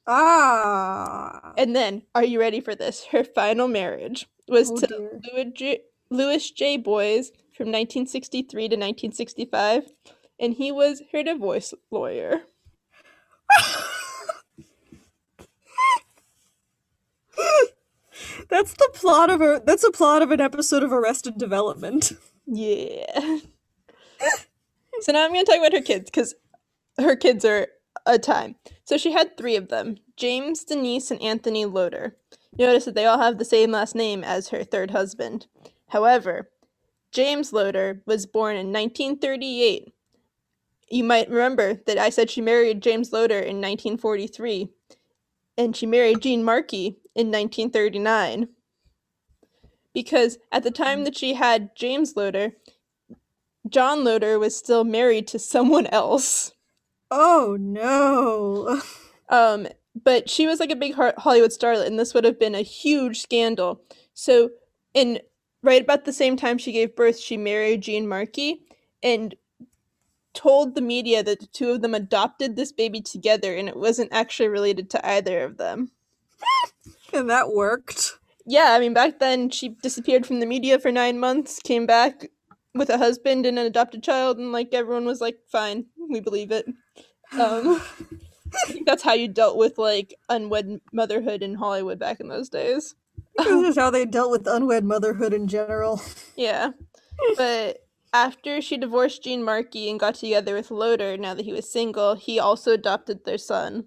Ah. 0.06 1.54
And 1.56 1.74
then, 1.74 2.02
are 2.14 2.24
you 2.24 2.38
ready 2.40 2.60
for 2.60 2.74
this? 2.74 3.06
Her 3.06 3.24
final 3.24 3.68
marriage 3.68 4.26
was 4.48 4.70
Oh, 4.70 4.76
to. 4.76 5.20
Louis 5.32 5.52
J, 5.54 5.80
Louis 6.10 6.50
J. 6.50 6.76
Boies 6.76 7.30
from 7.56 7.68
1963 7.68 8.62
to 8.68 8.76
1965, 8.76 9.92
and 10.38 10.54
he 10.54 10.70
was 10.70 11.02
her 11.12 11.22
divorce 11.22 11.72
lawyer. 11.90 12.42
That's 18.48 18.74
the 18.74 18.90
plot 18.94 19.30
of 19.30 19.40
a 19.40 19.62
that's 19.64 19.84
a 19.84 19.90
plot 19.90 20.22
of 20.22 20.30
an 20.30 20.40
episode 20.40 20.82
of 20.82 20.92
Arrested 20.92 21.38
Development. 21.38 22.12
Yeah. 22.46 23.06
so 25.00 25.12
now 25.12 25.24
I'm 25.24 25.33
going 25.33 25.44
to 25.44 25.50
talk 25.50 25.58
about 25.58 25.72
her 25.72 25.81
kids 25.81 26.10
because 26.10 26.35
her 26.98 27.16
kids 27.16 27.44
are 27.44 27.68
a 28.06 28.18
time. 28.18 28.56
So 28.85 28.96
she 28.98 29.12
had 29.12 29.37
three 29.37 29.56
of 29.56 29.68
them 29.68 29.96
James, 30.16 30.64
Denise, 30.64 31.10
and 31.10 31.20
Anthony 31.22 31.64
Loder. 31.64 32.16
Notice 32.58 32.85
that 32.85 32.94
they 32.94 33.06
all 33.06 33.18
have 33.18 33.38
the 33.38 33.44
same 33.44 33.72
last 33.72 33.94
name 33.94 34.22
as 34.22 34.48
her 34.48 34.62
third 34.62 34.90
husband. 34.92 35.46
However, 35.88 36.50
James 37.10 37.52
Loder 37.52 38.02
was 38.06 38.26
born 38.26 38.56
in 38.56 38.72
1938. 38.72 39.92
You 40.90 41.04
might 41.04 41.30
remember 41.30 41.80
that 41.87 41.98
I 41.98 42.10
said 42.10 42.30
she 42.30 42.40
married 42.40 42.82
James 42.82 43.12
Loder 43.12 43.38
in 43.38 43.60
1943, 43.60 44.68
and 45.56 45.74
she 45.74 45.87
married 45.87 46.20
Gene 46.20 46.44
Markey 46.44 46.98
in 47.14 47.28
1939 47.28 48.48
because 49.94 50.38
at 50.52 50.64
the 50.64 50.70
time 50.70 51.04
that 51.04 51.16
she 51.16 51.35
had 51.35 51.74
James 51.74 52.16
Loder, 52.16 52.52
John 53.68 54.04
Loder 54.04 54.38
was 54.38 54.56
still 54.56 54.85
married 54.85 55.26
to 55.28 55.38
someone 55.38 55.87
else. 55.87 56.52
Oh 57.17 57.56
no. 57.58 58.81
Um, 59.31 59.67
but 60.04 60.29
she 60.29 60.46
was 60.46 60.60
like 60.60 60.71
a 60.71 60.77
big 60.77 60.94
Hollywood 60.94 61.50
starlet, 61.50 61.87
and 61.87 61.98
this 61.98 62.12
would 62.12 62.25
have 62.25 62.38
been 62.38 62.54
a 62.54 62.60
huge 62.60 63.23
scandal. 63.23 63.81
So, 64.12 64.50
in 64.92 65.19
right 65.62 65.81
about 65.81 66.04
the 66.04 66.12
same 66.12 66.37
time 66.37 66.58
she 66.58 66.73
gave 66.73 66.94
birth, 66.94 67.19
she 67.19 67.38
married 67.38 67.81
Gene 67.81 68.06
Markey 68.06 68.60
and 69.02 69.35
told 70.35 70.75
the 70.75 70.83
media 70.83 71.23
that 71.23 71.40
the 71.40 71.46
two 71.46 71.71
of 71.71 71.81
them 71.81 71.94
adopted 71.94 72.54
this 72.54 72.71
baby 72.71 73.00
together 73.00 73.54
and 73.56 73.69
it 73.69 73.77
wasn't 73.77 74.12
actually 74.12 74.48
related 74.48 74.90
to 74.90 75.06
either 75.08 75.42
of 75.42 75.56
them. 75.56 75.90
And 77.12 77.31
that 77.31 77.52
worked. 77.52 78.19
Yeah, 78.46 78.73
I 78.73 78.81
mean, 78.81 78.92
back 78.92 79.19
then 79.21 79.50
she 79.50 79.71
disappeared 79.71 80.27
from 80.27 80.40
the 80.40 80.46
media 80.46 80.79
for 80.79 80.92
nine 80.92 81.19
months, 81.19 81.60
came 81.60 81.87
back 81.87 82.29
with 82.75 82.90
a 82.90 82.98
husband 82.98 83.46
and 83.46 83.58
an 83.58 83.67
adopted 83.67 84.02
child, 84.02 84.38
and 84.38 84.52
like 84.52 84.75
everyone 84.75 85.06
was 85.06 85.21
like, 85.21 85.38
fine, 85.50 85.87
we 86.10 86.21
believe 86.21 86.50
it. 86.50 86.67
Um, 87.40 87.80
I 88.54 88.72
think 88.72 88.87
that's 88.87 89.02
how 89.02 89.14
you 89.14 89.28
dealt 89.28 89.56
with 89.56 89.78
like 89.78 90.14
unwed 90.28 90.80
motherhood 90.92 91.42
in 91.42 91.54
Hollywood 91.54 91.98
back 91.98 92.20
in 92.20 92.28
those 92.28 92.48
days. 92.48 92.94
this 93.37 93.68
is 93.70 93.76
how 93.76 93.90
they 93.90 94.04
dealt 94.04 94.30
with 94.30 94.46
unwed 94.46 94.85
motherhood 94.85 95.32
in 95.32 95.48
general. 95.48 96.00
Yeah. 96.37 96.70
But 97.37 97.78
after 98.12 98.60
she 98.60 98.76
divorced 98.76 99.22
Gene 99.22 99.44
Markey 99.44 99.88
and 99.88 100.00
got 100.00 100.16
together 100.16 100.54
with 100.54 100.72
Loder, 100.72 101.16
now 101.16 101.35
that 101.35 101.44
he 101.44 101.52
was 101.52 101.70
single, 101.70 102.16
he 102.16 102.40
also 102.40 102.72
adopted 102.72 103.24
their 103.24 103.38
son. 103.38 103.87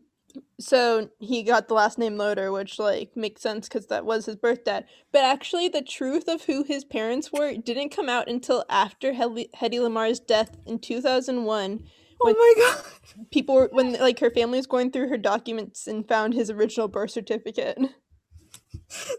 So 0.59 1.09
he 1.19 1.43
got 1.43 1.67
the 1.67 1.73
last 1.73 1.97
name 1.97 2.17
Loder, 2.17 2.51
which 2.53 2.79
like 2.79 3.15
makes 3.17 3.41
sense 3.41 3.67
because 3.67 3.87
that 3.87 4.05
was 4.05 4.25
his 4.25 4.37
birth 4.37 4.63
dad. 4.63 4.85
But 5.11 5.23
actually, 5.25 5.67
the 5.67 5.81
truth 5.81 6.27
of 6.27 6.43
who 6.43 6.63
his 6.63 6.85
parents 6.85 7.31
were 7.33 7.55
didn't 7.55 7.89
come 7.89 8.07
out 8.07 8.29
until 8.29 8.63
after 8.69 9.13
Hedy 9.13 9.81
Lamar's 9.81 10.19
death 10.19 10.57
in 10.65 10.79
two 10.79 11.01
thousand 11.01 11.43
one. 11.45 11.83
Oh 12.21 12.33
my 12.33 12.53
god. 12.75 12.83
People 13.31 13.55
were 13.55 13.69
when 13.71 13.93
like 13.93 14.19
her 14.19 14.31
family 14.31 14.57
was 14.57 14.67
going 14.67 14.91
through 14.91 15.09
her 15.09 15.17
documents 15.17 15.87
and 15.87 16.07
found 16.07 16.33
his 16.33 16.49
original 16.49 16.87
birth 16.87 17.11
certificate. 17.11 17.77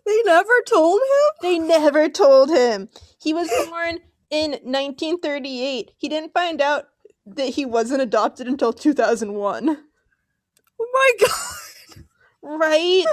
They 0.06 0.22
never 0.24 0.62
told 0.66 1.00
him? 1.00 1.32
They 1.42 1.58
never 1.58 2.08
told 2.08 2.50
him. 2.50 2.88
He 3.20 3.34
was 3.34 3.48
born 3.68 3.98
in 4.30 4.52
1938. 4.52 5.92
He 5.96 6.08
didn't 6.08 6.32
find 6.32 6.60
out 6.60 6.86
that 7.26 7.50
he 7.50 7.66
wasn't 7.66 8.02
adopted 8.02 8.46
until 8.46 8.72
2001. 8.72 9.78
Oh 10.80 10.86
my 10.92 11.12
god. 11.26 12.04
Right? 12.42 13.04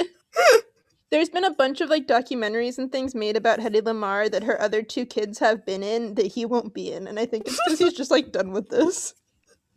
There's 1.10 1.30
been 1.30 1.44
a 1.44 1.54
bunch 1.54 1.82
of 1.82 1.90
like 1.90 2.08
documentaries 2.08 2.78
and 2.78 2.92
things 2.92 3.16
made 3.16 3.38
about 3.38 3.60
Hedy 3.60 3.82
Lamarr 3.82 4.30
that 4.32 4.44
her 4.44 4.62
other 4.62 4.82
two 4.82 5.06
kids 5.06 5.40
have 5.40 5.66
been 5.66 5.84
in 5.84 6.16
that 6.16 6.28
he 6.28 6.46
won't 6.46 6.74
be 6.74 6.92
in, 6.92 7.08
and 7.08 7.20
I 7.20 7.26
think 7.26 7.48
it's 7.48 7.60
because 7.64 7.80
he's 7.80 7.94
just 7.94 8.12
like 8.12 8.32
done 8.32 8.52
with 8.52 8.70
this. 8.70 9.14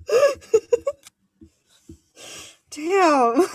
Damn. 2.71 3.47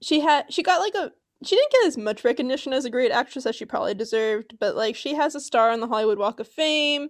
She 0.00 0.20
had 0.20 0.52
she 0.52 0.62
got 0.62 0.80
like 0.80 0.94
a 0.94 1.12
she 1.44 1.56
didn't 1.56 1.72
get 1.72 1.86
as 1.86 1.98
much 1.98 2.24
recognition 2.24 2.72
as 2.72 2.84
a 2.84 2.90
great 2.90 3.10
actress 3.10 3.46
as 3.46 3.56
she 3.56 3.64
probably 3.64 3.94
deserved, 3.94 4.56
but 4.58 4.76
like 4.76 4.96
she 4.96 5.14
has 5.14 5.34
a 5.34 5.40
star 5.40 5.70
on 5.70 5.80
the 5.80 5.86
Hollywood 5.86 6.18
Walk 6.18 6.40
of 6.40 6.48
Fame, 6.48 7.08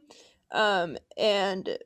um, 0.53 0.97
and 1.17 1.79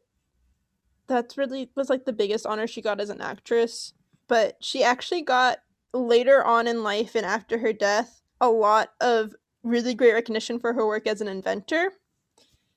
that's 1.07 1.39
really 1.39 1.71
was 1.75 1.91
like 1.91 2.05
the 2.05 2.13
biggest 2.13 2.47
honor 2.47 2.67
she 2.67 2.83
got 2.83 3.01
as 3.01 3.11
an 3.11 3.21
actress. 3.21 3.95
But 4.29 4.57
she 4.61 4.85
actually 4.85 5.23
got 5.23 5.59
later 5.95 6.45
on 6.45 6.67
in 6.67 6.83
life 6.83 7.15
and 7.15 7.25
after 7.25 7.59
her 7.59 7.73
death 7.73 8.21
a 8.41 8.51
lot 8.51 8.91
of 9.01 9.35
really 9.63 9.95
great 9.95 10.13
recognition 10.13 10.61
for 10.61 10.75
her 10.75 10.87
work 10.87 11.07
as 11.07 11.21
an 11.21 11.29
inventor. 11.29 11.93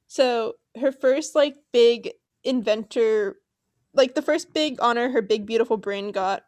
So 0.08 0.54
her 0.80 0.92
first 0.92 1.36
like 1.36 1.56
big 1.72 2.12
inventor 2.44 3.38
like 3.94 4.16
the 4.16 4.22
first 4.22 4.54
big 4.54 4.78
honor 4.82 5.12
her 5.12 5.22
big 5.22 5.46
beautiful 5.46 5.78
brain 5.78 6.12
got 6.12 6.44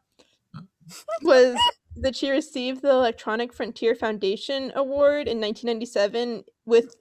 was 1.22 1.58
that 1.96 2.16
she 2.16 2.30
received 2.30 2.82
the 2.82 2.92
Electronic 2.92 3.54
Frontier 3.54 3.96
Foundation 3.96 4.72
Award 4.76 5.28
in 5.28 5.40
1997 5.40 6.44
with 6.66 6.96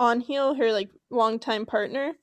Antheil, 0.00 0.56
her 0.56 0.72
like 0.72 0.90
longtime 1.10 1.66
partner. 1.66 2.14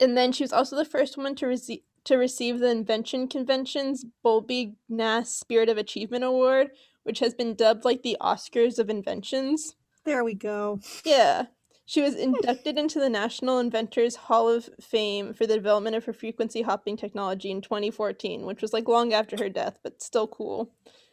And 0.00 0.16
then 0.16 0.32
she 0.32 0.44
was 0.44 0.52
also 0.52 0.76
the 0.76 0.84
first 0.84 1.16
woman 1.16 1.34
to 1.36 1.46
receive 1.46 1.80
to 2.04 2.16
receive 2.16 2.58
the 2.58 2.70
Invention 2.70 3.28
Convention's 3.28 4.06
Bulbie 4.24 4.74
Gnass 4.88 5.30
Spirit 5.30 5.68
of 5.68 5.76
Achievement 5.76 6.24
Award, 6.24 6.70
which 7.02 7.18
has 7.18 7.34
been 7.34 7.54
dubbed 7.54 7.84
like 7.84 8.02
the 8.02 8.16
Oscars 8.22 8.78
of 8.78 8.88
inventions. 8.88 9.76
There 10.06 10.24
we 10.24 10.32
go. 10.32 10.80
Yeah. 11.04 11.46
She 11.90 12.02
was 12.02 12.14
inducted 12.14 12.78
into 12.78 13.00
the 13.00 13.10
National 13.10 13.58
Inventors 13.58 14.14
Hall 14.14 14.48
of 14.48 14.70
Fame 14.80 15.34
for 15.34 15.44
the 15.44 15.56
development 15.56 15.96
of 15.96 16.04
her 16.04 16.12
frequency 16.12 16.62
hopping 16.62 16.96
technology 16.96 17.50
in 17.50 17.60
2014, 17.60 18.42
which 18.42 18.62
was 18.62 18.72
like 18.72 18.86
long 18.86 19.12
after 19.12 19.36
her 19.36 19.48
death, 19.48 19.80
but 19.82 20.00
still 20.00 20.28
cool. 20.28 20.70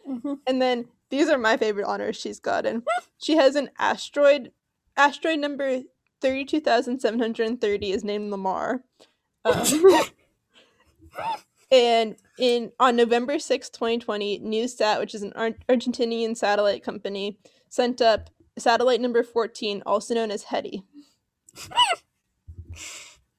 Mm-hmm. 0.07 0.33
And 0.45 0.61
then 0.61 0.85
these 1.09 1.29
are 1.29 1.39
my 1.39 1.57
favorite 1.57 1.87
honors 1.87 2.15
she's 2.15 2.39
gotten. 2.39 2.83
She 3.17 3.37
has 3.37 3.55
an 3.55 3.71
asteroid. 3.79 4.51
Asteroid 4.95 5.39
number 5.39 5.81
thirty-two 6.21 6.59
thousand 6.61 6.99
seven 6.99 7.19
hundred 7.19 7.47
and 7.47 7.59
thirty 7.59 7.89
is 7.89 8.03
named 8.03 8.29
Lamar. 8.29 8.83
Um, 9.45 9.63
and 11.71 12.17
in 12.37 12.71
on 12.79 12.95
November 12.95 13.39
sixth, 13.39 13.71
twenty 13.71 13.97
twenty, 13.97 14.39
NewSat, 14.39 14.99
which 14.99 15.15
is 15.15 15.23
an 15.23 15.33
Ar- 15.33 15.57
Argentinian 15.67 16.37
satellite 16.37 16.83
company, 16.83 17.39
sent 17.67 17.99
up 17.99 18.29
satellite 18.57 19.01
number 19.01 19.23
fourteen, 19.23 19.81
also 19.85 20.13
known 20.13 20.31
as 20.31 20.45
Hedy. 20.45 20.83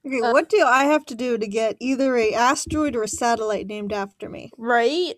Okay, 0.06 0.20
Uh, 0.22 0.32
what 0.32 0.48
do 0.48 0.64
I 0.64 0.84
have 0.84 1.04
to 1.06 1.14
do 1.14 1.36
to 1.36 1.46
get 1.46 1.76
either 1.80 2.16
a 2.16 2.32
asteroid 2.32 2.96
or 2.96 3.02
a 3.02 3.08
satellite 3.08 3.66
named 3.66 3.92
after 3.92 4.28
me? 4.28 4.50
Right? 4.56 5.14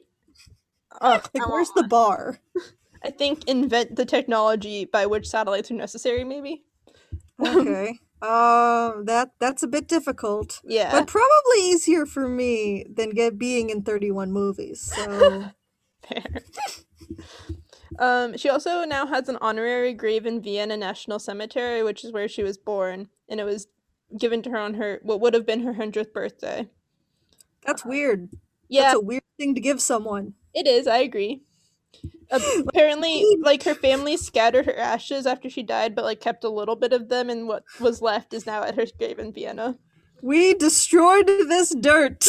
Ugh, 1.00 1.28
Like, 1.34 1.46
I 1.46 1.50
where's 1.50 1.70
the 1.76 1.84
bar? 1.84 2.40
I 3.04 3.10
think 3.10 3.44
invent 3.46 3.96
the 3.96 4.04
technology 4.04 4.84
by 4.86 5.06
which 5.06 5.28
satellites 5.28 5.70
are 5.70 5.74
necessary. 5.74 6.24
Maybe. 6.24 6.64
Okay. 7.40 7.98
um, 8.20 9.04
that 9.06 9.30
that's 9.38 9.62
a 9.62 9.68
bit 9.68 9.86
difficult, 9.88 10.60
Yeah. 10.64 10.90
but 10.90 11.06
probably 11.06 11.60
easier 11.60 12.04
for 12.04 12.26
me 12.28 12.84
than 12.94 13.10
get 13.10 13.38
being 13.38 13.70
in 13.70 13.82
31 13.82 14.32
movies. 14.32 14.80
So 14.94 15.50
Fair. 16.06 16.42
Um, 18.00 18.36
she 18.36 18.48
also 18.48 18.84
now 18.84 19.06
has 19.06 19.28
an 19.28 19.38
honorary 19.40 19.92
grave 19.94 20.26
in 20.26 20.42
Vienna 20.42 20.76
National 20.76 21.18
Cemetery, 21.20 21.82
which 21.84 22.04
is 22.04 22.10
where 22.12 22.26
she 22.26 22.42
was 22.42 22.58
born, 22.58 23.08
and 23.28 23.38
it 23.38 23.44
was 23.44 23.68
given 24.18 24.42
to 24.42 24.50
her 24.50 24.58
on 24.58 24.74
her 24.74 24.98
what 25.04 25.20
would 25.20 25.34
have 25.34 25.46
been 25.46 25.60
her 25.62 25.74
hundredth 25.74 26.12
birthday. 26.12 26.68
that's 27.64 27.84
weird. 27.84 28.28
Yeah, 28.68 28.82
That's 28.82 28.96
a 28.96 29.00
weird 29.00 29.22
thing 29.38 29.54
to 29.54 29.60
give 29.60 29.80
someone. 29.80 30.34
it 30.54 30.66
is. 30.66 30.86
I 30.86 30.98
agree. 30.98 31.42
Apparently, 32.30 33.24
like 33.42 33.64
her 33.64 33.74
family 33.74 34.16
scattered 34.16 34.66
her 34.66 34.76
ashes 34.76 35.26
after 35.26 35.50
she 35.50 35.62
died, 35.62 35.94
but 35.94 36.04
like 36.04 36.20
kept 36.20 36.44
a 36.44 36.48
little 36.48 36.76
bit 36.76 36.92
of 36.92 37.08
them, 37.08 37.28
and 37.30 37.46
what 37.48 37.64
was 37.80 38.00
left 38.00 38.32
is 38.32 38.46
now 38.46 38.62
at 38.62 38.76
her 38.76 38.86
grave 38.98 39.18
in 39.18 39.32
Vienna. 39.32 39.76
We 40.22 40.54
destroyed 40.54 41.26
this 41.26 41.74
dirt. 41.74 42.26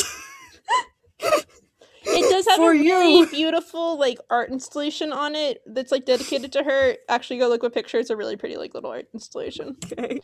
It 2.03 2.29
does 2.31 2.47
have 2.47 2.59
a 2.59 2.69
really 2.69 3.19
you. 3.19 3.27
beautiful 3.27 3.97
like 3.99 4.17
art 4.29 4.49
installation 4.49 5.13
on 5.13 5.35
it 5.35 5.61
that's 5.67 5.91
like 5.91 6.05
dedicated 6.05 6.51
to 6.53 6.63
her. 6.63 6.95
Actually, 7.09 7.39
go 7.39 7.47
look 7.47 7.63
at 7.63 7.73
pictures. 7.73 8.01
It's 8.01 8.09
a 8.09 8.15
really 8.17 8.35
pretty 8.37 8.57
like 8.57 8.73
little 8.73 8.89
art 8.91 9.07
installation. 9.13 9.77
okay. 9.91 10.19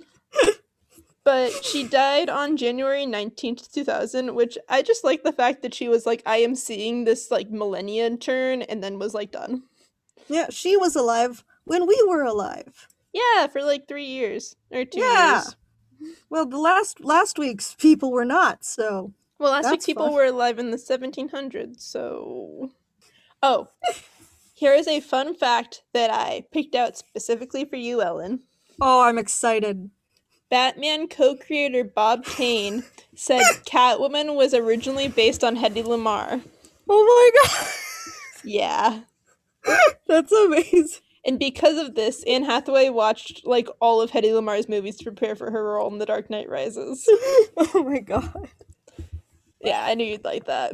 But 1.24 1.52
she 1.66 1.86
died 1.86 2.30
on 2.30 2.56
January 2.56 3.06
19th, 3.06 3.70
2000, 3.74 4.34
which 4.34 4.58
I 4.70 4.82
just 4.82 5.04
like 5.04 5.24
the 5.24 5.34
fact 5.34 5.62
that 5.62 5.74
she 5.74 5.90
was 5.90 6.06
like, 6.06 6.24
I 6.26 6.38
am 6.38 6.56
seeing 6.56 7.04
this 7.04 7.30
like 7.30 7.50
millennia 7.50 8.16
turn, 8.16 8.62
and 8.62 8.82
then 8.82 8.98
was 8.98 9.14
like 9.14 9.32
done. 9.34 9.64
Yeah, 10.30 10.48
she 10.50 10.78
was 10.78 10.96
alive 10.96 11.44
when 11.66 11.86
we 11.86 12.02
were 12.08 12.24
alive. 12.24 12.88
Yeah, 13.12 13.48
for 13.48 13.62
like 13.62 13.90
three 13.90 14.06
years 14.06 14.56
or 14.72 14.86
two 14.86 15.02
Yeah. 15.02 15.34
years. 15.44 15.56
Well, 16.30 16.46
the 16.46 16.60
last 16.60 17.04
last 17.04 17.38
week's 17.38 17.76
people 17.76 18.12
were 18.12 18.24
not. 18.26 18.64
So 18.64 19.12
Well, 19.40 19.52
last 19.52 19.70
week 19.70 19.86
people 19.86 20.08
fun. 20.08 20.16
were 20.16 20.26
alive 20.26 20.60
in 20.60 20.72
the 20.72 20.78
1700s, 20.78 21.82
so. 21.82 22.72
Oh, 23.44 23.68
here 24.54 24.74
is 24.74 24.88
a 24.88 25.00
fun 25.00 25.36
fact 25.36 25.84
that 25.94 26.10
I 26.10 26.46
picked 26.52 26.74
out 26.74 26.98
specifically 26.98 27.66
for 27.66 27.76
you, 27.76 28.02
Ellen. 28.02 28.42
oh, 28.82 29.04
I'm 29.04 29.18
excited. 29.18 29.92
Batman 30.50 31.08
co 31.08 31.36
creator 31.36 31.84
Bob 31.84 32.26
Kane 32.26 32.84
said 33.16 33.42
Catwoman 33.66 34.36
was 34.36 34.54
originally 34.54 35.08
based 35.08 35.44
on 35.44 35.58
Hedy 35.58 35.84
Lamarr. 35.84 36.42
Oh 36.90 37.32
my 37.34 37.50
god! 37.50 37.68
Yeah. 38.44 39.02
that's 40.08 40.32
amazing. 40.32 41.02
And 41.26 41.38
because 41.38 41.78
of 41.78 41.96
this, 41.96 42.24
Anne 42.24 42.46
Hathaway 42.46 42.88
watched 42.88 43.46
like 43.46 43.68
all 43.82 44.00
of 44.00 44.12
Hedy 44.12 44.32
Lamarr's 44.32 44.70
movies 44.70 44.96
to 44.98 45.04
prepare 45.04 45.36
for 45.36 45.52
her 45.52 45.74
role 45.74 45.92
in 45.92 46.00
The 46.00 46.06
Dark 46.06 46.30
Knight 46.30 46.50
Rises. 46.50 47.08
Oh 47.58 47.84
my 47.84 48.00
god. 48.00 48.48
Yeah, 49.62 49.84
I 49.84 49.96
knew 49.96 50.06
you'd 50.06 50.24
like 50.26 50.46
that. 50.46 50.74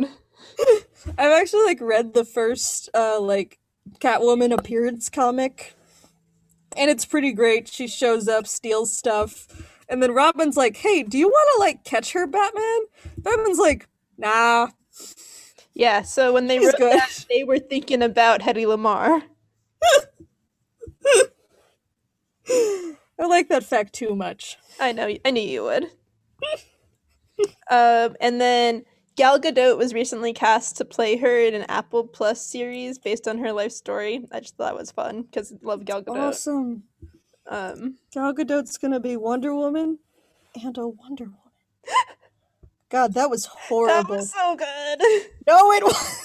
I've 1.18 1.32
actually 1.32 1.66
like 1.66 1.82
read 1.82 2.14
the 2.14 2.26
first 2.26 2.90
uh 2.94 3.20
like 3.20 3.60
Catwoman 4.00 4.54
appearance 4.58 5.10
comic. 5.10 5.74
And 6.76 6.90
it's 6.90 7.06
pretty 7.06 7.34
great. 7.34 7.68
She 7.68 7.88
shows 7.88 8.28
up, 8.28 8.48
steals 8.48 8.92
stuff, 8.96 9.48
and 9.88 10.02
then 10.02 10.12
Robin's 10.12 10.58
like, 10.58 10.78
"Hey, 10.78 11.04
do 11.04 11.20
you 11.20 11.28
want 11.28 11.50
to 11.56 11.60
like 11.60 11.84
catch 11.84 12.14
her, 12.14 12.26
Batman?" 12.26 12.80
Batman's 13.18 13.60
like, 13.60 13.88
"Nah." 14.18 14.70
Yeah, 15.76 16.02
so 16.02 16.34
when 16.34 16.48
they 16.48 16.58
He's 16.58 16.68
wrote 16.68 16.78
good. 16.78 16.94
that, 16.94 17.26
they 17.30 17.44
were 17.44 17.60
thinking 17.60 18.02
about 18.02 18.42
Hedy 18.42 18.66
Lamarr. 18.66 19.22
I 23.20 23.26
like 23.28 23.50
that 23.50 23.64
fact 23.64 23.94
too 23.94 24.16
much. 24.16 24.58
I 24.80 24.92
know. 24.92 25.16
I 25.24 25.32
knew 25.32 25.42
you 25.42 25.64
would. 25.64 25.88
um, 27.70 28.16
and 28.20 28.40
then 28.40 28.84
Gal 29.16 29.40
Gadot 29.40 29.78
was 29.78 29.94
recently 29.94 30.34
cast 30.34 30.78
to 30.78 30.86
play 30.86 31.18
her 31.18 31.40
in 31.40 31.54
an 31.54 31.66
Apple 31.70 32.06
Plus 32.06 32.46
series 32.46 32.98
based 32.98 33.28
on 33.28 33.38
her 33.40 33.52
life 33.52 33.72
story. 33.72 34.26
I 34.32 34.40
just 34.40 34.56
thought 34.58 34.74
it 34.74 34.80
was 34.80 34.92
fun 34.92 35.24
because 35.24 35.52
I 35.52 35.58
love 35.62 35.86
Gal 35.86 36.02
Gadot. 36.02 36.30
Awesome. 36.30 36.84
Um, 37.48 37.98
Gal 38.12 38.34
Gadot's 38.34 38.78
gonna 38.78 39.00
be 39.00 39.18
Wonder 39.18 39.54
Woman 39.54 40.00
and 40.64 40.78
a 40.78 40.88
Wonder 40.88 41.26
Woman. 41.26 41.38
God, 42.90 43.14
that 43.16 43.30
was 43.30 43.46
horrible. 43.46 44.04
that 44.04 44.10
was 44.10 44.32
so 44.32 44.56
good. 44.56 45.28
No, 45.48 45.72
it 45.72 45.84
was. 45.84 46.24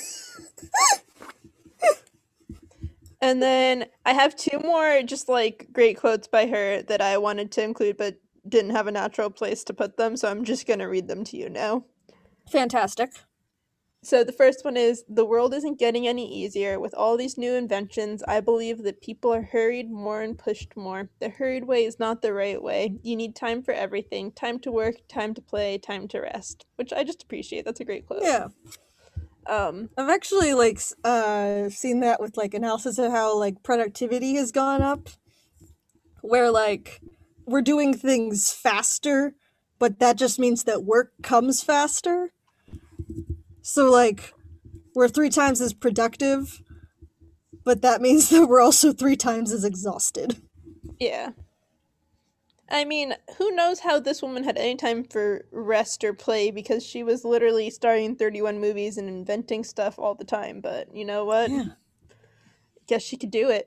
And 3.21 3.43
then 3.43 3.87
I 4.07 4.13
have 4.13 4.37
two 4.37 4.59
more 4.61 5.03
just 5.03 5.29
like 5.29 5.69
great 5.73 5.99
quotes 5.99 6.29
by 6.29 6.47
her 6.47 6.83
that 6.83 7.01
I 7.01 7.19
wanted 7.19 7.51
to 7.53 7.63
include 7.63 7.97
but 7.97 8.17
didn't 8.49 8.71
have 8.71 8.87
a 8.87 8.93
natural 8.93 9.31
place 9.31 9.65
to 9.65 9.75
put 9.75 9.97
them, 9.97 10.17
so 10.17 10.31
I'm 10.31 10.45
just 10.45 10.67
going 10.67 10.81
to 10.81 10.87
read 10.87 11.09
them 11.09 11.25
to 11.25 11.37
you 11.37 11.49
now. 11.49 11.85
Fantastic. 12.51 13.11
So 14.03 14.23
the 14.23 14.33
first 14.33 14.65
one 14.65 14.77
is 14.77 15.05
the 15.09 15.25
world 15.25 15.53
isn't 15.53 15.79
getting 15.79 16.07
any 16.07 16.33
easier 16.33 16.79
with 16.79 16.95
all 16.95 17.17
these 17.17 17.37
new 17.37 17.55
inventions. 17.55 18.23
I 18.29 18.41
believe 18.41 18.85
that 18.85 19.01
people 19.03 19.35
are 19.35 19.43
hurried 19.43 19.91
more 19.91 20.23
and 20.23 20.39
pushed 20.39 20.77
more. 20.77 21.11
The 21.19 21.31
hurried 21.31 21.65
way 21.65 21.85
is 21.85 21.99
not 21.99 22.23
the 22.23 22.33
right 22.33 22.63
way. 22.63 22.97
You 23.03 23.17
need 23.17 23.35
time 23.35 23.61
for 23.61 23.75
everything. 23.75 24.31
Time 24.31 24.61
to 24.61 24.71
work, 24.71 24.95
time 25.09 25.35
to 25.35 25.43
play, 25.43 25.79
time 25.79 26.07
to 26.09 26.21
rest, 26.21 26.65
which 26.77 26.93
I 26.93 27.03
just 27.03 27.25
appreciate. 27.25 27.65
That's 27.65 27.81
a 27.81 27.85
great 27.85 28.07
quote. 28.07 28.23
Yeah, 28.23 28.47
Um 29.47 29.91
I've 29.99 30.11
actually 30.11 30.55
like 30.55 30.79
uh 31.03 31.69
seen 31.69 32.01
that 32.01 32.21
with 32.21 32.37
like 32.37 32.55
analysis 32.55 32.99
of 32.99 33.11
how 33.11 33.37
like 33.37 33.65
productivity 33.65 34.37
has 34.37 34.53
gone 34.53 34.81
up, 34.81 35.09
where 36.21 36.51
like 36.53 37.01
we're 37.49 37.63
doing 37.63 37.95
things 37.95 38.53
faster, 38.53 39.35
but 39.79 39.99
that 40.01 40.17
just 40.17 40.39
means 40.39 40.65
that 40.65 40.85
work 40.85 41.13
comes 41.23 41.63
faster. 41.63 42.33
So 43.63 43.91
like 43.91 44.35
we're 44.95 45.09
three 45.09 45.31
times 45.31 45.61
as 45.61 45.73
productive, 45.73 46.63
but 47.65 47.83
that 47.83 48.01
means 48.01 48.29
that 48.31 48.47
we're 48.47 48.61
also 48.61 48.93
three 48.93 49.17
times 49.17 49.53
as 49.53 49.65
exhausted. 49.65 50.41
Yeah. 50.99 51.31
I 52.71 52.85
mean, 52.85 53.15
who 53.39 53.51
knows 53.53 53.81
how 53.81 53.99
this 53.99 54.21
woman 54.21 54.45
had 54.45 54.59
any 54.59 54.77
time 54.77 55.05
for 55.05 55.47
rest 55.51 56.05
or 56.05 56.13
play 56.13 56.51
because 56.51 56.85
she 56.85 57.03
was 57.03 57.25
literally 57.25 57.71
starring 57.71 58.15
31 58.15 58.61
movies 58.61 58.99
and 58.99 59.09
inventing 59.09 59.65
stuff 59.65 59.99
all 59.99 60.15
the 60.15 60.25
time. 60.25 60.61
But 60.61 60.95
you 60.95 61.07
know 61.07 61.25
what? 61.25 61.51
Yeah. 61.51 61.65
Guess 62.87 63.03
she 63.03 63.17
could 63.17 63.31
do 63.31 63.49
it. 63.49 63.67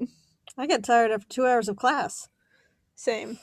I 0.58 0.68
get 0.68 0.84
tired 0.84 1.12
after 1.12 1.28
two 1.28 1.48
hours 1.48 1.68
of 1.68 1.78
class. 1.78 2.30
Same. 2.96 3.40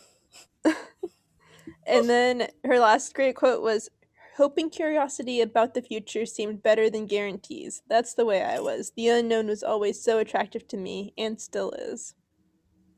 And 1.88 2.08
then 2.08 2.48
her 2.64 2.78
last 2.78 3.14
great 3.14 3.36
quote 3.36 3.62
was 3.62 3.88
Hoping 4.36 4.70
curiosity 4.70 5.40
about 5.40 5.74
the 5.74 5.82
future 5.82 6.24
seemed 6.24 6.62
better 6.62 6.88
than 6.88 7.06
guarantees. 7.06 7.82
That's 7.88 8.14
the 8.14 8.24
way 8.24 8.44
I 8.44 8.60
was. 8.60 8.92
The 8.96 9.08
unknown 9.08 9.48
was 9.48 9.64
always 9.64 10.00
so 10.00 10.18
attractive 10.20 10.68
to 10.68 10.76
me, 10.76 11.12
and 11.18 11.40
still 11.40 11.72
is. 11.72 12.14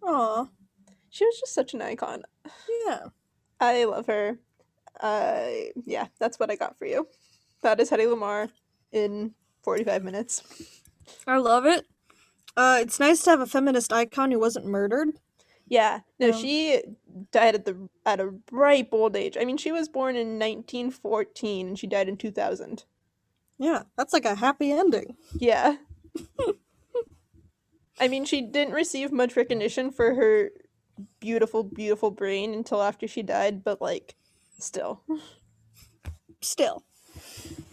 Aw, 0.03 0.49
She 1.09 1.25
was 1.25 1.41
just 1.41 1.55
such 1.55 1.73
an 1.73 1.81
icon. 1.81 2.25
yeah. 2.87 3.05
I 3.59 3.85
love 3.85 4.07
her. 4.07 4.39
Uh, 5.01 5.47
yeah, 5.87 6.09
that's 6.19 6.39
what 6.39 6.51
I 6.51 6.57
got 6.57 6.79
for 6.79 6.85
you. 6.85 7.09
That 7.63 7.81
is 7.81 7.91
Hedy 7.91 8.09
Lamar 8.09 8.49
in 8.93 9.35
45 9.63 10.05
minutes. 10.05 10.43
I 11.27 11.39
love 11.39 11.65
it. 11.65 11.87
Uh, 12.55 12.81
it's 12.83 13.01
nice 13.01 13.23
to 13.23 13.31
have 13.31 13.41
a 13.41 13.47
feminist 13.47 13.95
icon 13.95 14.31
who 14.31 14.39
wasn't 14.39 14.67
murdered. 14.67 15.09
Yeah, 15.71 16.01
no, 16.19 16.27
Yeah. 16.27 16.33
she 16.37 16.83
died 17.31 17.55
at 17.55 17.65
the 17.65 17.89
at 18.05 18.21
a 18.21 18.35
ripe 18.51 18.89
old 18.93 19.17
age. 19.17 19.37
I 19.41 19.45
mean, 19.45 19.57
she 19.57 19.71
was 19.71 19.89
born 19.89 20.17
in 20.17 20.37
1914 20.39 21.69
and 21.69 21.79
she 21.79 21.87
died 21.87 22.09
in 22.09 22.17
2000. 22.17 22.85
Yeah, 23.57 23.85
that's 23.97 24.13
like 24.13 24.25
a 24.25 24.35
happy 24.35 24.73
ending. 24.73 25.17
Yeah. 25.33 25.77
I 28.01 28.09
mean, 28.09 28.25
she 28.25 28.41
didn't 28.41 28.75
receive 28.75 29.13
much 29.13 29.37
recognition 29.37 29.93
for 29.93 30.15
her 30.15 30.51
beautiful, 31.21 31.63
beautiful 31.63 32.11
brain 32.11 32.53
until 32.53 32.83
after 32.83 33.07
she 33.07 33.23
died, 33.23 33.63
but 33.63 33.81
like, 33.81 34.17
still. 34.59 35.03
Still. 36.41 36.83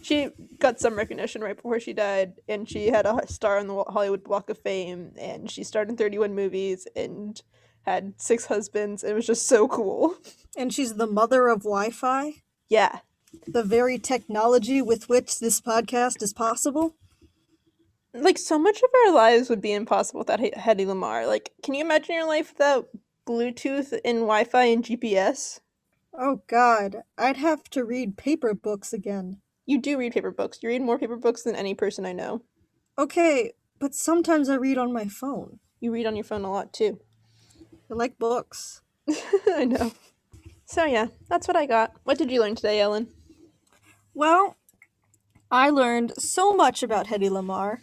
She 0.01 0.29
got 0.59 0.79
some 0.79 0.95
recognition 0.95 1.41
right 1.41 1.55
before 1.55 1.79
she 1.79 1.93
died, 1.93 2.33
and 2.49 2.67
she 2.69 2.87
had 2.87 3.05
a 3.05 3.25
star 3.27 3.57
on 3.57 3.67
the 3.67 3.73
Wa- 3.73 3.89
Hollywood 3.91 4.27
Walk 4.27 4.49
of 4.49 4.57
Fame, 4.57 5.13
and 5.17 5.49
she 5.49 5.63
starred 5.63 5.89
in 5.89 5.97
31 5.97 6.35
movies 6.35 6.87
and 6.95 7.41
had 7.87 8.13
six 8.21 8.45
husbands. 8.47 9.03
It 9.03 9.13
was 9.13 9.25
just 9.25 9.47
so 9.47 9.67
cool. 9.67 10.17
And 10.57 10.73
she's 10.73 10.95
the 10.95 11.07
mother 11.07 11.47
of 11.47 11.59
Wi 11.63 11.89
Fi, 11.89 12.41
Yeah. 12.69 12.99
the 13.47 13.63
very 13.63 13.97
technology 13.97 14.81
with 14.81 15.07
which 15.09 15.39
this 15.39 15.61
podcast 15.61 16.21
is 16.21 16.33
possible. 16.33 16.95
Like, 18.13 18.37
so 18.37 18.57
much 18.57 18.77
of 18.81 18.89
our 19.05 19.13
lives 19.13 19.49
would 19.49 19.61
be 19.61 19.71
impossible 19.73 20.19
without 20.19 20.41
H- 20.41 20.53
Hedy 20.53 20.85
Lamar. 20.87 21.27
Like, 21.27 21.51
can 21.61 21.75
you 21.75 21.81
imagine 21.81 22.15
your 22.15 22.25
life 22.27 22.53
without 22.53 22.89
Bluetooth 23.27 23.91
and 24.03 24.19
Wi 24.19 24.43
Fi 24.43 24.63
and 24.65 24.83
GPS? 24.83 25.59
Oh 26.17 26.41
god, 26.47 27.03
I'd 27.17 27.37
have 27.37 27.65
to 27.65 27.85
read 27.85 28.17
paper 28.17 28.53
books 28.55 28.91
again. 28.91 29.41
You 29.67 29.77
do 29.79 29.97
read 29.99 30.13
paper 30.13 30.31
books. 30.31 30.59
You 30.63 30.69
read 30.69 30.81
more 30.81 30.97
paper 30.97 31.17
books 31.17 31.43
than 31.43 31.55
any 31.55 31.75
person 31.75 32.05
I 32.05 32.13
know. 32.13 32.41
Okay, 32.97 33.53
but 33.77 33.93
sometimes 33.93 34.49
I 34.49 34.55
read 34.55 34.79
on 34.79 34.91
my 34.91 35.05
phone. 35.07 35.59
You 35.79 35.91
read 35.91 36.07
on 36.07 36.15
your 36.15 36.23
phone 36.23 36.43
a 36.43 36.51
lot 36.51 36.73
too. 36.73 36.99
I 37.89 37.93
like 37.93 38.17
books. 38.19 38.81
I 39.47 39.65
know. 39.65 39.91
So, 40.65 40.85
yeah, 40.85 41.07
that's 41.29 41.47
what 41.47 41.55
I 41.55 41.65
got. 41.65 41.93
What 42.03 42.17
did 42.17 42.29
you 42.31 42.41
learn 42.41 42.55
today, 42.55 42.79
Ellen? 42.81 43.07
Well, 44.13 44.57
I 45.49 45.69
learned 45.69 46.13
so 46.17 46.53
much 46.53 46.83
about 46.83 47.07
Hedy 47.07 47.29
Lamar, 47.29 47.81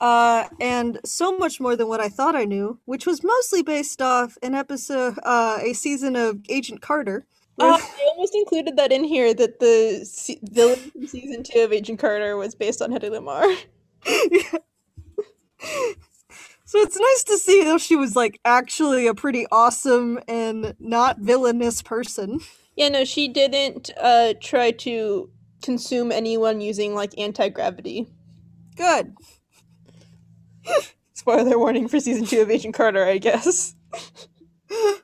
uh, 0.00 0.48
and 0.60 0.98
so 1.04 1.36
much 1.36 1.60
more 1.60 1.76
than 1.76 1.88
what 1.88 2.00
I 2.00 2.08
thought 2.08 2.34
I 2.34 2.44
knew, 2.46 2.78
which 2.86 3.04
was 3.06 3.22
mostly 3.22 3.62
based 3.62 4.00
off 4.00 4.38
an 4.42 4.54
episode, 4.54 5.18
uh, 5.24 5.58
a 5.62 5.74
season 5.74 6.16
of 6.16 6.40
Agent 6.48 6.80
Carter. 6.80 7.26
where- 7.56 7.72
Uh, 7.72 7.78
I 7.78 8.10
almost 8.14 8.34
included 8.34 8.76
that 8.76 8.92
in 8.92 9.04
here 9.04 9.34
that 9.34 9.60
the 9.60 10.04
se- 10.04 10.40
villain 10.42 10.78
from 10.90 11.06
season 11.06 11.42
two 11.42 11.60
of 11.60 11.72
Agent 11.72 11.98
Carter 11.98 12.36
was 12.36 12.54
based 12.54 12.80
on 12.80 12.90
Hedy 12.92 13.10
Lamar. 13.10 13.44
so 16.76 16.82
it's 16.82 16.98
nice 16.98 17.24
to 17.24 17.38
see 17.38 17.64
though 17.64 17.78
she 17.78 17.96
was 17.96 18.14
like 18.14 18.38
actually 18.44 19.06
a 19.06 19.14
pretty 19.14 19.46
awesome 19.50 20.18
and 20.28 20.74
not 20.78 21.18
villainous 21.18 21.80
person. 21.82 22.40
Yeah, 22.76 22.90
no, 22.90 23.04
she 23.04 23.28
didn't 23.28 23.90
uh, 23.98 24.34
try 24.42 24.72
to 24.72 25.30
consume 25.62 26.12
anyone 26.12 26.60
using 26.60 26.94
like 26.94 27.18
anti 27.18 27.48
gravity. 27.48 28.06
Good. 28.76 29.14
Spoiler 31.14 31.58
warning 31.58 31.88
for 31.88 31.98
season 31.98 32.26
two 32.26 32.42
of 32.42 32.50
Agent 32.50 32.74
Carter, 32.74 33.04
I 33.04 33.18
guess. 33.18 33.74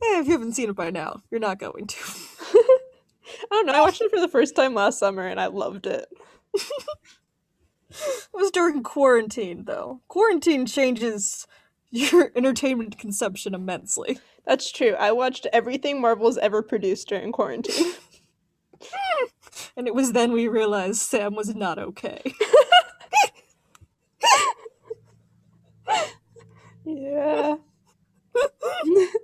Eh, 0.00 0.20
if 0.20 0.26
you 0.26 0.32
haven't 0.32 0.52
seen 0.52 0.70
it 0.70 0.76
by 0.76 0.90
now, 0.90 1.22
you're 1.28 1.40
not 1.40 1.58
going 1.58 1.84
to. 1.84 1.96
I 2.54 3.46
don't 3.50 3.66
know. 3.66 3.72
I 3.72 3.80
watched 3.80 4.00
it 4.00 4.12
for 4.12 4.20
the 4.20 4.28
first 4.28 4.54
time 4.54 4.72
last 4.72 4.96
summer 5.00 5.26
and 5.26 5.40
I 5.40 5.46
loved 5.46 5.86
it. 5.86 6.06
It 8.06 8.28
was 8.34 8.50
during 8.50 8.82
quarantine 8.82 9.64
though. 9.64 10.00
Quarantine 10.08 10.66
changes 10.66 11.46
your 11.90 12.30
entertainment 12.36 12.98
consumption 12.98 13.54
immensely. 13.54 14.18
That's 14.46 14.70
true. 14.70 14.94
I 14.94 15.12
watched 15.12 15.46
everything 15.52 16.00
Marvel's 16.00 16.38
ever 16.38 16.62
produced 16.62 17.08
during 17.08 17.32
quarantine. 17.32 17.92
And 19.76 19.86
it 19.86 19.94
was 19.94 20.12
then 20.12 20.32
we 20.32 20.48
realized 20.48 21.00
Sam 21.00 21.34
was 21.34 21.54
not 21.54 21.78
okay. 21.78 22.20
yeah. 26.84 27.56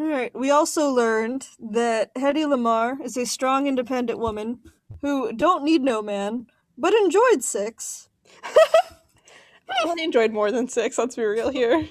Alright, 0.00 0.34
we 0.34 0.50
also 0.50 0.90
learned 0.90 1.48
that 1.58 2.14
Hedy 2.14 2.48
Lamar 2.48 2.98
is 3.02 3.16
a 3.16 3.26
strong, 3.26 3.66
independent 3.66 4.18
woman 4.18 4.60
who 5.00 5.32
don't 5.32 5.64
need 5.64 5.82
no 5.82 6.02
man, 6.02 6.46
but 6.76 6.94
enjoyed 6.94 7.42
sex. 7.42 8.08
I 8.44 9.74
only 9.84 10.04
enjoyed 10.04 10.32
more 10.32 10.50
than 10.50 10.68
six, 10.68 10.98
let's 10.98 11.16
be 11.16 11.24
real 11.24 11.50
here. 11.50 11.88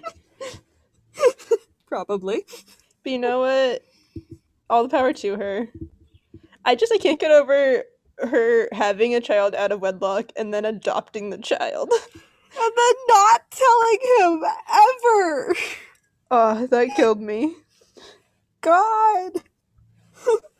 Probably. 1.87 2.45
But 3.03 3.11
you 3.11 3.19
know 3.19 3.39
what? 3.39 3.83
All 4.69 4.83
the 4.83 4.89
power 4.89 5.13
to 5.13 5.35
her. 5.35 5.67
I 6.63 6.75
just 6.75 6.93
I 6.93 6.97
can't 6.97 7.19
get 7.19 7.31
over 7.31 7.83
her 8.19 8.69
having 8.71 9.15
a 9.15 9.21
child 9.21 9.55
out 9.55 9.71
of 9.71 9.81
wedlock 9.81 10.31
and 10.35 10.53
then 10.53 10.65
adopting 10.65 11.29
the 11.29 11.37
child. 11.37 11.91
And 12.53 12.73
then 12.75 12.93
not 13.07 13.41
telling 13.49 13.99
him 14.19 14.43
ever! 14.69 15.55
Oh, 16.29 16.67
that 16.67 16.89
killed 16.97 17.21
me. 17.21 17.55
God! 18.59 19.31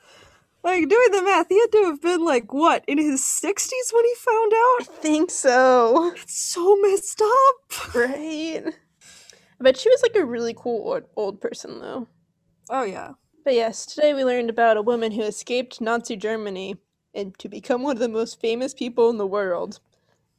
like, 0.64 0.88
doing 0.88 1.12
the 1.12 1.24
math, 1.24 1.47
he 1.49 1.59
had 1.59 1.72
to 1.72 1.86
have 1.86 2.01
been 2.01 2.24
like, 2.24 2.53
what, 2.53 2.84
in 2.88 2.97
his 2.97 3.22
60s 3.22 3.93
when 3.93 4.05
he 4.05 4.16
found 4.16 4.53
out. 4.53 4.82
I 4.82 4.86
think 5.01 5.32
so. 5.32 6.14
It's 6.16 6.41
so 6.41 6.76
messed 6.82 7.22
up! 7.22 7.95
Right? 7.95 8.64
I 8.66 9.64
bet 9.64 9.78
she 9.78 9.89
was 9.89 10.01
like 10.01 10.16
a 10.16 10.26
really 10.26 10.55
cool 10.57 10.91
old, 10.91 11.03
old 11.16 11.41
person 11.41 11.80
though. 11.80 12.07
Oh, 12.70 12.84
yeah. 12.84 13.12
But 13.43 13.53
yes, 13.53 13.86
today 13.86 14.14
we 14.14 14.24
learned 14.24 14.49
about 14.49 14.78
a 14.78 14.82
woman 14.82 15.12
who 15.12 15.24
escaped 15.24 15.82
Nazi 15.82 16.16
Germany 16.16 16.78
and 17.14 17.38
to 17.39 17.49
become 17.49 17.84
one 17.84 17.95
of 17.95 17.99
the 17.99 18.07
most 18.07 18.39
famous 18.39 18.74
people 18.74 19.09
in 19.09 19.18
the 19.18 19.28
world 19.28 19.80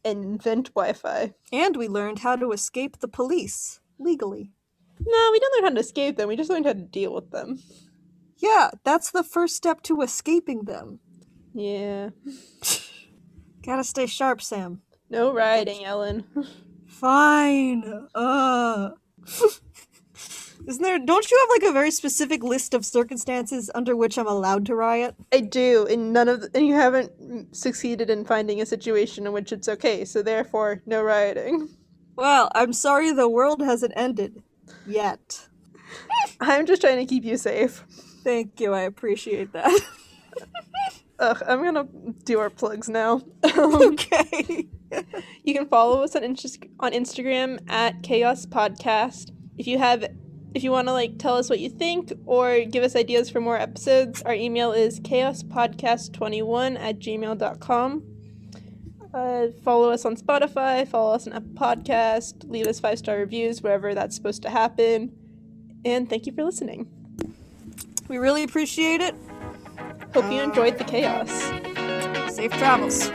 and 0.05 0.25
invent 0.25 0.75
Wi 0.75 0.93
Fi. 0.93 1.35
And 1.53 1.77
we 1.77 1.89
learned 1.89 2.21
how 2.21 2.37
to 2.37 2.53
escape 2.53 2.99
the 2.99 3.09
police 3.09 3.81
legally. 3.99 4.51
No, 5.01 5.29
we 5.33 5.41
didn't 5.41 5.55
learn 5.55 5.73
how 5.73 5.75
to 5.75 5.81
escape 5.81 6.17
them, 6.17 6.29
we 6.29 6.37
just 6.37 6.51
learned 6.51 6.67
how 6.67 6.73
to 6.73 6.81
deal 6.81 7.13
with 7.13 7.31
them. 7.31 7.59
Yeah, 8.43 8.71
that's 8.83 9.13
the 9.13 9.23
first 9.23 9.55
step 9.55 9.83
to 9.83 10.03
escaping 10.03 10.65
them. 10.65 10.99
Yeah. 11.55 12.11
Gotta 13.65 13.85
stay 13.85 14.07
sharp, 14.07 14.43
Sam. 14.43 14.83
No 15.09 15.33
riding, 15.33 15.85
Ellen. 15.85 16.25
Fine. 16.89 18.09
Uh. 18.15 18.91
Isn't 20.67 20.83
there? 20.83 20.99
Don't 20.99 21.31
you 21.31 21.39
have 21.39 21.63
like 21.63 21.71
a 21.71 21.73
very 21.73 21.91
specific 21.93 22.43
list 22.43 22.75
of 22.75 22.85
circumstances 22.85 23.71
under 23.75 23.95
which 23.95 24.19
I'm 24.19 24.27
allowed 24.27 24.67
to 24.67 24.75
riot? 24.75 25.15
I 25.33 25.41
do, 25.41 25.87
and 25.89 26.13
none 26.13 26.29
of 26.29 26.41
the, 26.41 26.51
and 26.55 26.67
you 26.67 26.75
haven't 26.75 27.55
succeeded 27.55 28.11
in 28.11 28.25
finding 28.25 28.61
a 28.61 28.67
situation 28.67 29.27
in 29.27 29.33
which 29.33 29.53
it's 29.53 29.69
okay, 29.69 30.05
so 30.05 30.23
therefore, 30.23 30.83
no 30.87 31.03
rioting. 31.03 31.69
Well, 32.17 32.51
I'm 32.55 32.73
sorry 32.73 33.13
the 33.13 33.29
world 33.29 33.63
hasn't 33.63 33.93
ended 33.97 34.43
yet. 34.87 35.49
I'm 36.41 36.67
just 36.67 36.83
trying 36.83 36.99
to 36.99 37.07
keep 37.07 37.25
you 37.25 37.37
safe. 37.37 37.85
Thank 38.23 38.61
you. 38.61 38.73
I 38.73 38.83
appreciate 38.83 39.53
that. 39.53 39.81
Ugh, 41.19 41.43
I'm 41.47 41.63
gonna 41.63 41.87
do 42.25 42.41
our 42.41 42.51
plugs 42.51 42.89
now. 42.89 43.23
okay. 43.45 44.67
you 45.45 45.55
can 45.55 45.69
follow 45.69 46.03
us 46.03 46.17
on 46.17 46.25
on 46.25 46.93
Instagram 46.93 47.59
at 47.71 48.03
Chaos 48.03 48.47
Podcast. 48.47 49.31
If 49.59 49.67
you 49.67 49.79
have, 49.79 50.05
if 50.55 50.65
you 50.65 50.71
want 50.71 50.89
to 50.89 50.93
like 50.93 51.19
tell 51.19 51.37
us 51.37 51.49
what 51.49 51.61
you 51.61 51.69
think 51.69 52.13
or 52.27 52.61
give 52.65 52.83
us 52.83 52.97
ideas 52.97 53.31
for 53.31 53.41
more 53.41 53.57
episodes, 53.57 54.23
our 54.23 54.35
email 54.35 54.73
is 54.73 55.01
chaospodcast21 55.01 56.79
at 56.81 56.99
gmail.com. 56.99 58.03
Uh, 59.15 59.47
follow 59.63 59.91
us 59.91 60.05
on 60.07 60.17
Spotify, 60.17 60.89
follow 60.89 61.15
us 61.15 61.27
on 61.27 61.35
Apple 61.35 61.51
Podcast, 61.51 62.51
leave 62.51 62.67
us 62.67 62.81
five 62.81 62.99
star 62.99 63.19
reviews 63.19 63.63
wherever 63.63 63.95
that's 63.95 64.17
supposed 64.17 64.43
to 64.43 64.51
happen. 64.51 65.13
And 65.85 66.09
thank 66.09 66.27
you 66.27 66.33
for 66.33 66.45
listening. 66.45 67.02
We 68.13 68.19
really 68.19 68.43
appreciate 68.43 69.01
it. 69.01 69.15
Hope 70.13 70.31
you 70.31 70.43
enjoyed 70.43 70.77
the 70.77 70.85
chaos. 70.85 71.31
Safe 72.31 72.53
travels. 72.53 73.09